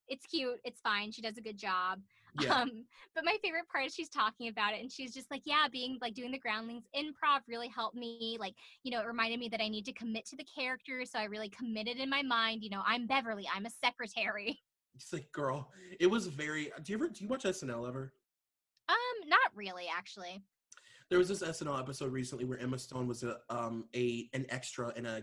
[0.07, 0.61] It's cute.
[0.65, 1.11] It's fine.
[1.13, 2.01] She does a good job.
[2.41, 2.55] Yeah.
[2.55, 2.85] Um,
[3.15, 5.99] but my favorite part is she's talking about it and she's just like, yeah, being
[6.01, 8.37] like doing the groundlings improv really helped me.
[8.39, 11.05] Like, you know, it reminded me that I need to commit to the character.
[11.05, 14.59] So I really committed in my mind, you know, I'm Beverly, I'm a secretary.
[14.95, 15.71] It's like, girl,
[16.01, 18.13] it was very do you ever do you watch SNL ever?
[18.89, 20.43] Um, not really, actually.
[21.09, 24.93] There was this SNL episode recently where Emma Stone was a um a an extra
[24.97, 25.23] in a,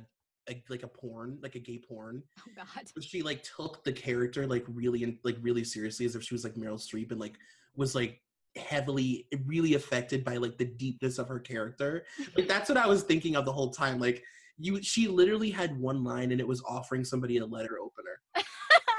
[0.50, 2.24] a like a porn, like a gay porn.
[2.39, 3.04] Oh God.
[3.04, 6.43] She like took the character like really and like really seriously as if she was
[6.43, 7.38] like Meryl Streep and like
[7.76, 8.22] was like
[8.56, 12.06] heavily really affected by like the deepness of her character.
[12.36, 14.00] Like that's what I was thinking of the whole time.
[14.00, 14.24] Like
[14.58, 18.22] you she literally had one line and it was offering somebody a letter opener.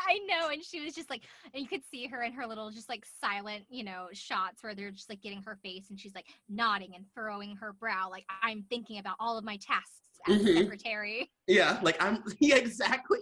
[0.08, 0.50] I know.
[0.50, 3.04] And she was just like, and you could see her in her little, just like
[3.20, 6.92] silent, you know, shots where they're just like getting her face and she's like nodding
[6.94, 8.08] and furrowing her brow.
[8.08, 10.58] Like, I'm thinking about all of my tasks Mhm.
[10.58, 11.30] secretary.
[11.46, 13.20] Yeah, like I'm yeah, exactly.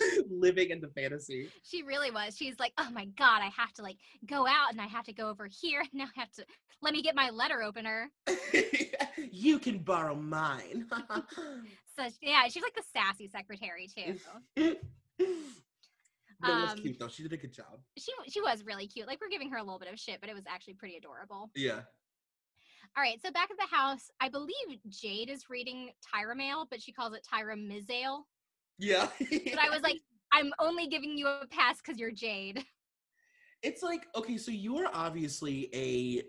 [0.30, 1.50] Living in the fantasy.
[1.64, 2.36] She really was.
[2.36, 5.12] She's like, oh my God, I have to like go out and I have to
[5.12, 5.80] go over here.
[5.80, 6.44] And now I have to
[6.80, 8.08] let me get my letter opener.
[9.32, 10.86] you can borrow mine.
[11.96, 14.14] So yeah, she's like the sassy secretary too.
[14.56, 14.78] that
[16.42, 17.08] was Um, cute though.
[17.08, 17.80] She did a good job.
[17.98, 19.08] She she was really cute.
[19.08, 21.50] Like we're giving her a little bit of shit, but it was actually pretty adorable.
[21.56, 21.80] Yeah.
[22.96, 24.54] All right, so back at the house, I believe
[24.88, 28.22] Jade is reading Tyra Mail, but she calls it Tyra Mizail.
[28.78, 29.08] Yeah.
[29.20, 30.00] But I was like,
[30.32, 32.64] I'm only giving you a pass because you're Jade.
[33.62, 36.24] it's like, okay, so you are obviously a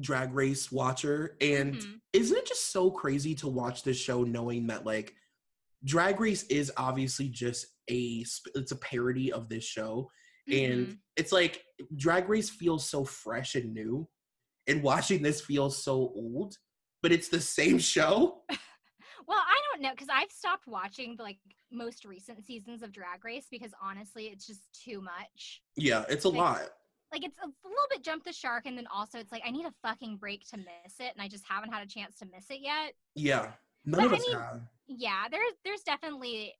[0.00, 2.00] drag race watcher, and Mhm.
[2.12, 5.14] isn't it just so crazy to watch this show knowing that like
[5.84, 8.24] drag race is obviously just a
[8.54, 10.10] it's a parody of this show
[10.48, 10.98] and Mhm.
[11.16, 11.64] it's like
[11.96, 14.08] drag race feels so fresh and new
[14.68, 16.56] and watching this feels so old
[17.02, 18.42] but it's the same show
[19.26, 21.38] Well, I don't know because I've stopped watching the like
[21.70, 25.62] most recent seasons of Drag Race because honestly, it's just too much.
[25.76, 26.70] yeah it's a Like, lot
[27.12, 29.66] Like it's a little bit jump the shark, and then also it's like I need
[29.66, 32.46] a fucking break to miss it, and I just haven't had a chance to miss
[32.50, 32.94] it yet.
[33.14, 33.52] yeah
[33.84, 36.54] none But of I us mean, have Yeah, there's there's definitely,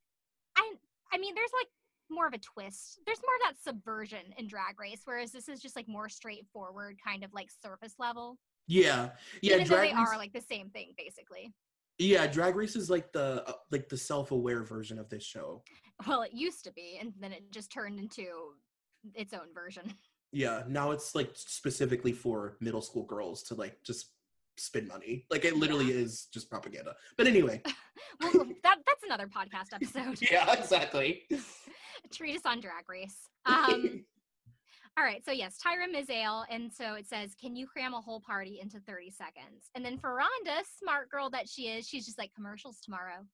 [0.57, 0.75] I
[1.13, 1.69] I mean, there's like
[2.11, 3.01] more of a twist.
[3.07, 6.99] There's more of that subversion in Drag Race, whereas this is just like more straightforward,
[7.05, 8.39] kind of like surface level.
[8.67, 9.11] yeah
[9.43, 11.55] yeah even though drag they race, are like the same thing basically.
[11.99, 15.63] yeah drag race is like the uh, like the self-aware version of this show
[16.07, 18.27] Well, it used to be, and then it just turned into
[19.15, 19.93] its own version.
[20.33, 24.13] Yeah, now it's like specifically for middle school girls to like just
[24.59, 25.25] spend money.
[25.31, 26.95] Like it literally is just propaganda.
[27.17, 27.63] But anyway.
[28.21, 30.19] Well, that that's another podcast episode.
[30.31, 31.23] yeah, exactly.
[32.13, 33.29] Treat us on Drag Race.
[33.47, 34.05] Um,
[34.99, 38.21] All right, so yes, Tyra Mizael, and so it says, "Can you cram a whole
[38.21, 42.35] party into 30 seconds?" And then Furonda, smart girl that she is, she's just like
[42.35, 43.25] commercials tomorrow.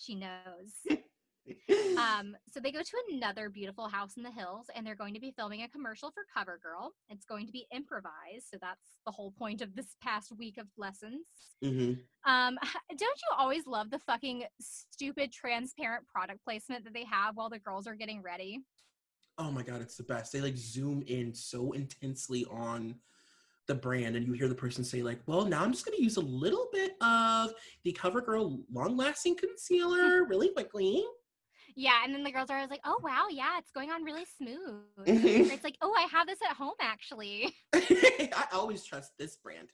[0.00, 0.72] She knows.
[1.98, 5.20] um, so they go to another beautiful house in the hills, and they're going to
[5.20, 6.90] be filming a commercial for CoverGirl.
[7.08, 10.66] It's going to be improvised, so that's the whole point of this past week of
[10.76, 11.26] lessons.
[11.62, 11.92] hmm
[12.24, 12.58] Um,
[12.90, 17.58] don't you always love the fucking stupid transparent product placement that they have while the
[17.58, 18.60] girls are getting ready?
[19.38, 20.32] Oh my god, it's the best.
[20.32, 22.96] They like zoom in so intensely on
[23.66, 26.02] the brand, and you hear the person say like, "Well, now I'm just going to
[26.02, 27.52] use a little bit of
[27.84, 31.04] the CoverGirl long-lasting concealer really quickly."
[31.74, 34.24] Yeah, and then the girls are always like, "Oh wow, yeah, it's going on really
[34.24, 35.50] smooth." Mhm.
[35.50, 39.72] It's like, "Oh, I have this at home actually." I always trust this brand.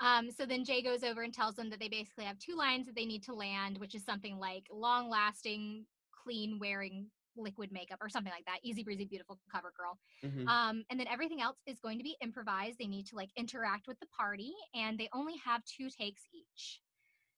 [0.00, 2.86] Um, so then Jay goes over and tells them that they basically have two lines
[2.86, 7.06] that they need to land, which is something like long-lasting, clean wearing
[7.36, 8.58] liquid makeup or something like that.
[8.62, 9.98] Easy breezy, beautiful cover girl.
[10.24, 10.48] Mhm.
[10.48, 12.78] Um, and then everything else is going to be improvised.
[12.78, 16.80] They need to like interact with the party, and they only have two takes each.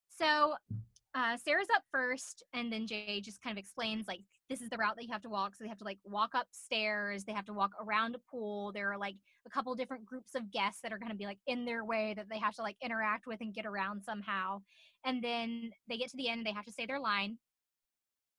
[0.08, 0.54] So
[1.14, 4.76] uh, Sarah's up first, and then Jay just kind of explains like this is the
[4.76, 5.54] route that you have to walk.
[5.54, 8.72] So they have to like walk upstairs, they have to walk around a pool.
[8.72, 9.16] There are like
[9.46, 12.14] a couple different groups of guests that are going to be like in their way
[12.14, 14.60] that they have to like interact with and get around somehow.
[15.04, 17.38] And then they get to the end, they have to say their line.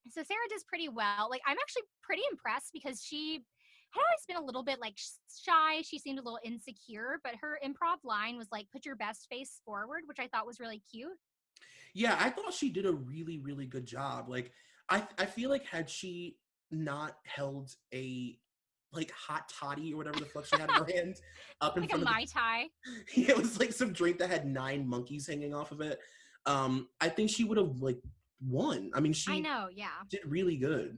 [0.10, 1.30] So Sarah does pretty well.
[1.30, 3.43] Like I'm actually pretty impressed because she
[3.91, 5.81] had always been a little bit like shy.
[5.81, 9.61] She seemed a little insecure, but her improv line was like "put your best face
[9.65, 11.18] forward," which I thought was really cute.
[11.93, 14.30] Yeah, I thought she did a really, really good job.
[14.30, 14.51] Like,
[14.89, 16.38] I I feel like had she
[16.72, 18.38] not held a
[18.93, 21.15] like hot toddy or whatever the fuck she had in her hand
[21.61, 22.65] up in Like a front of the mai tai.
[23.15, 25.99] it was like some drink that had nine monkeys hanging off of it.
[26.45, 27.99] Um, I think she would have like
[28.45, 28.91] won.
[28.93, 29.88] I mean, she I know, yeah.
[30.09, 30.97] did really good.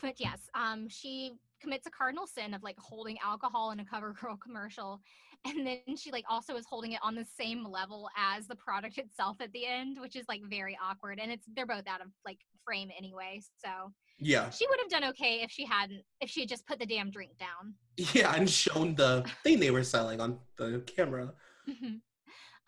[0.00, 4.40] But yes, um, she commits a cardinal sin of like holding alcohol in a CoverGirl
[4.40, 5.00] commercial,
[5.44, 8.98] and then she like also is holding it on the same level as the product
[9.04, 11.18] itself at the end, which is like very awkward.
[11.20, 15.04] And it's they're both out of like frame anyway, so Yeah, she would have done
[15.10, 17.74] okay if she hadn't if she had just put the damn drink down.
[18.14, 21.32] yeah, and shown the thing they were selling on the camera.
[21.68, 22.00] Mhm.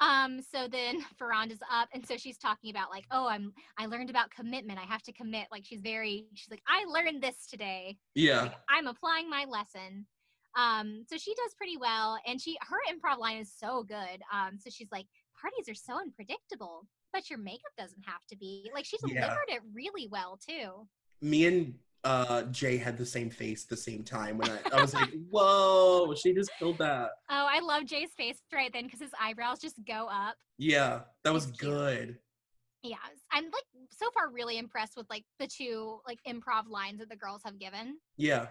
[0.01, 4.11] um so then Furonda's up and so she's talking about like oh i'm i learned
[4.11, 7.97] about commitment i have to commit like she's very she's like i learned this today
[8.15, 10.07] Yeah, like, i'm applying my lesson
[10.57, 14.59] um so she does pretty well and she her improv line is so good um
[14.59, 15.07] so she's like
[15.41, 19.21] parties are so unpredictable but your makeup doesn't have to be like she Yeah.
[19.21, 20.87] delivered it really well too
[21.21, 21.75] me and
[22.05, 25.09] uh Jay had the same face at the same time when I, I was like,
[25.31, 27.11] whoa, she just killed that.
[27.31, 31.33] oh i love jay's face right then because his eyebrows just go up Yeah, that
[31.33, 32.19] was good.
[32.83, 32.97] yeah
[33.33, 37.17] i'm like so far really impressed with like the two like improv lines that the
[37.17, 38.47] girls have given Yeah.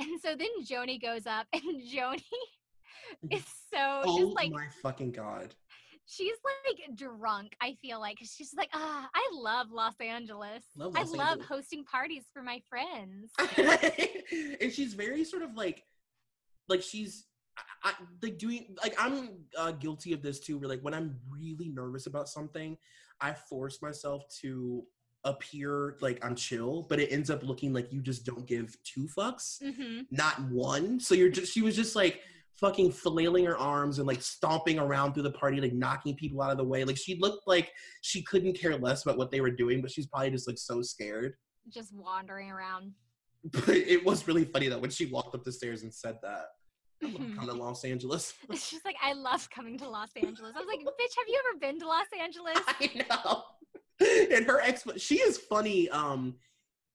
[0.00, 2.24] And so then joanie goes up and joanie
[3.30, 5.54] is so Oh just like Oh my fucking god.
[6.06, 6.36] she's
[6.66, 11.12] like drunk i feel like she's like ah i love los angeles Love i Los
[11.12, 13.30] love Angeles." hosting parties for my friends
[14.60, 15.84] and she's very sort of like
[16.68, 17.26] like she's
[17.84, 21.16] I, I, like doing like i'm uh, guilty of this too where like when i'm
[21.30, 22.76] really nervous about something
[23.20, 24.82] i force myself to
[25.24, 29.06] appear like i'm chill but it ends up looking like you just don't give two
[29.16, 31.00] fucks hmm not one.
[31.00, 32.20] So you're just she was just like
[32.56, 36.50] fucking flailing her arms and like stomping around through the party like knocking people out
[36.50, 36.84] of the way.
[36.84, 37.70] Like she looked like
[38.02, 40.82] she couldn't care less about what they were doing but she's probably just like so
[40.82, 41.34] scared.
[41.72, 42.92] Just wandering around.
[43.52, 46.44] But it was really funny that when she walked up the stairs and said that.
[47.02, 48.34] I love coming to Los Angeles.
[48.54, 50.52] she's like i love coming to los angeles.
[50.54, 52.58] I was like bitch have you ever been to los angeles?
[52.66, 53.42] I know.
[54.32, 55.88] And her ex, she is funny.
[55.90, 56.36] Um,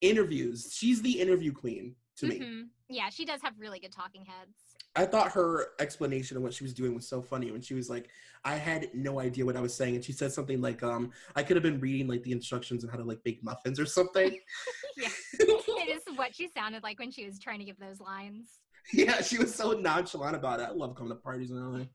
[0.02, 0.72] interviews.
[0.73, 2.40] She's the interview queen to me.
[2.40, 2.68] Mhm.
[2.90, 6.64] yeah she does have really good talking heads I thought her explanation of what she
[6.64, 8.07] was doing was so funny when she was like,
[8.45, 11.44] "I had no idea what I was saying," and she said something like, "Um, I
[11.44, 14.40] could have been reading like the instructions on how to like bake muffins or something."
[14.98, 15.10] yeah
[15.40, 18.60] it is what she sounded like when she was trying to give those lines
[18.94, 20.68] yeah, she was so nonchalant about it.
[20.69, 21.86] I love coming to parties in LA.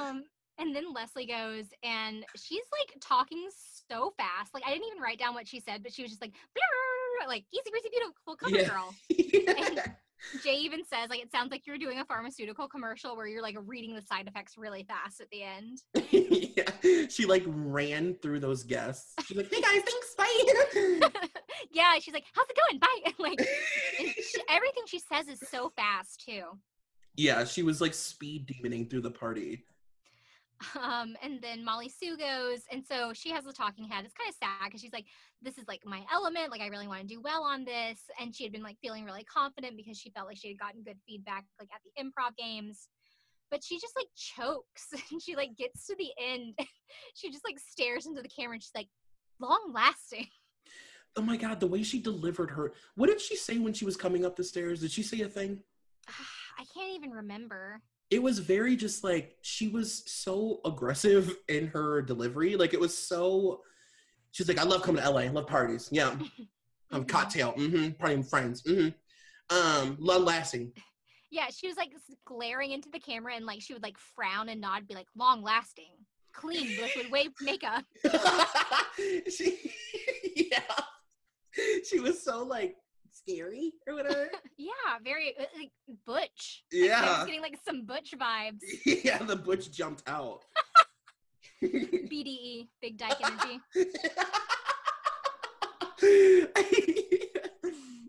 [0.00, 0.24] um
[0.58, 3.48] and then leslie goes and she's like talking
[3.88, 6.20] so fast like i didn't even write down what she said but she was just
[6.20, 6.32] like
[7.28, 8.68] like easy breezy beautiful cover Yeah.
[8.68, 8.94] girl
[10.42, 13.56] jay even says like it sounds like you're doing a pharmaceutical commercial where you're like
[13.66, 18.62] reading the side effects really fast at the end yeah, she like ran through those
[18.64, 19.12] guests.
[19.26, 21.10] She's like, "Hey guys, thanks, bye."
[21.72, 23.38] yeah she's like how's it going bye like
[23.98, 26.42] and she, everything she says is so fast too
[27.18, 29.64] yeah, she was like speed demoning through the party.
[30.80, 34.04] Um, and then Mollie Sue goes, and so she has the talking head.
[34.04, 35.06] It's kind of sad because she's like,
[35.42, 36.50] "This is like my element.
[36.50, 39.04] Like I really want to do well on this." And she had been like feeling
[39.04, 42.36] really confident because she felt like she had gotten good feedback like at the improv
[42.36, 42.88] games.
[43.50, 46.54] But she just like chokes and she like gets to the end.
[47.14, 48.88] she just like stares into the camera and she's like,
[49.40, 50.26] "Long lasting."
[51.18, 52.72] Oh my god, the way she delivered her.
[52.94, 54.80] What did she say when she was coming up the stairs?
[54.80, 55.62] Did she say a thing?
[56.58, 57.80] I can't even remember.
[58.10, 62.56] It was very just like she was so aggressive in her delivery.
[62.56, 63.62] Like it was so.
[64.32, 65.20] She's like, I love coming to LA.
[65.22, 65.88] I love parties.
[65.90, 66.14] Yeah,
[66.92, 67.08] a Mhm.
[67.08, 67.52] cocktail.
[67.54, 68.02] Mm-hmm.
[68.04, 68.62] Partying with friends.
[68.62, 69.56] Mm-hmm.
[69.56, 70.72] Um, long lasting.
[71.28, 71.90] Yeah, she was like
[72.24, 75.42] glaring into the camera and like she would like frown and nod, be like, long
[75.42, 75.90] lasting,
[76.32, 77.84] clean, liquid wave makeup.
[79.28, 79.58] she,
[80.36, 80.60] yeah,
[81.84, 82.76] she was so like
[83.28, 84.28] scary or whatever.
[84.58, 84.72] Yeah,
[85.04, 85.70] very uh, like
[86.06, 86.64] butch.
[86.72, 87.18] Like, I Yeah.
[87.18, 88.60] was getting like some butch vibes.
[89.04, 90.44] yeah, the butch jumped out.
[91.62, 93.60] BDE, big dyke energy.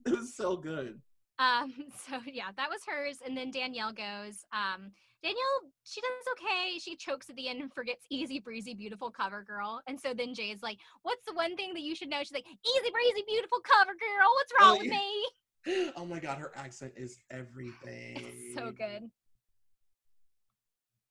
[0.05, 1.01] it was so good.
[1.39, 1.73] Um,
[2.07, 3.17] so yeah, that was hers.
[3.25, 4.91] And then Danielle goes, um,
[5.23, 6.77] Danielle, she does okay.
[6.79, 9.81] She chokes at the end and forgets easy breezy, beautiful cover girl.
[9.87, 12.19] And so then Jay's like, What's the one thing that you should know?
[12.19, 14.29] She's like, Easy breezy, beautiful cover girl.
[14.35, 15.91] What's Oh, wrong with me?
[15.97, 18.15] Oh my god, her accent is everything.
[18.15, 19.09] It's so good.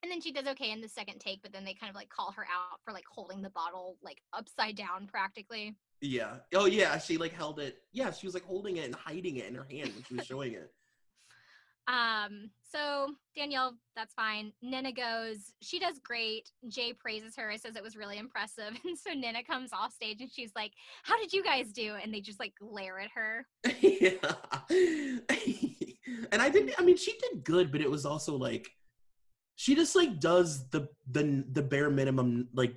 [0.03, 2.09] And then she does okay in the second take, but then they kind of like
[2.09, 5.75] call her out for like holding the bottle like upside down practically.
[6.01, 6.37] Yeah.
[6.55, 7.79] Oh yeah, she like held it.
[7.93, 10.25] Yeah, she was like holding it and hiding it in her hand when she was
[10.27, 10.73] showing it.
[11.89, 14.53] Um, so Danielle, that's fine.
[14.61, 16.51] Nina goes, she does great.
[16.69, 18.75] Jay praises her, says it was really impressive.
[18.85, 20.73] And so Nina comes off stage and she's like,
[21.05, 21.95] How did you guys do?
[22.03, 23.47] And they just like glare at her.
[23.81, 24.35] yeah.
[26.33, 28.69] and I didn't I mean she did good, but it was also like
[29.55, 32.75] she just like does the the the bare minimum like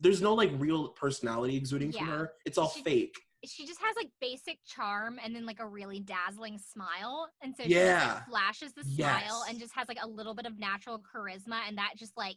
[0.00, 2.32] there's no like real personality exuding from her.
[2.44, 3.18] It's all She- fake.
[3.44, 7.28] She just has like basic charm and then like a really dazzling smile.
[7.42, 10.58] And so she like, flashes the smile and just has like a little bit of
[10.58, 11.60] natural charisma.
[11.68, 12.36] And that just like,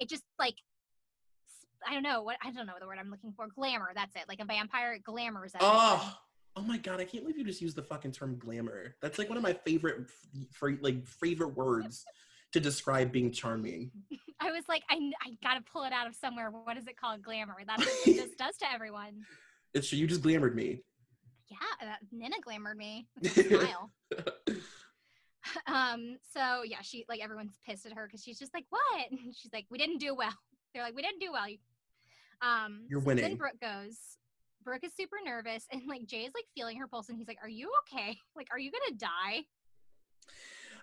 [0.00, 0.54] it just like,
[1.86, 3.46] I don't know what, I don't know the word I'm looking for.
[3.54, 3.90] Glamour.
[3.94, 4.22] That's it.
[4.28, 5.52] Like a vampire it glamours.
[5.60, 6.16] Oh,
[6.56, 7.00] oh my god!
[7.00, 8.96] I can't believe you just used the fucking term glamour.
[9.00, 12.04] That's like one of my favorite, f- for like favorite words
[12.52, 13.90] to describe being charming.
[14.40, 16.50] I was like, I, I gotta pull it out of somewhere.
[16.50, 17.22] What is it called?
[17.22, 17.56] Glamour.
[17.66, 19.24] That's what it just does to everyone.
[19.74, 19.92] It's.
[19.92, 20.82] You just glamored me.
[21.48, 23.90] Yeah, that, Nina glamored me with her smile.
[25.66, 26.16] um.
[26.32, 28.82] So yeah, she like everyone's pissed at her because she's just like, what?
[29.10, 30.34] And she's like, we didn't do well.
[30.74, 31.46] They're like, we didn't do well.
[32.42, 32.86] Um.
[32.88, 33.36] You're so Then winning.
[33.36, 33.96] Brooke goes.
[34.64, 37.38] Brooke is super nervous, and like Jay is like feeling her pulse, and he's like,
[37.42, 38.16] "Are you okay?
[38.36, 39.44] Like, are you gonna die?"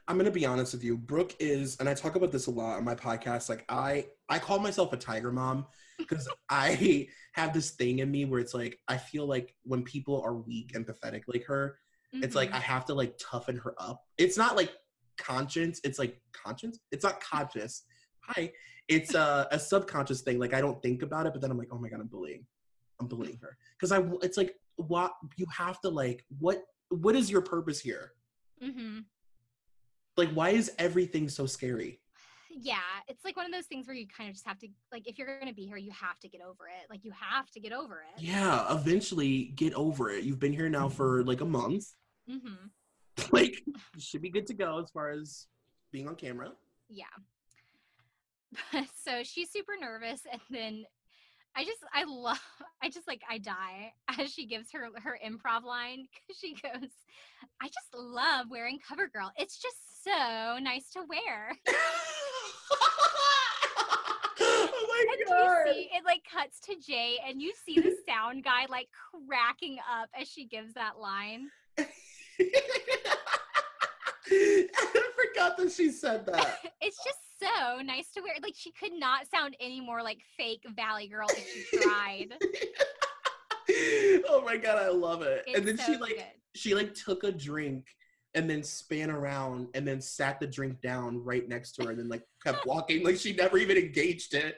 [0.07, 0.97] I'm gonna be honest with you.
[0.97, 3.49] Brooke is, and I talk about this a lot on my podcast.
[3.49, 5.65] Like I, I call myself a tiger mom
[5.97, 10.21] because I have this thing in me where it's like I feel like when people
[10.21, 11.77] are weak and pathetic like her,
[12.13, 12.55] it's like Mhm.
[12.55, 14.03] I have to like toughen her up.
[14.17, 14.71] It's not like
[15.17, 15.81] conscience.
[15.83, 16.79] It's like conscience.
[16.91, 17.83] It's not conscious.
[18.21, 18.51] Hi.
[18.87, 20.39] It's a, a subconscious thing.
[20.39, 22.45] Like I don't think about it, but then I'm like, oh my god, I'm bullying.
[22.99, 24.03] I'm bullying her because I.
[24.21, 26.25] It's like what you have to like.
[26.39, 28.13] What what is your purpose here?
[28.63, 28.99] Mm-hmm.
[30.15, 31.99] Like why is everything so scary?
[32.57, 32.77] Yeah
[33.07, 35.17] it's like one of those things where you kind of just have to like if
[35.17, 37.73] you're gonna be here you have to get over it like you have to get
[37.73, 40.23] over it Yeah, eventually get over it.
[40.23, 41.85] You've been here now for like a month.
[42.29, 42.67] mm-hmm
[43.31, 45.47] Like you should be good to go as far as
[45.91, 46.51] being on camera.
[46.89, 47.05] yeah
[49.05, 50.83] so she's super nervous and then
[51.55, 52.39] i just i love
[52.83, 56.89] i just like i die as she gives her her improv line because she goes
[57.61, 61.51] i just love wearing cover girl it's just so nice to wear
[64.41, 65.67] oh my and god.
[65.67, 68.87] you see it like cuts to jay and you see the sound guy like
[69.27, 71.49] cracking up as she gives that line
[74.31, 74.67] I
[75.15, 76.59] forgot that she said that.
[76.81, 78.33] it's just so nice to wear.
[78.41, 82.33] Like she could not sound any more like fake Valley Girl if she tried.
[84.29, 85.43] oh my god, I love it.
[85.47, 86.25] It's and then so she like good.
[86.55, 87.85] she like took a drink
[88.35, 91.99] and then span around and then sat the drink down right next to her and
[91.99, 94.57] then like kept walking like she never even engaged it.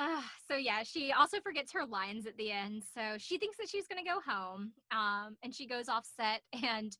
[0.00, 2.84] Ah, so yeah, she also forgets her lines at the end.
[2.94, 4.70] So she thinks that she's gonna go home.
[4.92, 6.96] Um, and she goes off set and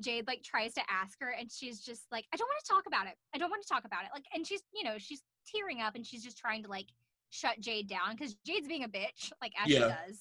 [0.00, 2.84] Jade like tries to ask her and she's just like, I don't want to talk
[2.86, 3.14] about it.
[3.34, 4.10] I don't want to talk about it.
[4.14, 6.86] Like and she's, you know, she's tearing up and she's just trying to like
[7.30, 9.78] shut Jade down because Jade's being a bitch, like as Yeah.
[9.80, 10.20] she does.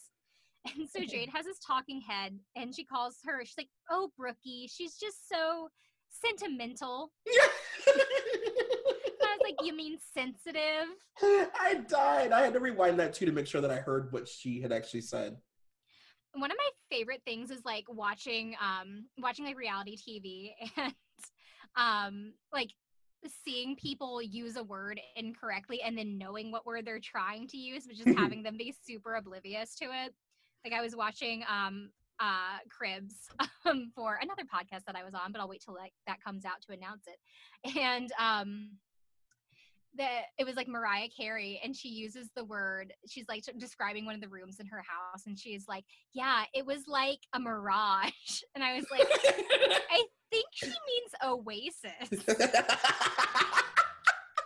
[0.75, 4.69] And so Jade has this talking head and she calls her, she's like, Oh, Brookie,
[4.71, 5.69] she's just so
[6.09, 7.11] sentimental.
[7.27, 7.49] I
[9.21, 10.87] was like, you mean sensitive?
[11.21, 12.31] I died.
[12.31, 14.71] I had to rewind that too to make sure that I heard what she had
[14.71, 15.37] actually said.
[16.33, 20.93] One of my favorite things is like watching um watching like reality TV and
[21.75, 22.69] um like
[23.43, 27.85] seeing people use a word incorrectly and then knowing what word they're trying to use,
[27.87, 30.13] but just having them be super oblivious to it.
[30.63, 31.89] Like I was watching um
[32.19, 33.29] uh Cribs
[33.65, 36.45] um for another podcast that I was on, but I'll wait till like that comes
[36.45, 37.77] out to announce it.
[37.77, 38.71] And um
[39.95, 40.07] the
[40.37, 44.21] it was like Mariah Carey and she uses the word she's like describing one of
[44.21, 48.11] the rooms in her house and she's like, "Yeah, it was like a mirage."
[48.55, 52.09] And I was like, I think she means oasis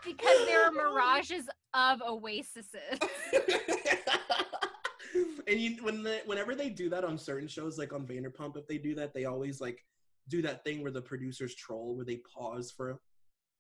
[0.04, 2.68] because there are mirages of oases.
[5.48, 8.68] and you, when the, whenever they do that on certain shows, like on Vanderpump, if
[8.68, 9.84] they do that, they always like
[10.28, 13.00] do that thing where the producers troll, where they pause for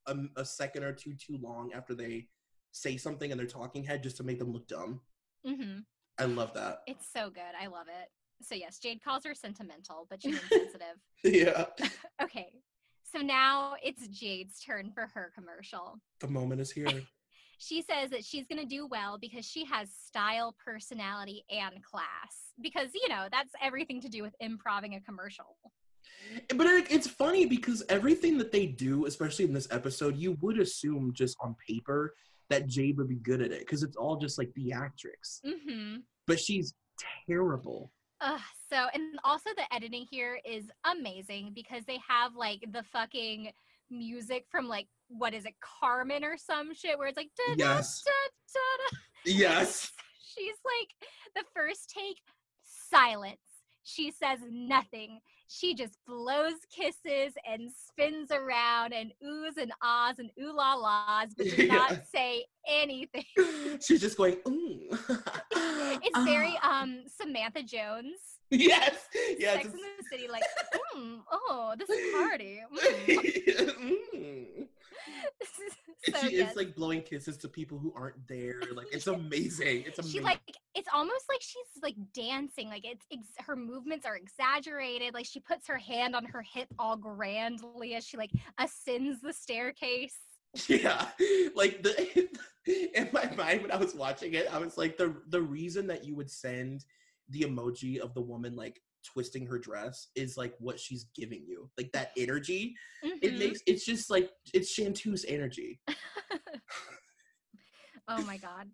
[0.08, 2.28] a, a second or two too long after they
[2.72, 5.02] say something in their talking head just to make them look dumb.
[5.46, 5.80] Mm-hmm.
[6.18, 6.82] I love that.
[6.88, 7.42] It's so good.
[7.60, 8.10] I love it.
[8.44, 10.98] So yes, Jade calls her sentimental, but she's means sensitive.
[11.24, 11.66] Yeah.
[12.22, 12.50] Okay.
[13.04, 16.00] So now it's Jade's turn for her commercial.
[16.20, 17.02] The moment is here.
[17.64, 22.54] She says that she's going to do well because she has style, personality, and class.
[22.60, 25.58] Because, you know, that's everything to do with improving a commercial.
[26.56, 30.60] But it, it's funny because everything that they do, especially in this episode, you would
[30.60, 32.16] assume just on paper
[32.50, 35.42] that Jade would be good at it because it's all just like theatrics.
[35.46, 35.98] Mm-hmm.
[36.26, 36.74] But she's
[37.30, 37.92] terrible.
[38.22, 38.40] Uh,
[38.72, 43.52] so, and also the editing here is amazing because they have like the fucking
[43.92, 48.04] music from like, what is it, Carmen or some shit where it's like, da, Yes.
[48.06, 48.12] da,
[48.54, 48.98] da.
[49.26, 49.92] Yes.
[50.36, 52.18] She's like, the first take,
[52.64, 53.38] silence.
[53.84, 55.20] She says nothing.
[55.48, 61.34] She just blows kisses and spins around and oohs and ahs and ooh la la's,
[61.36, 61.66] but does Yeah.
[61.66, 63.26] not say anything.
[63.86, 64.88] She's just going, ooh.
[65.54, 68.20] It's very um Samantha Jones.
[68.50, 69.08] Yes.
[69.38, 69.56] Yes.
[69.64, 70.44] Sex in the City, like,
[70.96, 72.62] mm, oh, this party.
[72.74, 74.68] mm." Mm.
[76.04, 78.62] so, she is like blowing kisses to people who aren't there.
[78.74, 79.84] Like it's amazing.
[79.88, 80.20] It's amazing.
[80.20, 80.40] she like
[80.76, 85.42] it's almost like she's like dancing like it's ex- her movements are exaggerated like she
[85.42, 90.16] puts her hand on her hip all grandly as she like ascends the staircase
[90.68, 91.08] yeah.
[91.56, 92.28] Like the
[92.66, 96.04] in my mind when I was watching it, I was like the the reason that
[96.04, 96.86] you would send
[97.30, 101.70] the emoji of the woman like twisting her dress is like what she's giving you.
[101.78, 102.76] Like that energy.
[103.04, 103.40] It Mhm.
[103.40, 105.80] makes it's just like it's Shantu's energy.
[108.08, 108.68] oh my god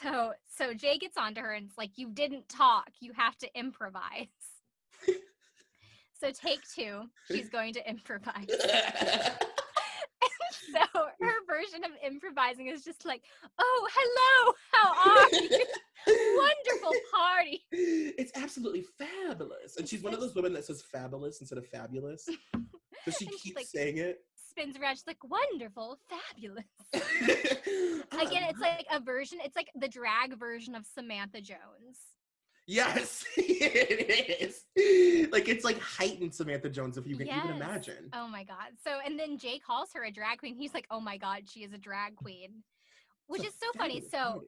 [0.00, 3.48] so so jay gets onto her and it's like you didn't talk you have to
[3.58, 4.28] improvise
[6.20, 8.48] so take two she's going to improvise
[10.72, 10.80] so
[11.20, 13.22] her version of improvising is just like
[13.58, 15.64] oh hello how are you
[16.36, 19.76] wonderful party it's absolutely fabulous.
[19.76, 22.24] And she's one of those women that says fabulous instead of fabulous.
[23.04, 24.18] So she keeps like- saying it.
[24.50, 30.38] spins around she's like wonderful fabulous again it's like a version it's like the drag
[30.38, 32.00] version of samantha jones
[32.66, 35.30] Yes, it is.
[35.32, 38.08] Like it's like heightened Samantha Jones, if you can even imagine.
[38.12, 41.00] oh my god so and then jay calls her a drag queen he's like oh
[41.00, 42.62] my god she is a drag queen
[43.26, 44.42] which It's is so funny so.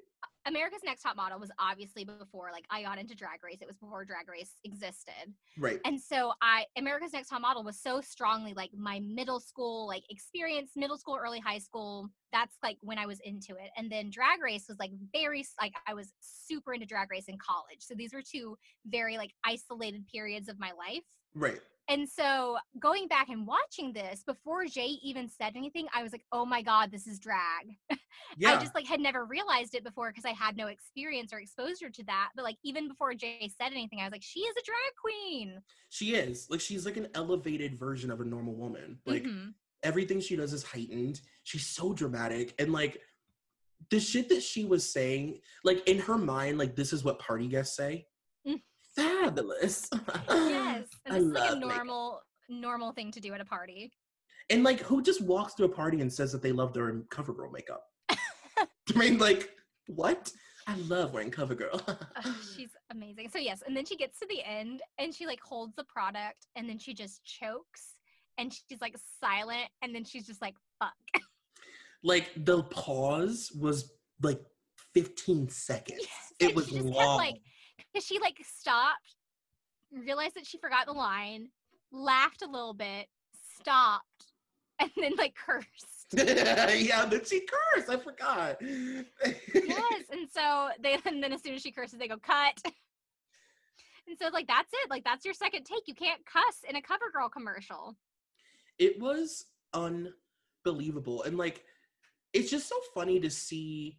[0.46, 3.58] America's next top model was obviously before like i got into drag race.
[3.60, 5.34] It was before drag race existed.
[5.58, 5.80] Right.
[5.84, 10.04] and so i america's next top model was so strongly like my middle school like
[10.10, 13.70] experience middle school early high school that's like when i was into it.
[13.76, 17.38] And then drag race was like very like i was super into drag race in
[17.38, 17.80] college.
[17.80, 18.56] So these were two
[18.86, 21.04] very like isolated periods of my life
[21.34, 21.60] Right.
[21.88, 26.24] and so going back and watching this before jay even said anything i was like
[26.32, 27.66] oh my god this is drag
[28.38, 28.52] Yeah.
[28.54, 31.90] I just like had never realized it before because I had no experience or exposure
[31.90, 32.30] to that.
[32.34, 35.60] But like even before Jay said anything, I was like, she is a drag queen.
[35.88, 36.48] she is.
[36.50, 38.98] Like she's like an elevated version of a normal woman.
[39.04, 39.54] Like Mhm.
[39.84, 41.20] everything she does is heightened.
[41.44, 42.54] She's so dramatic.
[42.60, 43.00] And like
[43.90, 47.46] the shit that she was saying, like in her mind, like this is what party
[47.48, 48.06] guests say.
[48.48, 48.62] Mm.
[48.96, 49.90] Fabulous.
[50.28, 50.63] yes,
[51.06, 51.76] and I this is like a love makeup.
[51.76, 53.92] normal normal thing to do at a party.
[54.50, 57.50] And like, who just walks to a party and says that they love their CoverGirl
[57.52, 57.84] makeup?
[58.10, 59.50] I mean, like,
[59.86, 60.30] what?
[60.66, 61.82] I love wearing CoverGirl.
[61.88, 63.30] Ugh, she's amazing.
[63.30, 66.46] So yes, and then she gets to the end and she like holds the product
[66.56, 67.94] and then she just chokes
[68.38, 70.92] and she's like silent and then she's just like fuck.
[72.02, 74.40] like the pause was like
[74.94, 76.00] 15 seconds.
[76.00, 77.16] Yes, it was she just kept, long.
[77.18, 77.40] like-
[78.00, 79.14] she like stopped,
[79.92, 81.48] realized that she forgot the line,
[81.92, 83.06] laughed a little bit,
[83.60, 84.32] stopped,
[84.80, 85.66] and then like cursed.
[86.12, 87.88] yeah, then she cursed.
[87.88, 88.56] I forgot.
[88.60, 92.60] yes, and so they and then as soon as she curses, they go cut.
[94.06, 94.90] And so like that's it.
[94.90, 95.84] Like that's your second take.
[95.86, 97.96] You can't cuss in a CoverGirl commercial.
[98.78, 101.64] it was unbelievable and like
[102.32, 103.98] it's just so funny to see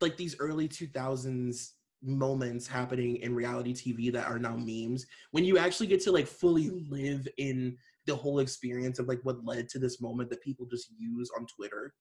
[0.00, 1.70] like these early 2000s
[2.04, 6.26] moments happening in reality tv that are now memes when you actually get to like
[6.26, 7.76] fully live in
[8.06, 11.46] the whole experience of like what led to this moment that people just use on
[11.46, 11.94] twitter.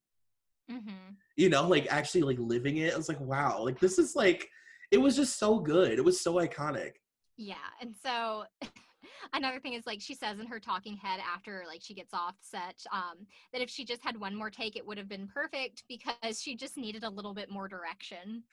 [0.72, 1.16] Mm-hmm.
[1.36, 3.62] you know like actually like living it i was like wow.
[3.64, 4.48] Like this is like
[4.94, 5.94] it was just so good.
[5.94, 6.92] It was so iconic.
[7.36, 8.44] Yeah, and so
[9.34, 12.36] another thing is like she says in her talking head after like she gets off
[12.42, 15.84] set um that if she just had one more take it would have been perfect
[15.88, 18.44] because she just needed a little bit more direction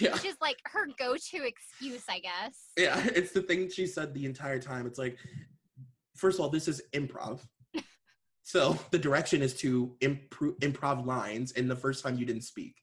[0.00, 4.12] yeah which is like her go-to excuse i guess Yeah, it's the thing she said
[4.14, 4.86] the entire time.
[4.86, 5.16] It's like,
[6.16, 7.40] first of all, this is improv.
[8.46, 12.76] So the direction is to improve improv lines, and the first time you didn't speak.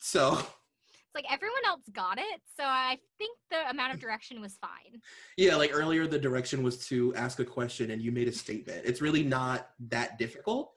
[0.00, 4.56] So it's like everyone else got it so i think the amount of direction was
[4.60, 5.00] fine
[5.36, 8.82] yeah, like earlier the direction was to ask a question and you made a statement.
[8.84, 10.72] It's really not that difficult.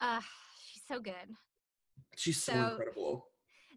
[0.00, 0.20] uh
[0.66, 1.28] she's so good
[2.16, 3.26] She's so, So- incredible.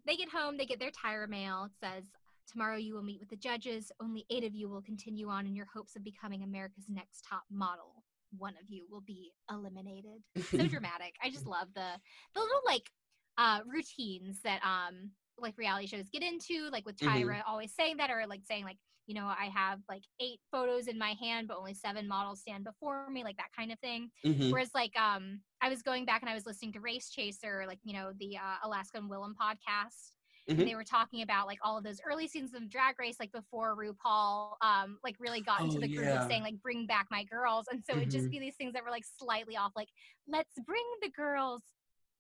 [0.06, 1.66] They get home they get their Tyra mail.
[1.66, 2.04] It says
[2.52, 3.92] tomorrow you will meet with the judges.
[4.02, 7.44] Only eight of you will continue on in your hopes of becoming america's next top
[7.52, 8.04] model.
[8.38, 10.24] One of you will be eliminated.
[10.50, 11.16] So dramatic.
[11.24, 11.92] I just love the
[12.34, 12.90] the little like
[13.38, 17.08] uh routines that um like reality shows get into like with Mhm.
[17.10, 18.78] tyra always saying that or like saying like
[19.08, 22.64] you know i have like eight photos in my hand but only seven models stand
[22.64, 24.52] before me like that kind of thing Mhm.
[24.52, 27.80] Whereas, like, um, I was going back and I was listening to Race Chaser, like,
[27.84, 30.12] you know, the uh, Alaska and Willam podcast.
[30.50, 30.60] Mhm.
[30.60, 33.32] And they were talking about like all of those early seasons of Drag Race, like
[33.32, 36.28] before RuPaul, um, like really got into Oh, the groove, yeah.
[36.28, 38.32] saying like "Bring back my girls," and so it'd just Mhm.
[38.32, 39.90] be these things that were like slightly off, like
[40.28, 41.62] "Let's bring the girls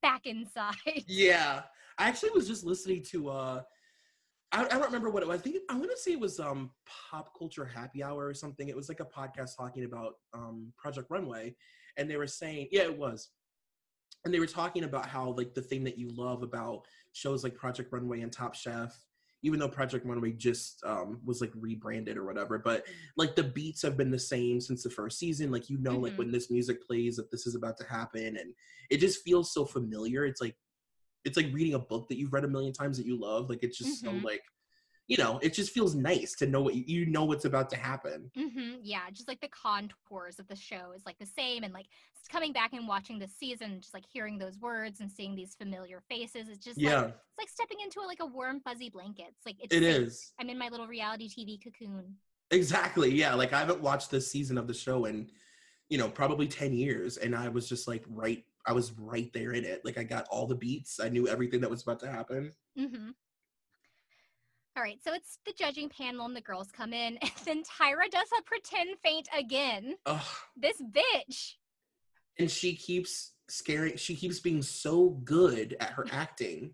[0.01, 1.63] back inside." Yeah,
[1.97, 3.29] I actually was just listening to.
[3.29, 3.61] uh
[4.51, 5.39] I, I don't remember what it was.
[5.39, 8.67] I think I want to say it was um Pop Culture Happy Hour or something.
[8.69, 11.55] It was like a podcast talking about um Project Runway,
[11.97, 13.29] and they were saying, yeah, it was,
[14.25, 16.83] and they were talking about how like the thing that you love about
[17.13, 18.95] shows like Project Runway and Top Chef,
[19.41, 22.85] even though Project Runway just um was like rebranded or whatever, but
[23.17, 25.51] like the beats have been the same since the first season.
[25.51, 26.17] Like you know, like Mhm.
[26.19, 28.53] when this music plays, that this is about to happen, and
[28.91, 30.25] it just feels so familiar.
[30.25, 30.55] It's like
[31.25, 33.49] it's like reading a book that you've read a million times that you love.
[33.49, 34.03] Like it's just Mhm.
[34.03, 34.43] so like,
[35.07, 37.77] you know, it just feels nice to know what you, you know what's about to
[37.77, 38.31] happen.
[38.35, 41.85] hmm yeah, just like the contours of the show is like the same, and like
[42.31, 46.01] coming back and watching the season, just like hearing those words and seeing these familiar
[46.09, 49.27] faces, it's just Yeah, like it's like stepping into a, like a warm fuzzy blanket.
[49.29, 50.01] It's like it's it safe.
[50.07, 52.15] is I'm in my little reality TV cocoon.
[52.51, 53.11] exactly.
[53.13, 55.29] Yeah, like I haven't watched this season of the show in,
[55.89, 58.43] you know, probably ten years, and I was just like right.
[58.65, 59.81] I was right there in it.
[59.83, 60.99] Like I got all the beats.
[60.99, 62.51] I knew everything that was about to happen.
[62.79, 63.09] Mm-hmm.
[64.75, 68.09] All right, so it's the judging panel and the girls come in, and then Tyra
[68.09, 69.95] does a pretend faint again.
[70.07, 70.25] Ugh.
[70.57, 71.53] This bitch.
[72.39, 73.97] And she keeps scaring.
[73.97, 76.73] She keeps being so good at her acting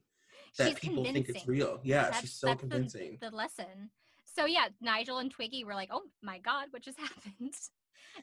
[0.57, 1.79] that She's people think it's real.
[1.83, 3.17] Yeah, That's- she's so that's the- convincing.
[3.19, 3.89] The, lesson.
[4.33, 7.53] So yeah, Nigel and Twiggy were like, "Oh my god, what just happened?"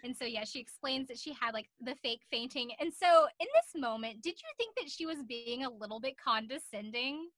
[0.05, 2.71] And so yeah, she explains that she had like the fake fainting.
[2.81, 6.17] And so in this moment, did you think that she was being a little bit
[6.23, 7.29] condescending?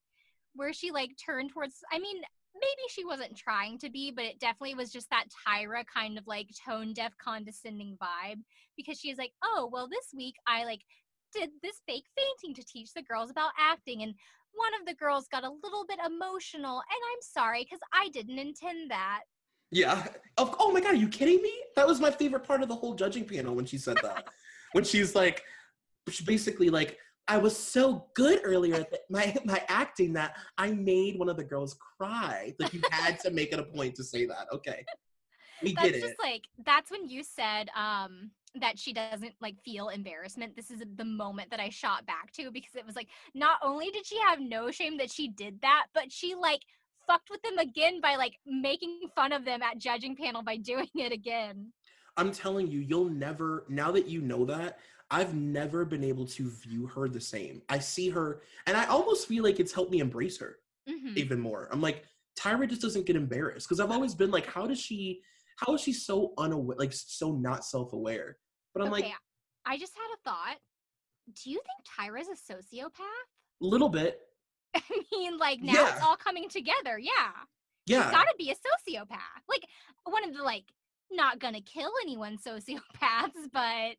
[0.55, 2.20] Where she like turned towards I mean,
[2.55, 6.27] maybe she wasn't trying to be, but it definitely was just that Tyra kind of
[6.27, 8.41] like tone deaf condescending vibe
[8.77, 10.83] because she's like, "Oh, well this week I like
[11.35, 14.15] did this fake fainting to teach the girls about acting and
[14.55, 18.39] one of the girls got a little bit emotional and I'm sorry cuz I didn't
[18.39, 19.23] intend that."
[19.70, 20.07] Yeah.
[20.36, 21.53] Of, oh my god, are you kidding me?
[21.77, 24.28] That was my favorite part of the whole judging panel when she said that.
[24.73, 25.43] when she's like,
[26.09, 30.73] she basically like, I was so good earlier at the, my my acting that I
[30.73, 32.55] made one of the girls cry.
[32.59, 34.47] Like you had to make it a point to say that.
[34.51, 34.82] Okay,
[35.62, 36.01] we That's get it.
[36.01, 40.57] just like that's when you said um that she doesn't like feel embarrassment.
[40.57, 43.90] This is the moment that I shot back to because it was like not only
[43.90, 46.62] did she have no shame that she did that, but she like
[47.09, 50.89] fucked with them again by like making fun of them at judging panel by doing
[50.94, 51.72] it again.
[52.16, 53.64] I'm telling you, you'll never.
[53.68, 54.78] Now that you know that,
[55.10, 57.62] I've never been able to view her the same.
[57.68, 60.59] I see her, and I almost feel like it's helped me embrace her.
[60.89, 61.16] Mhm.
[61.18, 61.68] even more.
[61.70, 62.05] I'm like,
[62.40, 65.20] Tyra just doesn't get embarrassed because I've always been like, how does she?
[65.56, 68.39] How is she so unaware, like so not self-aware?
[68.72, 69.12] But I'm okay, like,
[69.66, 70.56] I just had a thought.
[71.43, 73.26] Do you think Tyra's a sociopath?
[73.62, 74.20] A little bit,
[74.91, 76.99] I mean, like now it's all coming together.
[76.99, 77.11] Yeah.
[77.87, 78.03] yeah.
[78.03, 79.43] She's gotta be a sociopath.
[79.49, 79.65] Like
[80.05, 80.65] one of the like
[81.11, 83.97] not gonna kill anyone sociopaths, but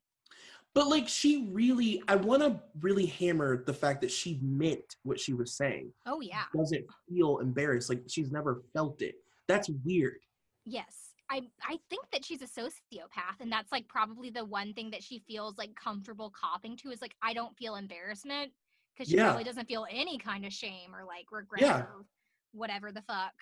[0.74, 5.20] But like she really, I want to really hammer the fact that she meant what
[5.20, 5.92] she was saying.
[6.06, 6.44] Oh yeah.
[6.56, 9.16] Doesn't feel embarrassed, like she's never felt it.
[9.48, 10.20] That's weird.
[10.66, 11.10] Yes.
[11.32, 15.04] I I think that she's a sociopath and that's like probably the one thing that
[15.04, 18.52] she feels like comfortable copping to is like I don't feel embarrassment
[18.96, 19.26] because she Yeah.
[19.28, 21.82] probably doesn't feel any kind of shame or like regret Yeah.
[21.82, 22.06] or
[22.52, 23.34] whatever the fuck.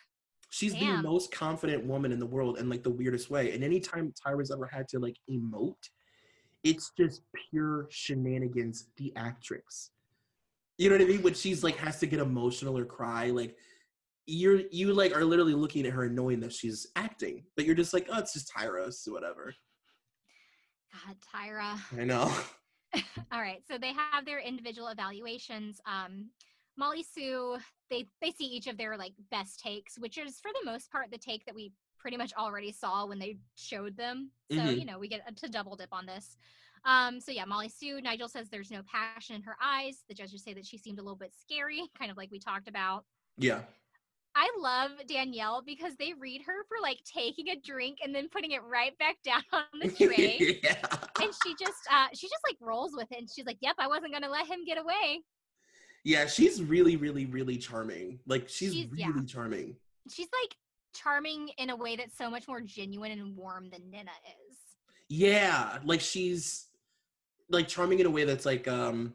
[0.50, 1.02] She's Damn.
[1.04, 3.52] the most confident woman in the world in like the weirdest way.
[3.54, 5.76] And anytime Tyra's ever had to like emote,
[6.64, 9.90] it's just pure shenanigans theatrics.
[10.78, 11.22] You know what I mean?
[11.22, 13.58] When she's like has to get emotional or cry, like
[14.26, 17.76] you're you like are literally looking at her and knowing that she's acting, but you're
[17.76, 19.54] just like, oh, it's just Tyra, so whatever.
[20.94, 22.00] God, Tyra.
[22.00, 22.34] I know.
[23.32, 25.80] All right, so they have their individual evaluations.
[25.86, 26.30] Um,
[26.78, 27.58] Mollie Sue,
[27.90, 31.10] they they see each of their like best takes, which is for the most part
[31.12, 34.32] the take that we pretty much already saw when they showed them.
[34.52, 34.80] So Mhm.
[34.80, 36.38] you know we get to double dip on this.
[36.86, 38.00] Um, so yeah, Mollie Sue.
[38.02, 40.04] Nigel says there's no passion in her eyes.
[40.08, 42.68] The judges say that she seemed a little bit scary, kind of like we talked
[42.68, 43.04] about.
[43.38, 43.62] Yeah.
[44.40, 48.52] I love Danielle because they read her for like taking a drink and then putting
[48.52, 50.60] it right back down on the tray.
[50.64, 50.76] yeah.
[51.22, 53.88] and she just uh she just like rolls with it and she's like yep i
[53.88, 55.22] wasn't gonna let him get away
[56.04, 58.20] Yeah, she's really, really, really charming.
[58.28, 59.26] Like she's, She's- really yeah.
[59.28, 59.76] charming.
[60.10, 60.56] she's like
[60.94, 64.12] charming in a way that's so much more genuine and warm than nina
[64.50, 64.58] is
[65.10, 66.68] Yeah, like she's
[67.50, 69.14] like charming in a way that's like um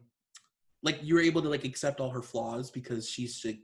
[0.83, 3.59] like you're able to like accept all her flaws because she's just,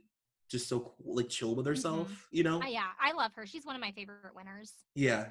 [0.49, 2.61] just so cool, like chill with herself, you know?
[2.61, 5.27] uh, yeah i love her she's one of my favorite winners yeah.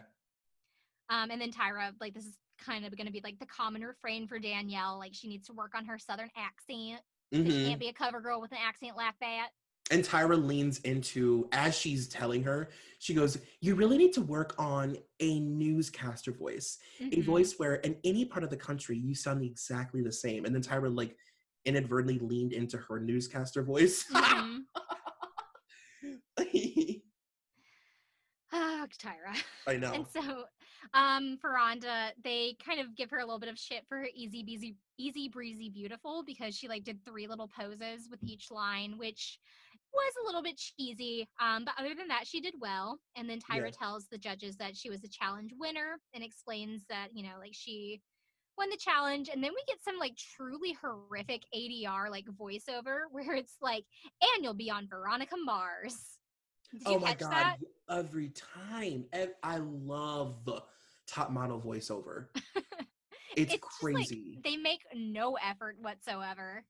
[1.11, 4.27] um and then tyra like this is kind of gonna be like the common refrain
[4.27, 7.01] for danielle like she needs to work on her southern accent.
[7.32, 7.66] she Mhm.
[7.66, 9.51] can't be a cover girl with an accent like that
[9.90, 12.69] And Tyra leans into as she's telling her,
[12.99, 17.24] she goes, "You really need to work on a newscaster voice, a Mhm.
[17.24, 20.61] voice where in any part of the country you sound exactly the same." And then
[20.62, 21.16] Tyra like
[21.65, 24.05] inadvertently leaned into her newscaster voice.
[24.11, 24.66] Mhm.
[28.52, 29.35] oh tyra
[29.66, 29.93] I know.
[29.94, 30.44] And so,
[30.94, 34.43] um, Furonda, they kind of give her a little bit of shit for her easy
[34.43, 39.39] breezy, easy breezy, beautiful because she like did three little poses with each line, which
[39.93, 41.27] was a little bit cheesy.
[41.40, 42.98] Um, but other than that, she did well.
[43.16, 43.70] And then Tyra Yeah.
[43.78, 47.55] tells the judges that she was a challenge winner and explains that you know, like
[47.55, 48.01] she
[48.56, 49.28] won the challenge.
[49.32, 53.85] And then we get some like truly horrific ADR like voiceover where it's like,
[54.23, 56.19] and you'll be on Veronica Mars.
[56.73, 57.31] Did oh my god!
[57.31, 57.57] that?
[57.90, 58.31] Every
[58.65, 59.07] time,
[59.43, 60.62] I love the
[61.07, 62.27] top model voiceover.
[63.36, 64.40] It's, like crazy.
[64.43, 66.65] they make no effort whatsoever.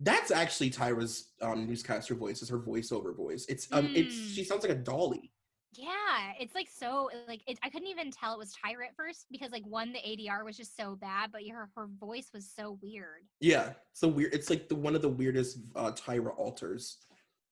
[0.00, 2.40] That's actually Tyra's um, newscaster voice.
[2.40, 3.44] Is her voiceover voice?
[3.46, 4.34] It's um, it's Mm.
[4.34, 5.32] she sounds like a dolly.
[5.74, 9.26] Yeah, it's like so like it, I couldn't even tell it was Tyra at first
[9.30, 12.78] because like one the ADR was just so bad, but her her voice was so
[12.80, 13.24] weird.
[13.40, 14.32] Yeah, so weird.
[14.32, 16.98] It's like the one of the weirdest uh, Tyra alters.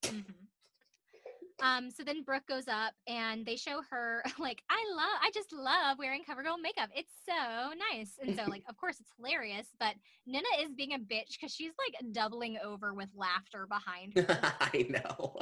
[0.02, 0.24] Mhm.
[1.62, 5.52] Um, so then Brooke goes up and they show her like I love I just
[5.52, 6.90] love wearing CoverGirl makeup.
[6.94, 8.12] It's so nice.
[8.20, 9.94] And so like of course it's hilarious, but
[10.26, 14.54] Nina is being a bitch because she's like doubling over with laughter behind her.
[14.60, 15.36] I know.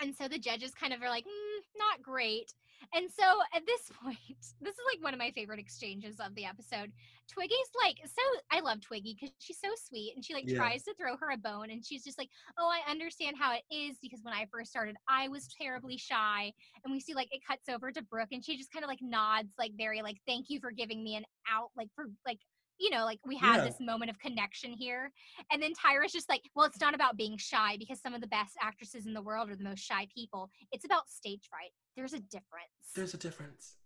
[0.00, 2.52] And so the judges kind of are like, mm, not great.
[2.94, 4.18] And so at this point,
[4.60, 6.92] this is like one of my favorite exchanges of the episode.
[7.28, 10.58] Twiggy's like, so I love Twiggy because she's so sweet and she like Yeah.
[10.58, 12.28] tries to throw her a bone and she's just like,
[12.58, 16.52] oh, I understand how it is because when I first started, I was terribly shy.
[16.84, 19.00] And we see like it cuts over to Brooke and she just kind of like
[19.02, 22.38] nods, like very like, thank you for giving me an out, like for like,
[22.78, 23.64] you know, like we have Yeah.
[23.70, 25.12] this moment of connection here.
[25.52, 28.26] And then Tyra's just like, well, it's not about being shy because some of the
[28.26, 30.50] best actresses in the world are the most shy people.
[30.72, 31.70] It's about stage fright.
[31.96, 32.70] There's a difference.
[32.94, 33.76] There's a difference.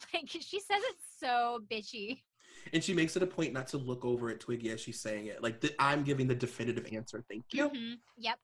[0.14, 2.22] like she says it so bitchy.
[2.72, 5.26] And she makes it a point not to look over at Twiggy as she's saying
[5.26, 5.42] it.
[5.42, 7.22] Like, the, I'm giving the definitive answer.
[7.28, 7.68] Thank you.
[7.68, 8.38] Mhm, Yep.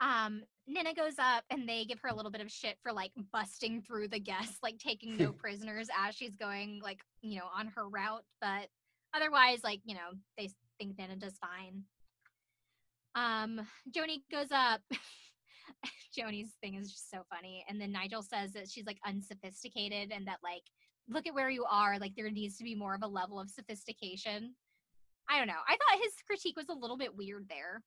[0.00, 3.12] Um, Nina goes up and they give her a little bit of shit for like
[3.32, 7.68] busting through the guests, like taking no prisoners as she's going like, you know, on
[7.68, 8.24] her route.
[8.40, 8.68] But
[9.14, 11.82] otherwise, like, you know, they think Nina does fine.
[13.14, 14.80] Um, Joanie goes up.
[16.16, 17.64] Joanie's thing is just so funny.
[17.68, 20.62] And then Nigel says that she's like unsophisticated and that like,
[21.08, 21.98] look at where you are.
[21.98, 24.54] Like there needs to be more of a level of sophistication.
[25.28, 25.54] I don't know.
[25.68, 27.82] I thought his critique was a little bit weird there.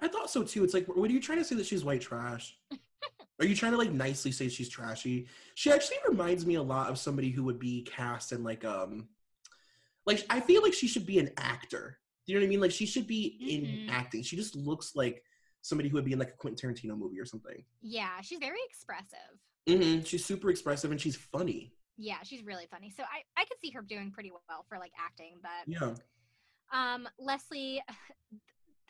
[0.00, 0.64] I thought so too.
[0.64, 2.56] It's like, what are you trying to say that she's white trash?
[3.40, 5.28] are you trying to like nicely say she's trashy?
[5.54, 9.08] She actually reminds me a lot of somebody who would be cast in like um,
[10.06, 11.98] like I feel like she should be an actor.
[12.26, 12.60] Do you know what I mean?
[12.60, 13.90] Like she should be in Mhm.
[13.90, 14.22] acting.
[14.22, 15.22] She just looks like
[15.60, 17.64] somebody who would be in like a Quentin Tarantino movie or something.
[17.80, 19.38] Yeah, she's very expressive.
[19.66, 20.02] Mm-hmm.
[20.04, 21.72] She's super expressive and she's funny.
[21.96, 22.90] Yeah, she's really funny.
[22.90, 25.94] So I I could see her doing pretty well for like acting, but Yeah.
[26.72, 27.82] um Leslie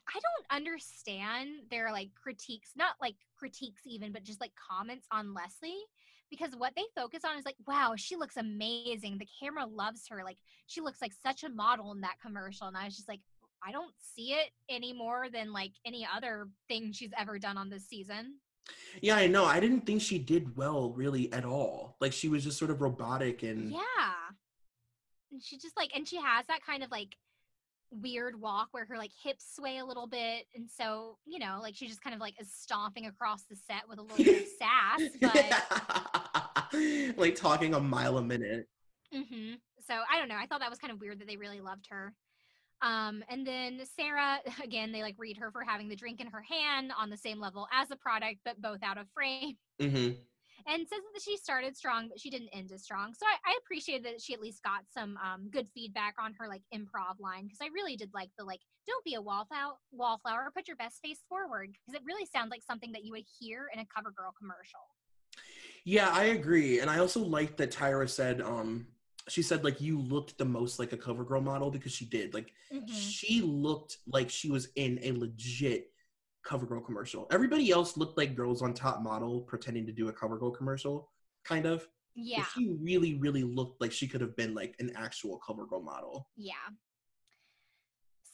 [0.09, 5.33] I don't understand their like critiques, not like critiques even, but just like comments on
[5.33, 5.85] Leslie
[6.33, 9.19] because what they focus on is like, wow, she looks amazing.
[9.19, 10.25] The camera loves her.
[10.25, 12.67] Like she looks like such a model in that commercial.
[12.67, 13.21] And I was just like,
[13.65, 17.69] I don't see it any more than like any other thing she's ever done on
[17.69, 18.37] this season.
[19.03, 19.45] Yeah, I know.
[19.45, 21.97] I didn't think she did well really at all.
[22.01, 23.81] Like she was just sort of robotic and Yeah.
[25.31, 27.15] And she just like, and she has that kind of like
[28.01, 30.47] weird walk where her like hips sway a little bit.
[30.55, 33.83] And so, you know, like she just kind of like is stomping across the set
[33.89, 35.01] with a little bit of sass.
[36.73, 38.67] But like talking a mile a minute.
[39.13, 39.55] hmm
[39.87, 40.37] so I don't know.
[40.37, 42.15] I thought that was kind of weird that they really loved her.
[42.83, 46.43] Um, and then Sarah, again, they like read her for having the drink in her
[46.43, 49.57] hand on the same level as the product, but both out of frame.
[49.81, 50.11] hmm
[50.67, 53.15] and says that she started strong, but she didn't end as strong.
[53.15, 56.49] So I, I appreciate that she at least got some um, good feedback on her
[56.49, 60.51] like improv line because I really did like the like don't be a wallflower, wallflower,
[60.55, 63.67] put your best face forward because it really sounds like something that you would hear
[63.73, 64.81] in a CoverGirl commercial.
[65.85, 66.81] Yeah, I agree.
[66.81, 68.87] And I also like that Tyra said, um,
[69.29, 72.35] she said like you looked the most like a cover girl model because she did.
[72.35, 72.89] Like Mhm.
[72.89, 75.92] she looked like she was in a legit
[76.47, 77.27] CoverGirl commercial.
[77.31, 81.09] Everybody else looked like girls on top model pretending to do a CoverGirl commercial,
[81.45, 81.81] kind of.
[81.81, 81.89] But
[82.25, 86.29] Yeah, she really, really looked like she could have been like an actual CoverGirl model.
[86.37, 86.55] yeah.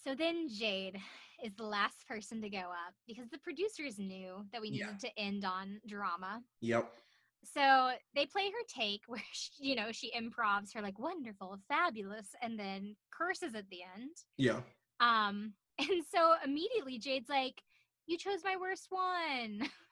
[0.04, 0.98] So then Jade
[1.44, 4.86] is the last person to go up because the producers knew that we Yeah.
[4.86, 6.42] needed to end on drama.
[6.60, 6.90] Yep.
[7.44, 12.28] So they play her take where she, you know she improvs her like wonderful, fabulous,
[12.42, 14.16] and then curses at the end.
[14.38, 14.60] Yeah.
[15.00, 17.60] Um, and so immediately Jade's like,
[18.08, 19.68] "You chose my worst one."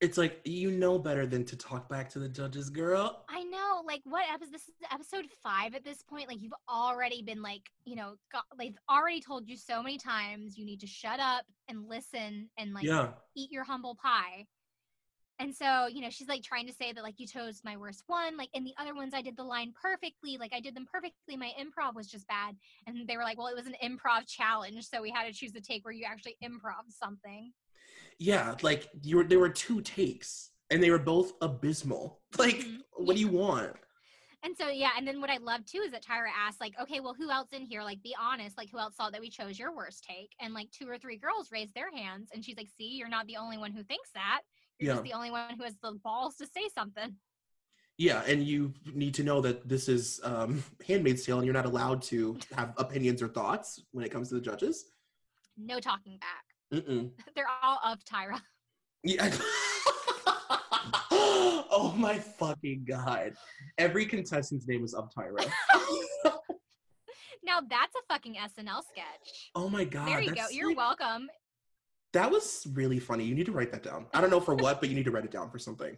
[0.00, 3.24] It's like you know better than to talk back to the judges, girl.
[3.28, 4.52] I know, like, what episode?
[4.52, 6.28] This is episode five at this point.
[6.28, 10.58] Like, you've already been like, you know, got, they've already told you so many times
[10.58, 13.10] you need to shut up and listen and like yeah.
[13.34, 14.46] eat your humble pie.
[15.40, 18.04] And so, you know, she's like trying to say that like you chose my worst
[18.06, 20.86] one, like in the other ones I did the line perfectly, like I did them
[20.90, 21.36] perfectly.
[21.36, 22.54] My improv was just bad.
[22.86, 25.54] And they were like, well, it was an improv challenge, so we had to choose
[25.56, 27.52] a take where you actually improv something.
[28.18, 32.20] Yeah, like you were there were two takes and they were both abysmal.
[32.38, 32.78] Like, Mhm.
[32.92, 33.74] what do you want?
[34.44, 37.00] And so yeah, and then what I love too is that Tyra asked, like, okay,
[37.00, 37.82] well, who else in here?
[37.82, 40.30] Like, be honest, like who else thought that we chose your worst take?
[40.40, 43.26] And like two or three girls raised their hands, and she's like, see, you're not
[43.26, 44.42] the only one who thinks that.
[44.78, 44.94] You're Yeah.
[44.94, 47.16] just the only one who has the balls to say something.
[47.96, 51.66] Yeah, and you need to know that this is um Handmaid's Tale and you're not
[51.66, 54.86] allowed to have opinions or thoughts when it comes to the judges.
[55.56, 56.44] No talking back.
[56.82, 57.10] Mm-mm.
[57.36, 58.40] They're all of Tyra.
[59.04, 59.30] Yeah.
[61.10, 63.34] oh my fucking god.
[63.78, 65.44] Every contestant's name is up Tyra.
[67.46, 69.50] Now that's a fucking SNL sketch.
[69.54, 70.08] oh my god.
[70.08, 70.46] there you go.
[70.50, 71.28] You're like- welcome.
[72.14, 73.24] That was really funny.
[73.24, 74.06] You need to write that down.
[74.14, 75.96] I don't know for what, but you need to write it down for something.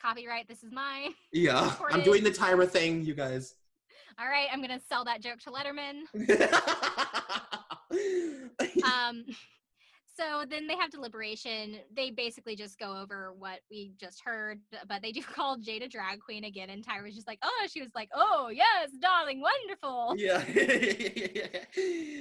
[0.00, 0.48] Copyright.
[0.48, 1.12] This is mine.
[1.32, 1.74] Yeah.
[1.90, 3.54] I'm doing the Tyra thing, you guys.
[4.18, 6.02] All right, I'm gonna sell that joke to Letterman.
[8.84, 9.24] Um,
[10.20, 11.76] so then they have deliberation.
[11.94, 15.88] They basically just go over what we just heard, but they do call Jade a
[15.88, 16.70] drag queen again.
[16.70, 20.14] And Tyra's just like, oh, she was like, oh yes, darling, wonderful.
[20.18, 20.42] yeah.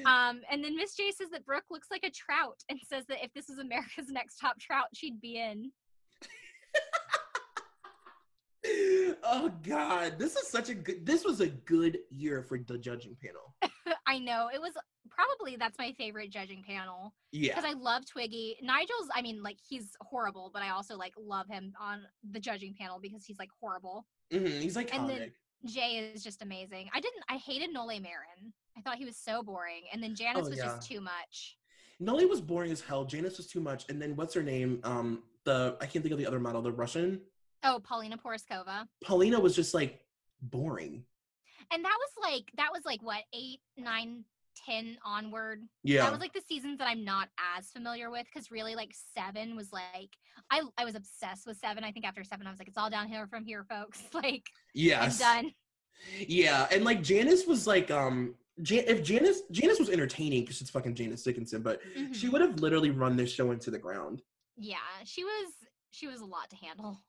[0.06, 3.24] Um, and then Miss J says that Brooke looks like a trout and says that
[3.24, 5.72] if this was America's Next Top Trout, she'd be in.
[9.24, 11.06] oh god, this is such a good.
[11.06, 13.56] This was a good year for the judging panel.
[14.06, 14.74] I know it was
[15.20, 18.58] probably that's my favorite judging panel Yeah, because I love Twiggy.
[18.62, 22.02] Nigel's, I mean, like he's horrible, but I also like love him on
[22.32, 24.06] the judging panel because he's like horrible.
[24.32, 24.94] Mhm, he's iconic.
[24.96, 25.32] And then-
[25.66, 26.90] Jay is just amazing.
[26.94, 28.54] I didn't, I hated Nole Marin.
[28.78, 30.66] I thought he was so boring, and then Janice Oh, was yeah.
[30.66, 31.58] just too much.
[32.00, 33.04] Nolly was boring as hell.
[33.04, 33.84] Janice was too much.
[33.90, 34.80] And then what's her name?
[34.86, 37.20] Um, the I can't think of the other model, the Russian.
[37.64, 40.00] Oh, Paulina Porizkova, Paulina was just like
[40.42, 41.04] boring.
[41.72, 44.24] and that was like that was like what eight, nine,
[44.66, 45.62] ten onward.
[45.84, 46.04] Yeah.
[46.04, 49.56] That was like the seasons that I'm not as familiar with because really like seven
[49.56, 50.10] was like
[50.52, 51.84] I I was obsessed with seven.
[51.84, 54.02] I think after seven I was like it's all downhill from here, folks.
[54.14, 55.22] Like yes.
[55.22, 55.54] I'm done.
[56.28, 60.70] Yeah, and like Janice was like, um, Jan- if Janice Janice was entertaining because she's
[60.70, 61.82] fucking Janice Dickinson, but
[62.14, 62.32] she Mhm.
[62.32, 64.22] would have literally run this show into the ground.
[64.58, 65.52] Yeah, she was
[65.92, 67.02] she was a lot to handle.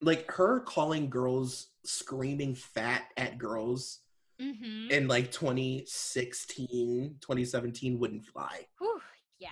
[0.00, 4.00] Like her calling girls screaming fat at girls
[4.40, 4.92] Mm-hmm.
[4.92, 8.66] in like 2016, 2017 wouldn't fly.
[8.78, 9.00] Whew,
[9.38, 9.48] yeah.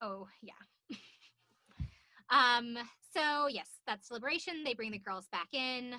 [0.00, 0.52] Oh, yeah.
[2.30, 2.78] um,
[3.12, 4.62] so yes, that's Liberation.
[4.64, 5.94] They bring the girls back in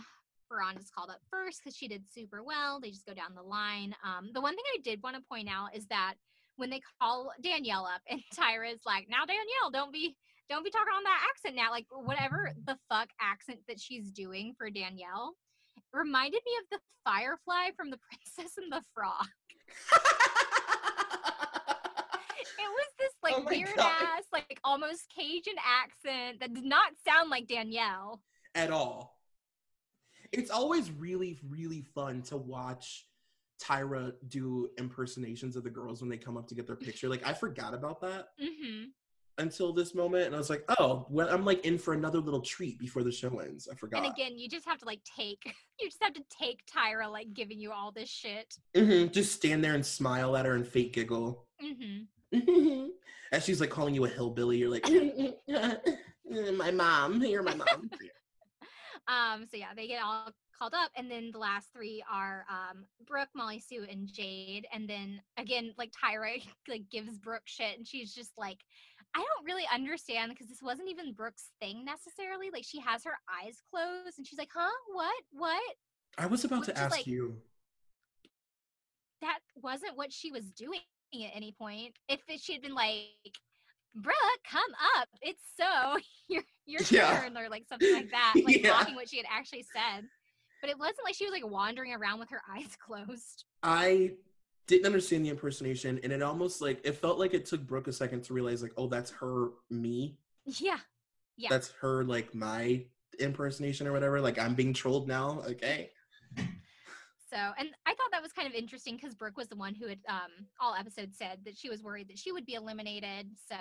[0.51, 2.79] Furonda's called up first because she did super well.
[2.79, 3.95] They just go down the line.
[4.03, 6.15] Um, the one thing I did want to point out is that
[6.57, 10.15] when they call Danielle up and Tyra's like, "Now Danielle, don't be
[10.49, 14.53] don't be talking on that accent now." Like whatever the fuck accent that she's doing
[14.57, 15.35] for Danielle
[15.93, 17.97] reminded me of the Firefly from The
[18.37, 19.25] Princess and the Frog.
[22.43, 23.91] It was this like Oh weird God.
[24.01, 28.21] ass, like almost Cajun accent that did not sound like Danielle.
[28.55, 29.19] At all.
[30.31, 33.07] It's always really, really fun to watch
[33.61, 37.09] Tyra do impersonations of the girls when they come up to get their picture.
[37.09, 38.85] Like I forgot about that Mm-hmm.
[39.37, 42.41] Until this moment, and I was like, "Oh, well, I'm like in for another little
[42.41, 44.03] treat before the show ends." I forgot.
[44.03, 45.43] And again, you just have to like take,
[45.79, 48.53] you just have to take Tyra like giving you all this shit.
[48.75, 51.47] hmm Just stand there and smile at her and fake giggle.
[51.63, 52.87] Mm-hmm.
[53.31, 54.87] As she's like calling you a hillbilly, you're like,
[56.53, 57.89] "My mom, you're my mom."
[59.07, 62.85] Um, so yeah, they get all called up, and then the last three are um
[63.07, 64.67] Brooke, Mollie Sue, and Jade.
[64.71, 68.59] And then again, like Tyra like gives Brooke shit, and she's just like,
[69.15, 72.49] I don't really understand because this wasn't even Brooke's thing necessarily.
[72.51, 74.69] Like she has her eyes closed, and she's like, Huh?
[74.93, 75.23] What?
[75.31, 75.73] What?
[76.17, 77.37] I was about to Which is ask like- you.
[79.21, 80.79] That wasn't what she was doing
[81.13, 81.93] at any point.
[82.09, 83.05] If it, she had been like,
[83.93, 84.15] Brooke,
[84.49, 84.63] come
[84.97, 85.09] up.
[85.21, 85.97] It's so
[86.27, 87.19] your your Yeah.
[87.21, 88.71] turn, or like something like that, like Yeah.
[88.71, 90.05] mocking what she had actually said.
[90.61, 93.45] But it wasn't like she was like wandering around with her eyes closed.
[93.61, 94.11] I
[94.67, 97.93] didn't understand the impersonation, and it almost like it felt like it took Brooke a
[97.93, 100.17] second to realize, like, oh, that's her me.
[100.45, 100.77] Yeah.
[101.37, 101.49] Yeah.
[101.49, 102.85] That's her like my
[103.19, 104.21] impersonation or whatever.
[104.21, 105.43] Like I'm being trolled now.
[105.47, 105.91] Okay.
[106.37, 109.87] So, and I thought that was kind of interesting because Brooke was the one who
[109.87, 113.29] had um all episodes said that she was worried that she would be eliminated.
[113.49, 113.55] So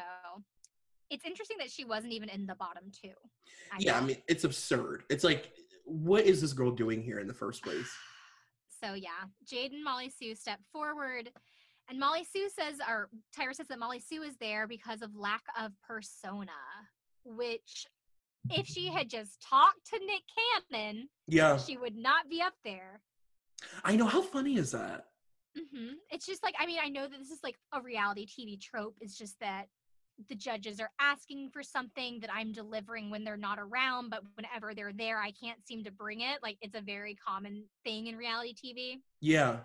[1.08, 3.12] it's interesting that she wasn't even in the bottom two.
[3.78, 5.04] yeah, I mean, it's absurd.
[5.08, 5.52] It's like,
[5.84, 7.90] what is this girl doing here in the first place?
[8.82, 11.30] So yeah, Jade and Mollie Sue step forward,
[11.88, 15.42] and Mollie Sue says, or Tyra says that Mollie Sue is there because of lack
[15.60, 16.52] of persona.
[17.24, 17.86] Which,
[18.50, 20.22] if she had just talked to Nick
[20.70, 23.00] Cannon, Yeah, she would not be up there.
[23.84, 24.06] I know.
[24.06, 25.06] How funny is that?
[25.56, 28.60] hmm It's just like I mean I know that this is like a reality TV
[28.60, 28.94] trope.
[29.00, 29.66] It's just that
[30.28, 34.74] the judges are asking for something that I'm delivering when they're not around, but whenever
[34.74, 36.42] they're there, I can't seem to bring it.
[36.42, 39.02] Like it's a very common thing in reality TV.
[39.20, 39.64] Yeah,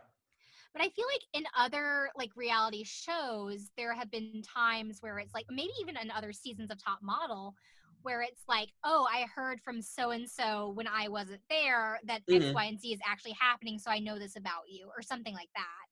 [0.74, 5.34] But I feel like in other like reality shows, there have been times where it's
[5.34, 7.54] like maybe even in other seasons of Top Model,
[8.02, 12.22] where it's like, oh, I heard from so and so when I wasn't there that
[12.32, 12.54] X, Mhm.
[12.54, 15.50] Y, and Z is actually happening, so I know this about you, or something like
[15.56, 15.86] that.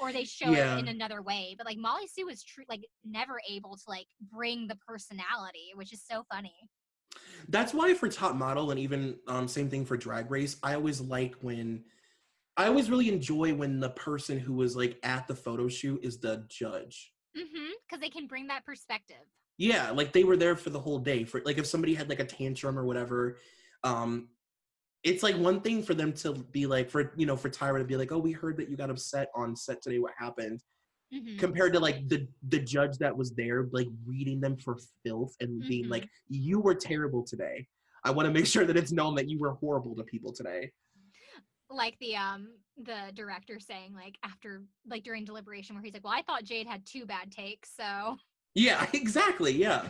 [0.00, 0.76] Or they show Yeah.
[0.76, 1.54] it in another way.
[1.56, 5.92] But like Mollie Sue was true, like never able to like bring the personality, which
[5.92, 6.54] is so funny.
[7.48, 11.00] that's why for top model and even um, same thing for drag race i always
[11.00, 11.84] like when
[12.56, 16.18] i always really enjoy when the person who was like at the photo shoot is
[16.18, 17.70] the judge Mm-hmm.
[17.86, 19.24] Because they can bring that perspective.
[19.58, 22.20] yeah like they were there for the whole day for like if somebody had like
[22.20, 23.38] a tantrum or whatever
[23.84, 24.28] um
[25.04, 27.84] it's like one thing for them to be like for you know for tyra to
[27.84, 29.98] be like oh we heard that you got upset on set today.
[29.98, 30.60] What happened?
[31.12, 31.38] Mhm.
[31.38, 35.60] compared to like the the judge that was there like reading them for filth and
[35.68, 35.90] being Mhm.
[35.90, 37.68] like you were terrible today.
[38.02, 40.72] I want to make sure that it's known that you were horrible to people today.
[41.70, 42.48] Like the um
[42.78, 46.66] the director saying like after like during deliberation where he's like well i thought jade
[46.66, 48.16] had two bad takes so
[48.54, 49.86] yeah exactly yeah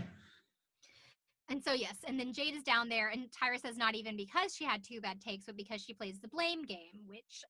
[1.50, 4.54] and so yes and then jade is down there and tyra says not even because
[4.54, 7.42] she had two bad takes but because she plays the blame game which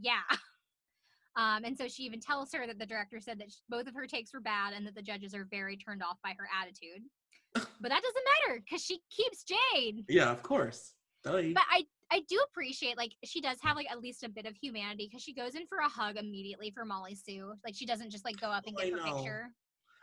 [0.00, 0.20] yeah
[1.36, 3.94] um and so she even tells her that the director said that sh- both of
[3.94, 7.02] her takes were bad and that the judges are very turned off by her attitude
[7.54, 10.94] but that doesn't matter because she keeps jade yeah of course
[11.24, 11.42] Duh.
[11.54, 14.54] but I I do appreciate like she does have like at least a bit of
[14.56, 17.52] humanity because she goes in for a hug immediately for Mollie Sue.
[17.64, 19.14] Like she doesn't just like go up and Oh, I get her know.
[19.16, 19.48] picture.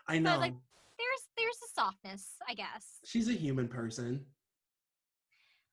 [0.07, 0.53] i know was like,
[0.97, 2.99] there's there's a softness, I guess.
[3.05, 4.25] she's a human person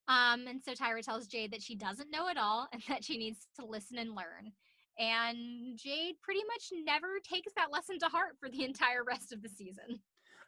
[0.09, 3.16] Um, and so Tyra tells Jade that she doesn't know it all and that she
[3.19, 4.53] needs to listen and learn.
[4.99, 9.43] And Jade pretty much never takes that lesson to heart for the entire rest of
[9.43, 10.01] the season.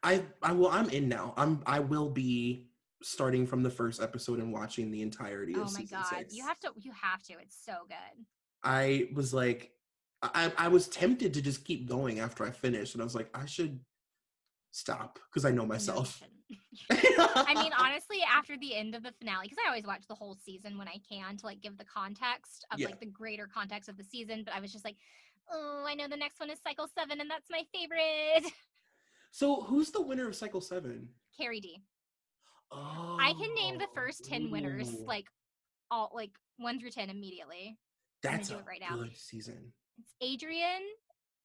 [0.02, 2.66] i i will i'm in now i'm i will be
[3.02, 6.34] starting from the first episode and watching the entirety Oh of my season god, six.
[6.34, 7.34] you have to you have to.
[7.40, 8.24] It's so good.
[8.62, 9.72] I was like,
[10.22, 13.28] I, I was tempted to just keep going after I finished, and I was like,
[13.34, 13.78] I should
[14.74, 16.22] stop because I know myself.
[16.74, 17.18] shouldn't.
[17.36, 20.36] I mean, honestly, after the end of the finale, because I always watch the whole
[20.44, 22.86] season when I can to like give the context of Yeah.
[22.88, 24.42] like the greater context of the season.
[24.44, 24.96] But I was just like,
[25.50, 28.50] oh, I know the next one is Cycle Seven, and that's my favorite.
[29.30, 31.08] so, who's the winner of Cycle Seven?
[31.40, 31.80] CariDee.
[32.72, 35.04] Oh, I can name the first ten winners ooh.
[35.06, 35.26] like
[35.90, 37.78] all like one through ten immediately.
[38.22, 38.96] That's do a it right now.
[38.96, 39.72] good season.
[39.98, 40.14] It's
[40.44, 40.88] Adrianne,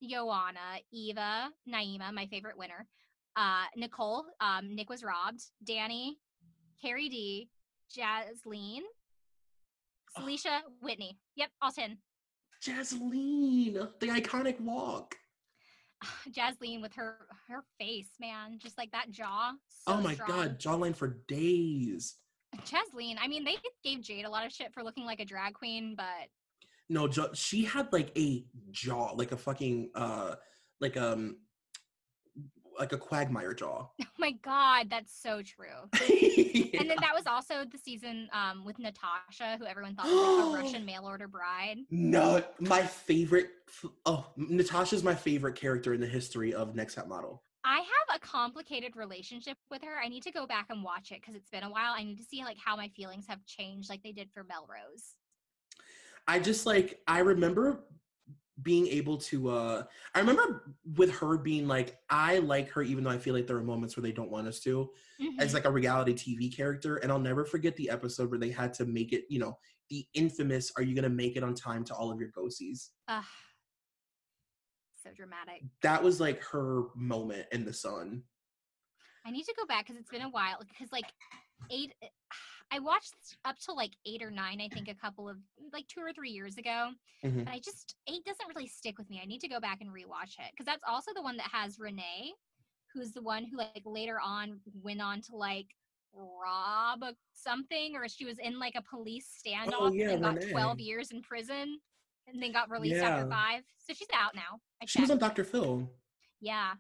[0.02, 2.88] Yoanna, Eva, Naima, my favorite winner.
[3.40, 5.42] Uh, Nicole, um, Nick was robbed.
[5.64, 6.18] Danny,
[6.82, 7.50] Carrie D,
[7.90, 8.82] Jaslene,
[10.18, 11.18] Saleisha, Whitney.
[11.38, 11.98] Yep, all ten.
[12.62, 15.16] Jaslene, the iconic walk.
[16.30, 17.16] Jaslene with her
[17.48, 19.54] her face, man, just like that jaw.
[19.88, 20.30] oh my strong.
[20.30, 22.16] god, jawline for days.
[22.66, 23.16] Jaslene.
[23.22, 23.56] I mean, they
[23.86, 26.28] gave Jade a lot of shit for looking like a drag queen, but
[26.90, 30.36] No, she had like a jaw, like a fucking uh
[30.82, 31.38] like um
[32.80, 33.88] like a quagmire jaw.
[34.02, 35.90] oh my god, that's so true.
[36.70, 36.82] Yeah.
[36.82, 40.62] And then that was also the season um, with Natasha, who everyone thought was like
[40.62, 41.78] a Russian mail order bride.
[41.90, 43.50] No, my favorite.
[44.06, 47.44] Oh, Natasha's my favorite character in the history of Next Top Model.
[47.66, 50.00] I have a complicated relationship with her.
[50.04, 51.94] I need to go back and watch it because it's been a while.
[51.96, 55.16] I need to see like how my feelings have changed, like they did for Melrose.
[56.28, 57.84] I just like I remember
[58.62, 59.50] being able to.
[59.50, 59.84] uh
[60.16, 63.58] I remember with her being like, I like her, even though I feel like there
[63.58, 64.90] are moments where they don't want us to,
[65.40, 65.54] as Mhm.
[65.54, 66.98] like a reality TV character.
[66.98, 69.26] And I'll never forget the episode where they had to make it.
[69.30, 69.58] You know,
[69.90, 73.24] the infamous "Are you gonna make it on time to all of your go-sees?" Ugh.
[75.02, 75.64] so dramatic.
[75.82, 78.24] That was like her moment in the sun.
[79.26, 80.60] I need to go back because it's been a while.
[80.60, 81.06] Because like
[81.72, 82.08] eight, eh,
[82.72, 83.14] I watched
[83.46, 85.38] up to like eight or nine, I think, a couple of
[85.74, 86.92] like two or three years ago.
[87.24, 87.46] Mhm.
[87.46, 89.20] But I just eight doesn't really stick with me.
[89.22, 91.80] I need to go back and rewatch it because that's also the one that has
[91.80, 92.32] Renee,
[92.94, 95.68] who's the one who like later on went on to like
[96.14, 100.52] rob something, or she was in like a police standoff Oh, yeah, and got Renee.
[100.52, 101.80] twelve years in prison.
[102.28, 104.60] And then got released after five, so she's out now.
[104.84, 105.18] I She was on.
[105.18, 105.44] Dr.
[105.44, 105.90] Phil.
[106.42, 106.74] Yeah.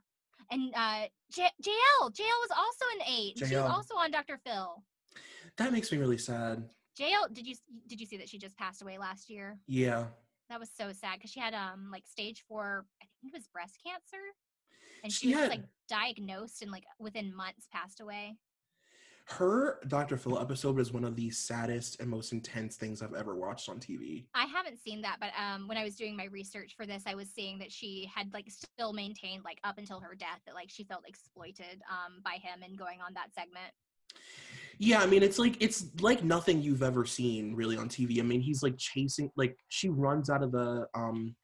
[0.52, 3.40] And uh J- JL, JL was also an eight.
[3.40, 4.38] She was also on Dr.
[4.46, 4.84] Phil.
[5.58, 6.70] That makes me really sad.
[7.00, 7.56] JL, did you
[7.88, 9.58] did you see that she just passed away last year?
[9.68, 10.06] Yeah.
[10.50, 13.48] That was so sad because she had um like stage four, I think it was
[13.48, 14.24] breast cancer,
[15.04, 18.36] and She she, was like diagnosed and like within months passed away.
[19.26, 20.18] Her Dr.
[20.18, 23.80] Phil episode was one of the saddest and most intense things I've ever watched on
[23.80, 24.26] TV.
[24.34, 27.16] I haven't seen that, but um when I was doing my research for this, I
[27.16, 30.70] was seeing that she had like still maintained like up until her death that like
[30.70, 33.72] she felt exploited um by him and going on that segment.
[34.82, 38.20] Yeah, I mean it's like it's like nothing you've ever seen really on TV.
[38.20, 41.36] I mean, he's like chasing like she runs out of the um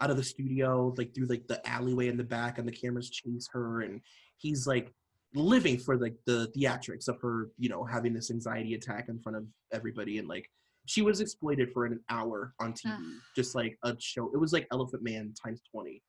[0.00, 3.10] out of the studio like through like the alleyway in the back and the cameras
[3.10, 4.00] chase her and
[4.38, 4.92] he's like
[5.34, 9.36] living for like the theatrics of her, you know, having this anxiety attack in front
[9.36, 10.48] of everybody and like
[10.86, 12.96] she was exploited for an hour on TV,
[13.36, 14.30] just like a show.
[14.32, 16.02] It was like Elephant Man times 20.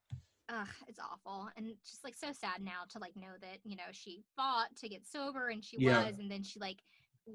[0.51, 3.83] Ugh, it's awful and just like so sad now to like know that you know
[3.91, 6.05] she fought to get sober and she Yeah.
[6.05, 6.79] was and then she like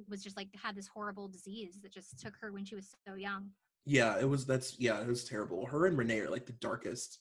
[0.08, 3.14] was just like had this horrible disease that just took her when she was so
[3.14, 3.50] young.
[3.86, 5.66] Yeah, it was that's yeah, it was terrible.
[5.66, 7.20] Her and Renee are like the darkest.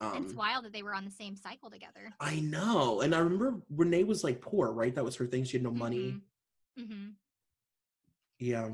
[0.00, 2.14] Um it's wild that they were on the same cycle together.
[2.18, 3.02] I know.
[3.02, 4.94] And I remember Renee was like poor, right?
[4.94, 5.44] That was her thing.
[5.44, 6.16] She had no money.
[6.78, 7.08] Mm-hmm.
[8.38, 8.68] Yeah.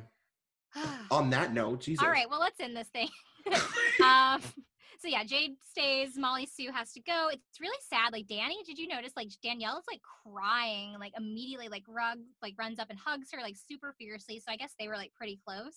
[0.76, 1.06] Mm-hmm.
[1.10, 2.04] On that note, Jesus.
[2.04, 3.08] All right, well let's end this thing.
[4.04, 4.40] um,
[5.06, 6.18] so yeah, Jade stays.
[6.18, 7.28] Mollie Sue has to go.
[7.30, 8.12] It's really sad.
[8.12, 9.12] Like Danny, did you notice?
[9.16, 13.40] Like Danielle is like crying, like immediately, like rug, like runs up and hugs her,
[13.40, 14.40] like super fiercely.
[14.40, 15.76] So I guess they were like pretty close.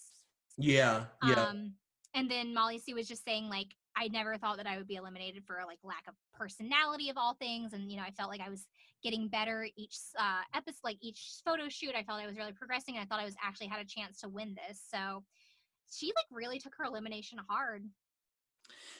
[0.58, 1.06] Yeah.
[1.24, 1.44] Yeah.
[1.44, 1.74] Um,
[2.16, 4.96] and then Mollie Sue was just saying like, I never thought that I would be
[4.96, 8.42] eliminated for like lack of personality of all things, and you know, I felt like
[8.42, 8.66] I was
[9.04, 11.94] getting better each uh, episode, like each photo shoot.
[11.96, 14.22] I felt I was really progressing, and I thought I was actually had a chance
[14.22, 14.82] to win this.
[14.90, 15.24] So
[15.92, 17.84] she like really took her elimination hard.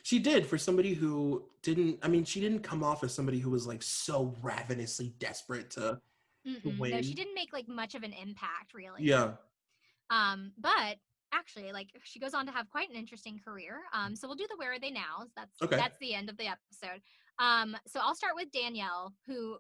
[0.04, 3.50] She did for somebody who didn't I mean, she didn't come off as somebody who
[3.50, 6.00] was like so ravenously desperate to
[6.48, 6.92] Mm-mm.
[6.92, 9.04] No, she didn't make like much of an impact really.
[9.04, 9.32] Yeah.
[10.10, 10.98] Um, but
[11.34, 13.82] actually, like she goes on to have quite an interesting career.
[13.94, 15.26] Um, so we'll do the where are they now?
[15.36, 15.76] That's Okay.
[15.76, 17.02] that's the end of the episode.
[17.40, 19.58] Um, so I'll start with Danielle, who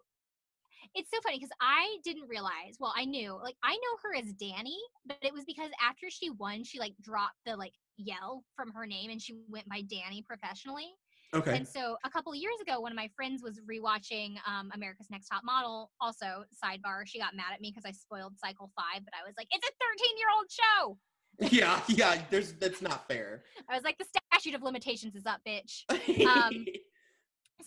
[0.95, 2.77] it's so funny because I didn't realize.
[2.79, 6.29] Well, I knew, like, I know her as Danny, but it was because after she
[6.29, 10.23] won, she like dropped the like yell from her name and she went by Danny
[10.27, 10.87] professionally.
[11.33, 11.57] Okay.
[11.57, 15.11] And so a couple of years ago, one of my friends was rewatching um, America's
[15.11, 15.91] Next Top Model.
[16.01, 19.35] Also, sidebar, she got mad at me because I spoiled Cycle Five, but I was
[19.37, 20.97] like, "It's a 13 year old show."
[21.55, 23.43] yeah, yeah, there's that's not fair.
[23.69, 25.83] I was like, "The statute of limitations is up, bitch."
[26.25, 26.65] Um,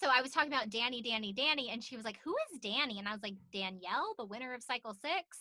[0.01, 2.99] So I was talking about Danny, Danny, Danny, and she was like, "Who is Danny?"
[2.99, 5.39] And I was like, "Danielle, the winner of Cycle Six.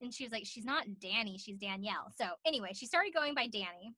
[0.00, 3.46] And she was like, "She's not Danny, she's Danielle." So anyway, she started going by
[3.46, 3.94] Danny.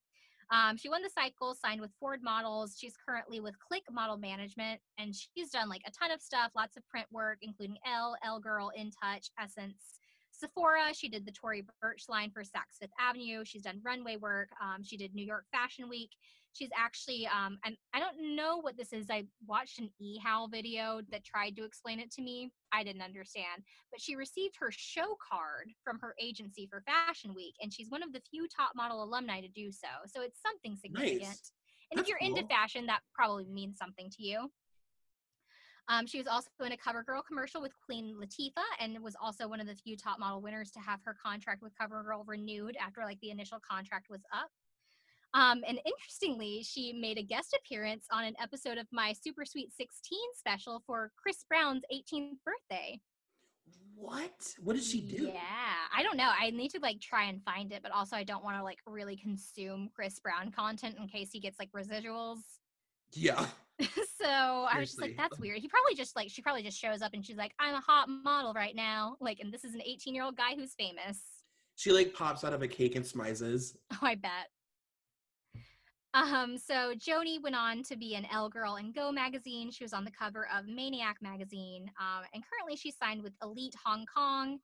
[0.50, 2.76] Um, she won the cycle, signed with Ford Models.
[2.78, 6.76] She's currently with Click Model Management, and she's done like a ton of stuff, lots
[6.76, 9.98] of print work, including Elle, Elle Girl, In Touch, Essence.
[10.36, 10.92] Sephora.
[10.92, 13.44] She did the Tory Burch line for Saks Fifth Avenue.
[13.44, 14.48] She's done runway work.
[14.62, 16.10] Um, she did New York Fashion Week.
[16.54, 19.06] She's actually, um, and I don't know what this is.
[19.10, 22.52] I watched an eHow video that tried to explain it to me.
[22.72, 27.54] I didn't understand, but she received her show card from her agency for Fashion Week,
[27.60, 29.88] and she's one of the few top model alumni to do so.
[30.06, 31.22] So it's something significant.
[31.22, 31.52] Nice.
[31.90, 34.50] And That's if you're into fashion, that probably means something to you.
[35.88, 39.60] Um, she was also in a CoverGirl commercial with Queen Latifah and was also one
[39.60, 43.20] of the few top model winners to have her contract with CoverGirl renewed after like
[43.20, 44.48] the initial contract was up.
[45.34, 49.72] Um, and interestingly, she made a guest appearance on an episode of my Super Sweet
[49.76, 53.00] 16 special for Chris Brown's 18th birthday.
[53.96, 54.54] What?
[54.62, 55.24] What did she do?
[55.24, 55.40] Yeah,
[55.96, 56.30] I don't know.
[56.38, 58.78] I need to like try and find it, but also I don't want to like
[58.86, 62.38] really consume Chris Brown content in case he gets like residuals.
[63.12, 63.46] Yeah.
[63.80, 65.58] so I was just like, that's weird.
[65.58, 68.08] He probably just like she probably just shows up and she's like, I'm a hot
[68.08, 69.16] model right now.
[69.20, 71.20] Like, and this is an 18 year old guy who's famous.
[71.76, 73.76] She like pops out of a cake and smizes.
[73.92, 74.48] Oh, I bet.
[76.14, 79.70] Um, so Joanie went on to be an Elle Girl in Go magazine.
[79.70, 81.90] She was on the cover of Maniac magazine.
[82.00, 84.58] Um, and currently she's signed with Elite Hong Kong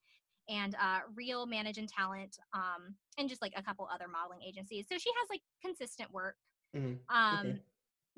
[0.48, 4.86] and uh, Real Manage and Talent, um, and just like a couple other modeling agencies.
[4.90, 6.36] So she has like consistent work.
[6.74, 6.98] Mhm.
[7.09, 7.60] Um, Okay.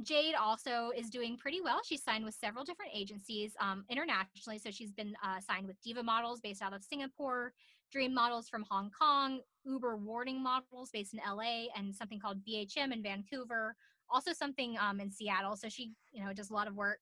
[0.03, 1.81] Jade also is doing pretty well.
[1.85, 4.59] She's signed with several different agencies um, internationally.
[4.59, 7.53] So she's been uh, signed with Diva Models based out of Singapore,
[7.93, 12.93] Dream Models from Hong Kong, Uber Warning Models based in LA, and something called BHM
[12.93, 13.75] in Vancouver.
[14.11, 15.57] Also something um, in Seattle.
[15.57, 16.99] So she, you know, does a lot of work.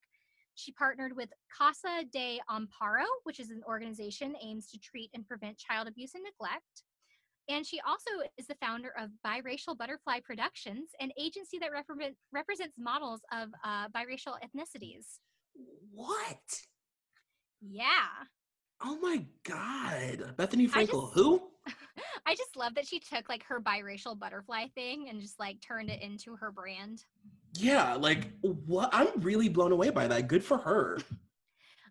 [0.54, 5.58] She partnered with Casa de Amparo, which is an organization aims to treat and prevent
[5.58, 6.82] child abuse and neglect.
[7.48, 12.76] And she also is the founder of Biracial Butterfly Productions, an agency that represent, represents
[12.78, 15.18] models of uh, biracial ethnicities.
[15.92, 16.36] What?
[17.60, 18.06] Yeah.
[18.82, 20.34] Oh my god.
[20.38, 20.86] Bethenny Frankel.
[21.08, 21.50] just- Who?
[22.26, 25.90] I just love that she took like her biracial butterfly thing and just like turned
[25.90, 27.04] it into her brand.
[27.54, 28.90] Yeah, like what?
[28.92, 30.28] I'm really blown away by that.
[30.28, 30.98] Good for her.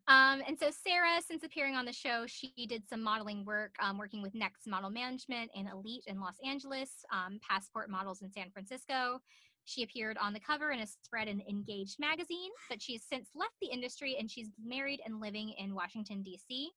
[0.08, 4.00] Um, and so Sarah, since appearing on the show, she did some modeling work, um,
[4.00, 8.50] working with Next Model Management and Elite in Los Angeles, um, Passport Models in San
[8.50, 9.20] Francisco.
[9.66, 13.54] She appeared on the cover in a spread in Engaged magazine, but she's since left
[13.62, 16.72] the industry and she's married and living in Washington, D.C.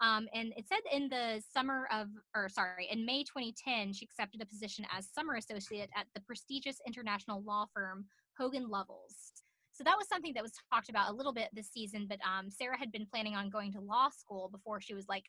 [0.00, 4.40] Um, and it said in the summer of, or sorry, in May 2010, she accepted
[4.40, 8.04] a position as summer associate at the prestigious international law firm
[8.38, 9.32] Hogan Lovells.
[9.72, 12.50] So that was something that was talked about a little bit this season, but um,
[12.50, 15.24] Sarah had been planning on going to law school before she was like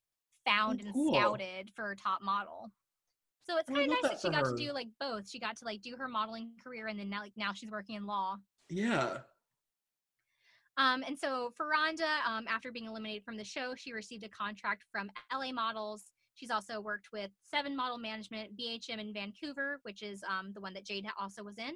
[0.45, 1.13] found and cool.
[1.13, 2.71] scouted for top model.
[3.47, 4.55] So it's kind of nice that that she got her.
[4.55, 5.29] to do like both.
[5.29, 7.95] She got to like do her modeling career and then now like now she's working
[7.95, 8.37] in law.
[8.69, 9.19] Yeah.
[10.79, 14.85] Um, and so Furonda, um, after being eliminated from the show, she received a contract
[14.89, 16.05] from LA Models.
[16.35, 20.73] She's also worked with Seven Model Management, BHM in Vancouver, which is um, the one
[20.75, 21.73] that Jade also was in.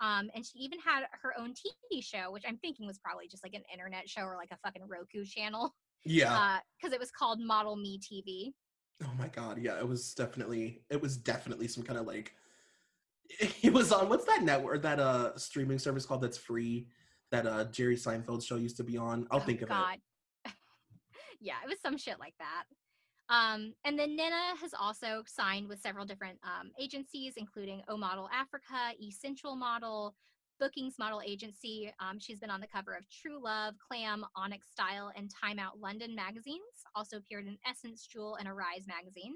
[0.00, 3.42] Um, and she even had her own TV show, which I'm thinking was probably just
[3.42, 5.74] like an internet show or like a fucking Roku channel,
[6.04, 6.60] Yeah.
[6.80, 8.52] because it was called Model Me TV.
[9.04, 9.58] oh my god.
[9.60, 9.76] Yeah.
[9.78, 10.82] It was definitely.
[10.88, 12.32] It was definitely some kind of like.
[13.62, 16.86] It was on what's that network that uh streaming service called that's free
[17.42, 19.26] that uh Jerry Seinfeld show used to be on.
[19.30, 19.72] I'll Oh, think of it.
[19.72, 19.98] God.
[21.40, 22.64] yeah, it was some shit like that.
[23.28, 28.28] Um, and then Nina has also signed with several different um, agencies, including O Model
[28.32, 30.14] Africa, Essential Model,
[30.60, 31.92] Bookings Model Agency.
[31.98, 35.80] Um, she's been on the cover of True Love, Clam, Onyx Style, and Time Out
[35.80, 36.60] London magazines.
[36.94, 39.34] Also appeared in Essence, Jewel, and Arise magazine.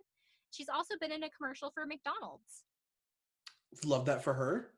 [0.53, 2.63] She's also been in a commercial for McDonald's.
[3.85, 4.71] Love that for her.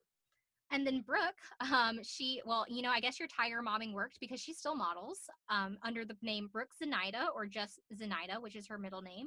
[0.73, 1.36] And then Brooke,
[1.70, 5.19] um, she, well, you know, I guess your tiger momming worked because she still models
[5.51, 9.27] um, under the name Brooke Zenaida or just Zenaida, which is her middle name.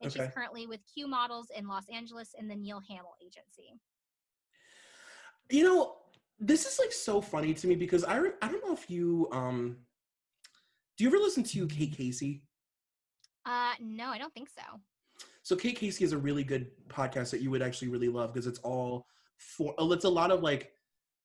[0.00, 0.24] And Okay.
[0.24, 3.74] she's currently with Q Models in Los Angeles in the Neal Hamil agency.
[5.50, 5.96] You know,
[6.38, 9.28] this is like so funny to me because I re- I don't know if you
[9.32, 9.76] um
[10.96, 12.42] do you ever listen to Kate Casey?
[13.44, 14.62] Uh, no, I don't think so.
[15.42, 18.46] So Kate Casey is a really good podcast that you would actually really love because
[18.46, 19.06] it's all
[19.36, 20.72] for it's a lot of like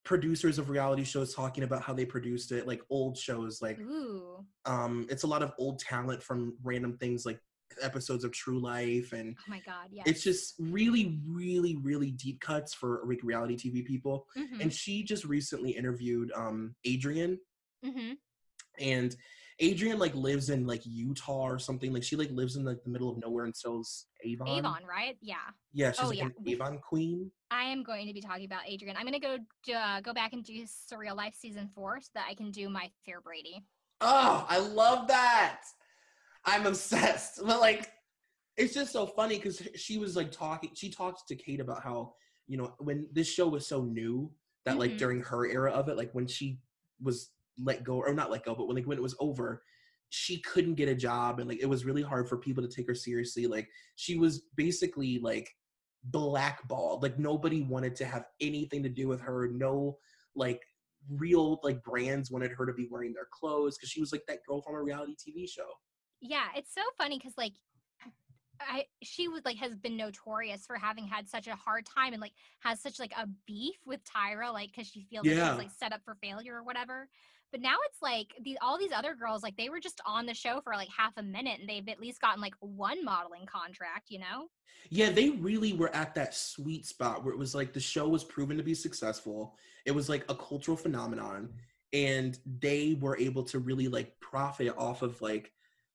[0.03, 4.45] producers of reality shows talking about how they produced it, like old shows, like Ooh,
[4.65, 7.39] um it's a lot of old talent from random things like
[7.81, 12.39] episodes of True Life and oh my God, yeah, it's just really really really deep
[12.41, 14.25] cuts for like reality TV people.
[14.37, 17.37] Mhm, And she just recently interviewed um Adrianne
[17.85, 18.17] mhm.
[18.79, 19.15] and
[19.61, 21.91] Adrianne like lives in like Utah or something.
[21.91, 24.47] Like she like lives in like the middle of nowhere and sells Avon.
[24.47, 25.17] Avon, right?
[25.21, 25.35] Yeah.
[25.73, 26.25] Yeah, she's Oh, like yeah.
[26.25, 27.29] an Avon queen.
[27.51, 28.95] I am going to be talking about Adrianne.
[28.97, 29.37] I'm going to
[29.67, 32.69] go uh, go back and do Surreal Life season four so that I can do
[32.69, 33.63] my Fair Brady.
[34.01, 35.61] Oh, I love that.
[36.45, 37.41] I'm obsessed.
[37.45, 37.89] But like
[38.55, 40.71] it's just so funny because she was like talking.
[40.73, 42.13] She talked to Kate about how
[42.47, 44.31] you know when this show was so new
[44.65, 44.97] that like Mhm.
[44.97, 46.59] during her era of it, like when she
[47.01, 47.31] was
[47.61, 49.63] let go or not let go, but when like when it was over,
[50.09, 52.87] she couldn't get a job and like it was really hard for people to take
[52.87, 53.47] her seriously.
[53.47, 55.49] Like she was basically like
[56.05, 57.03] blackballed.
[57.03, 59.49] Like nobody wanted to have anything to do with her.
[59.49, 59.97] No
[60.35, 60.61] like
[61.09, 64.39] real like brands wanted her to be wearing their clothes because she was like that
[64.47, 65.69] girl from a reality TV show.
[66.21, 67.53] Yeah, it's so funny because like
[68.59, 72.21] I she was like has been notorious for having had such a hard time and
[72.21, 75.71] like has such like a beef with Tyra, like because she feels like she's like
[75.71, 77.07] set up for failure or whatever.
[77.51, 80.33] But now it's like the all these other girls, like they were just on the
[80.33, 84.09] show for like half a minute and they've at least gotten like one modeling contract,
[84.09, 84.49] you know?
[84.89, 88.23] Yeah, they really were at that sweet spot where it was like the show was
[88.23, 89.57] proven to be successful.
[89.85, 91.53] It was like a cultural phenomenon
[91.91, 95.51] and they were able to really like profit off of like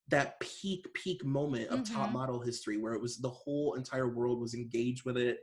[0.08, 2.12] that peak peak moment of top Mhm.
[2.12, 5.40] model history where it was the whole entire world was engaged with it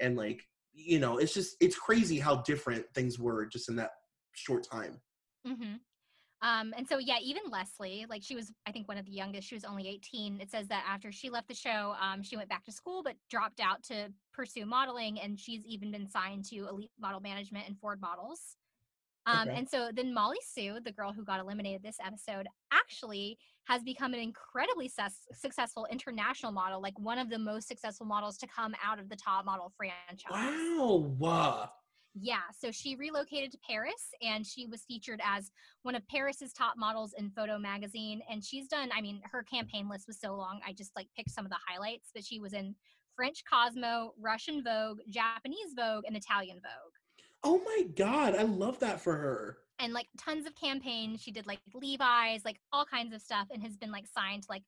[0.00, 0.42] and like
[0.76, 3.92] you know, it's just it's crazy how different things were just in that
[4.32, 5.00] short time.
[5.46, 5.74] Mm-hmm.
[6.42, 9.48] Um, and so yeah, even Leslie, like she was, I think one of the youngest.
[9.48, 10.40] She was only 18.
[10.40, 13.14] It says that after she left the show, um, she went back to school but
[13.30, 17.78] dropped out to pursue modeling, and she's even been signed to Elite Model Management and
[17.78, 18.56] Ford Models.
[19.26, 19.56] Um, Okay.
[19.56, 24.12] And so then Mollie Sue, the girl who got eliminated this episode, actually has become
[24.12, 28.74] an incredibly sus- successful international model, like one of the most successful models to come
[28.84, 30.20] out of the top model franchise.
[31.18, 31.70] Wow.
[32.14, 35.50] Yeah, so she relocated to Paris and she was featured as
[35.82, 38.22] one of Paris's top models in Photo magazine.
[38.30, 41.32] And she's done, I mean, her campaign list was so long, I just like picked
[41.32, 42.74] some of the highlights, but she was in
[43.16, 46.94] French Cosmo, Russian Vogue, Japanese Vogue, and Italian Vogue.
[47.42, 49.58] Oh my god, I love that for her.
[49.80, 51.20] And like tons of campaigns.
[51.20, 54.48] She did like Levi's, like all kinds of stuff, and has been like signed to
[54.50, 54.62] like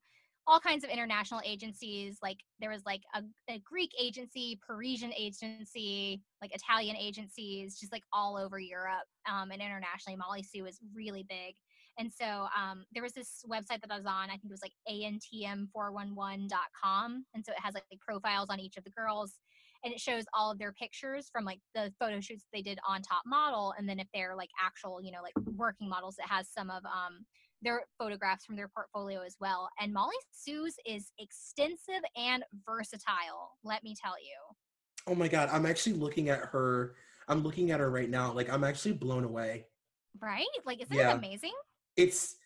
[0.47, 2.18] all kinds of international agencies.
[2.23, 8.05] Like there was like a, a Greek agency, Parisian agency, like Italian agencies, just like
[8.12, 10.16] all over Europe um, and internationally.
[10.16, 11.55] Mollie Sue was really big.
[11.98, 14.62] And so um, there was this website that I was on, I think it was
[14.62, 17.24] like antm411.com.
[17.35, 19.40] And so it has like, like profiles on each of the girls
[19.85, 23.02] and it shows all of their pictures from like the photo shoots they did on
[23.02, 26.48] top model and then if they're like actual you know like working models it has
[26.48, 27.24] some of um
[27.62, 33.83] their photographs from their portfolio as well and mollie sue's is extensive and versatile let
[33.83, 34.37] me tell you
[35.09, 36.97] Oh my god, I'm actually looking at her.
[37.28, 38.33] I'm looking at her right now.
[38.33, 39.66] Like I'm actually blown away.
[40.20, 41.12] right like isn't Yeah.
[41.12, 41.53] it amazing
[41.97, 42.37] It's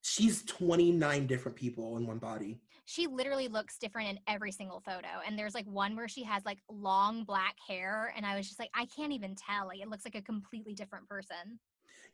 [0.00, 2.62] she's 29 different people in one body.
[2.86, 6.42] she literally looks different in every single photo and there's like one where she has
[6.46, 9.88] like long black hair and i was just like i can't even tell like it
[9.88, 11.58] looks like a completely different person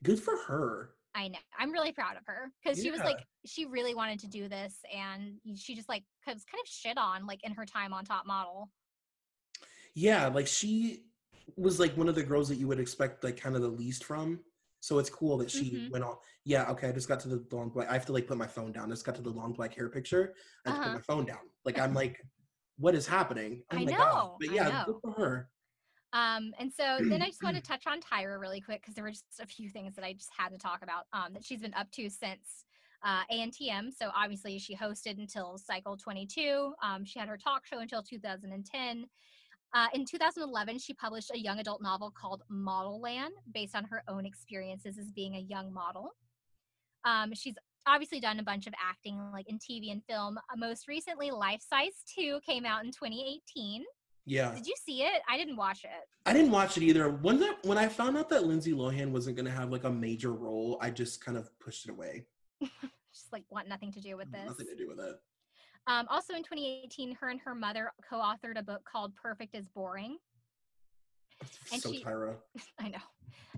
[0.02, 0.90] Good for her.
[1.18, 1.38] I know.
[1.58, 4.76] I'm really proud of her because she was like, she really wanted to do this,
[4.94, 8.24] and she just like was kind of shit on like in her time on Top
[8.24, 8.70] Model.
[9.94, 11.02] Yeah, like she
[11.56, 14.04] was like one of the girls that you would expect like kind of the least
[14.04, 14.40] from.
[14.80, 15.90] So it's cool that she Mhm.
[15.90, 16.16] went on.
[16.44, 16.88] Yeah, okay.
[16.88, 17.88] I just got to the long black.
[17.90, 18.86] I have to like put my phone down.
[18.86, 20.34] I just got to the long black hair picture.
[20.64, 20.90] I have to Uh-huh.
[20.90, 21.40] put my phone down.
[21.64, 22.20] Like I'm like,
[22.78, 23.64] what is happening?
[23.72, 24.30] Oh I my know, god!
[24.38, 24.84] But yeah, know.
[24.86, 25.50] good for her.
[26.12, 29.05] Um, and so then I just want to touch on Tyra really quick because there
[29.05, 31.60] were just a few things that I just had to talk about um, that she's
[31.60, 32.64] been up to since
[33.05, 33.90] uh, ANTM.
[33.97, 36.74] So obviously she hosted until Cycle 22.
[36.82, 39.06] Um, she had her talk show until 2010.
[39.74, 44.24] Uh, in 2011, she published a young adult novel called Modelland, based on her own
[44.24, 46.14] experiences as being a young model.
[47.05, 47.55] Um, she's
[47.86, 50.39] obviously done a bunch of acting, like in TV and film.
[50.39, 53.85] Uh, most recently, Life Size 2 came out in 2018.
[54.28, 55.22] Yeah, Did you see it?
[55.26, 55.90] I didn't watch it.
[56.26, 57.09] I didn't watch it either.
[57.10, 60.32] When that when I found out that Lindsay Lohan wasn't gonna have like a major
[60.32, 62.26] role, I just kind of pushed it away.
[63.10, 64.46] Just like want nothing to do with this.
[64.46, 65.16] Nothing to do with it.
[65.86, 70.18] Um, also in 2018, her and her mother co-authored a book called Perfect is Boring.
[71.73, 72.36] And so she- Tyra.
[72.78, 72.98] I know.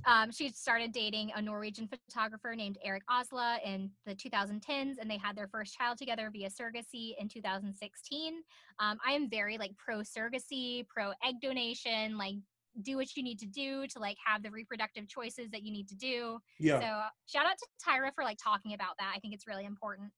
[0.07, 5.19] Um, she started dating a Norwegian photographer named Erik Asla in the 2010s, and they
[5.19, 8.43] had their first child together via surrogacy in 2016.
[8.79, 12.37] Um, I am very like pro surrogacy, pro egg donation, like
[12.83, 15.89] do what you need to do to like have the reproductive choices that you need
[15.89, 16.39] to do.
[16.59, 16.81] Yeah.
[16.81, 19.13] So shout out to Tyra for like talking about that.
[19.15, 20.11] I think it's really important.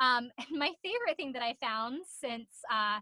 [0.00, 3.00] Um, and my favorite thing that I found since uh,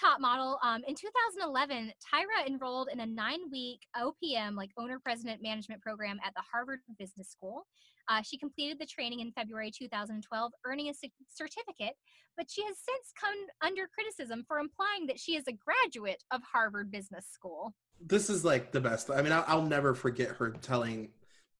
[0.00, 5.82] Top Model um, in 2011, Tyra enrolled in a nine-week OPM, like Owner President Management
[5.82, 7.66] Program, at the Harvard Business School.
[8.08, 10.94] Uh, she completed the training in February 2012, earning a
[11.28, 11.94] certificate.
[12.36, 16.40] But she has since come under criticism for implying that she is a graduate of
[16.42, 17.74] Harvard Business School.
[18.00, 19.10] this is like the best.
[19.10, 21.10] I mean, I'll, I'll never forget her telling,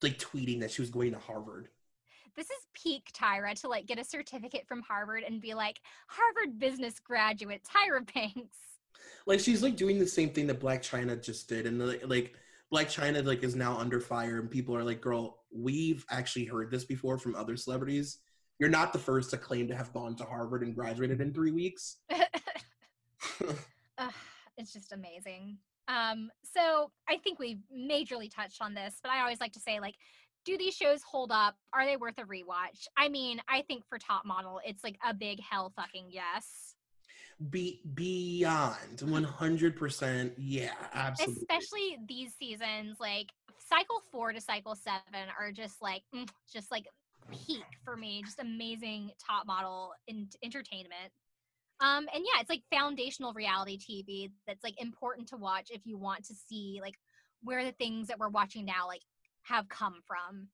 [0.03, 1.69] like, tweeting that she was going to Harvard.
[2.41, 6.59] This is peak Tyra to like get a certificate from Harvard and be like Harvard
[6.59, 8.57] business graduate Tyra Banks.
[9.27, 12.35] Like she's like doing the same thing that Blac Chyna just did, and like, like
[12.73, 16.71] Blac Chyna like is now under fire, and people are like, "Girl, we've actually heard
[16.71, 18.21] this before from other celebrities.
[18.59, 21.53] You're not the first to claim to have gone to Harvard and graduated in three
[21.53, 21.99] weeks."
[24.61, 25.57] It's just amazing.
[25.89, 29.81] Um, so I think we've majorly touched on this, but I always like to say,
[29.81, 29.95] like,
[30.45, 31.55] do these shows hold up?
[31.73, 32.87] Are they worth a rewatch?
[32.97, 36.75] I mean, I think for Top Model, it's like a big hell fucking yes.
[37.51, 40.33] Be beyond 100%.
[40.37, 41.43] Yeah, absolutely.
[41.43, 43.29] Especially these seasons, like
[43.69, 46.87] cycle four to cycle seven are just like, mm, just like
[47.47, 48.23] peak for me.
[48.25, 51.13] Just amazing top model in- entertainment.
[51.81, 55.97] Um, and yeah, it's like foundational reality TV that's like important to watch if you
[55.97, 56.97] want to see like
[57.43, 59.01] where the things that we're watching now like
[59.43, 60.49] have come from.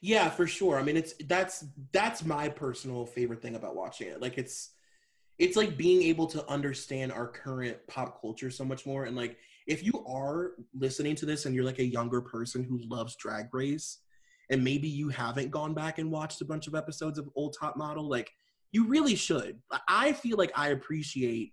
[0.00, 0.78] Yeah, for sure.
[0.78, 4.20] I mean, it's that's that's my personal favorite thing about watching it.
[4.20, 4.74] Like it's
[5.38, 9.36] it's like being able to understand our current pop culture so much more and like
[9.66, 13.52] if you are listening to this and you're like a younger person who loves drag
[13.52, 13.98] race
[14.50, 17.76] and maybe you haven't gone back and watched a bunch of episodes of old top
[17.76, 18.30] model like
[18.72, 19.58] you really should
[19.88, 21.52] i feel like i appreciate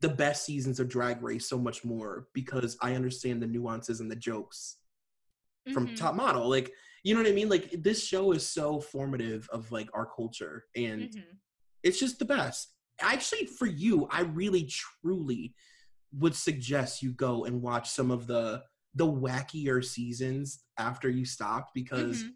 [0.00, 4.10] the best seasons of drag race so much more because i understand the nuances and
[4.10, 4.76] the jokes
[5.72, 5.96] from Mhm.
[5.96, 6.72] top model like
[7.02, 10.64] you know what i mean like this show is so formative of like our culture
[10.76, 11.38] and Mhm.
[11.82, 15.54] it's just the best actually for you i really truly
[16.18, 18.62] would suggest you go and watch some of the
[18.94, 22.32] the wackier seasons after you stopped because Mhm.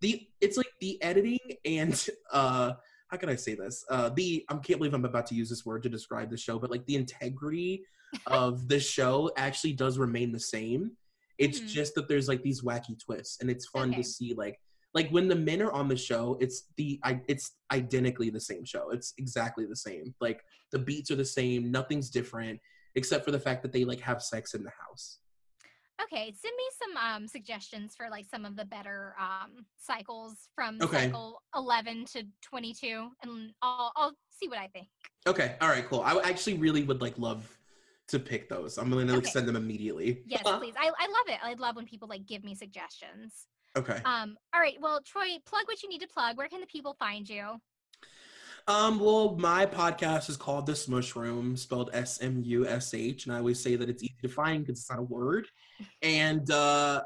[0.00, 2.72] the it's like the editing and uh
[3.08, 5.66] how can i say this uh the i can't believe i'm about to use this
[5.66, 7.84] word to describe the show but like the integrity
[8.26, 10.92] of the show actually does remain the same
[11.38, 11.66] it's Mhm.
[11.66, 13.98] just that there's like these wacky twists and it's fun Okay.
[14.02, 14.58] to see like
[14.94, 18.64] like when the men are on the show it's the I, it's identically the same
[18.64, 20.40] show it's exactly the same like
[20.72, 22.60] the beats are the same nothing's different
[22.94, 25.18] except for the fact that they like have sex in the house
[26.02, 30.78] Okay, send me some um, suggestions for like some of the better um, cycles from
[30.82, 31.06] Okay.
[31.06, 34.88] cycle 11 to 22, and I'll, I'll see what I think.
[35.26, 37.55] okay all right cool i actually really would like love
[38.08, 39.30] to pick those i'm gonna like Okay.
[39.30, 40.74] send them immediately Yes, please.
[40.78, 41.38] I, I love it.
[41.42, 43.46] I love when people like give me suggestions.
[43.76, 44.76] okay Um, all right.
[44.80, 46.36] Well, Troy, plug what you need to plug.
[46.36, 47.60] Where can the people find you?
[48.68, 53.26] Um, well, my podcast is called The Smush Room, spelled S M U S H,
[53.26, 55.46] and I always say that it's easy to find because it's not a word.
[56.02, 57.02] And uh,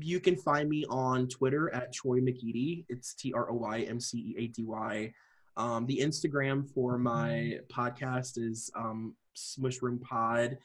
[0.00, 2.84] you can find me on Twitter at Troy McEady.
[2.88, 5.12] It's T R O Y M C E A D Y.
[5.56, 10.58] Um, the Instagram for my podcast is um, Smush Room Pod.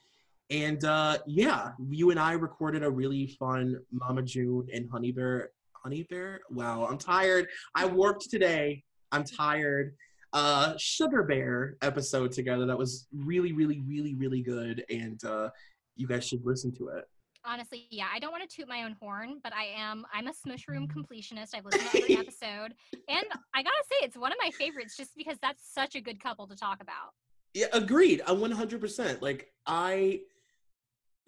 [0.49, 5.51] And uh, yeah, you and I recorded a really fun Mama June and Honey Bear.
[5.73, 6.41] Honey Bear?
[6.49, 7.47] Wow, I'm tired.
[7.75, 8.83] I worked today.
[9.11, 9.93] I'm tired
[10.33, 15.49] uh sugar bear episode together that was really really really really good and uh
[15.95, 17.05] you guys should listen to it
[17.49, 20.05] Honestly, yeah, I don't want to toot my own horn, but I am.
[20.13, 21.55] I'm a Smush Room completionist.
[21.55, 22.73] I've listened to every episode,
[23.07, 23.25] and
[23.55, 26.45] I gotta say, it's one of my favorites, just because that's such a good couple
[26.47, 27.13] to talk about.
[27.57, 30.21] Yeah agreed i'm 100% like i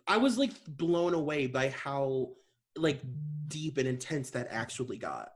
[0.08, 2.30] i was like blown away by how
[2.76, 3.02] like
[3.48, 5.32] deep and intense that actually got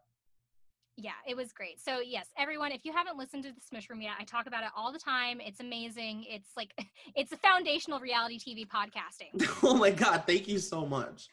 [0.96, 1.80] Yeah, it was great.
[1.82, 4.64] So yes, everyone, if you haven't listened to the Smush Room yet, I talk about
[4.64, 5.42] it all the time.
[5.42, 6.26] It's amazing.
[6.30, 6.72] It's like
[7.16, 9.32] it's a foundational reality TV podcasting.
[9.64, 11.30] oh my god thank you so much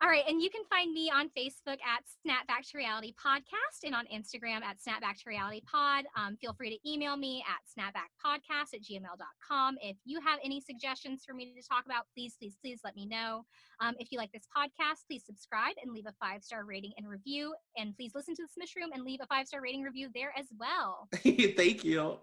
[0.00, 3.96] All right, and you can find me on Facebook at Snapback to Reality Podcast and
[3.96, 6.04] on Instagram at Snapback to Reality Pod.
[6.16, 9.78] Um, feel free to email me at snapbackpodcast at gmail.com.
[9.82, 13.06] If you have any suggestions for me to talk about, please, please, please let me
[13.06, 13.44] know.
[13.80, 17.08] Um, if you like this podcast, please subscribe and leave a five star rating and
[17.08, 17.54] review.
[17.76, 20.32] And please listen to the Smush Room and leave a five star rating review there
[20.36, 21.08] as well.
[21.56, 22.18] thank you All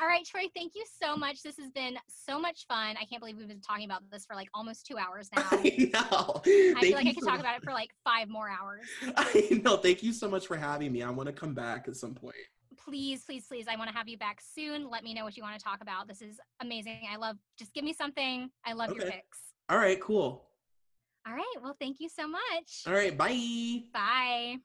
[0.00, 1.42] right, Troy, thank you so much.
[1.42, 2.96] This has been so much fun.
[3.00, 5.42] I can't believe we've been talking about this for like almost two hours now.
[5.50, 8.28] i know I Thank feel like I could so talk about it for like five
[8.28, 8.86] more hours.
[9.16, 9.76] I know.
[9.76, 11.02] Thank you so much for having me.
[11.02, 12.36] I want to come back at some point.
[12.76, 13.66] Please, please, please.
[13.68, 14.88] I want to have you back soon.
[14.88, 16.06] Let me know what you want to talk about.
[16.08, 17.00] This is amazing.
[17.12, 18.48] I love, just give me something.
[18.64, 19.16] I love your Okay.
[19.16, 19.38] picks.
[19.68, 20.49] All right, cool.
[21.26, 21.56] All right.
[21.62, 22.84] Well, thank you so much.
[22.86, 23.82] All right, bye.
[23.92, 24.58] Bye.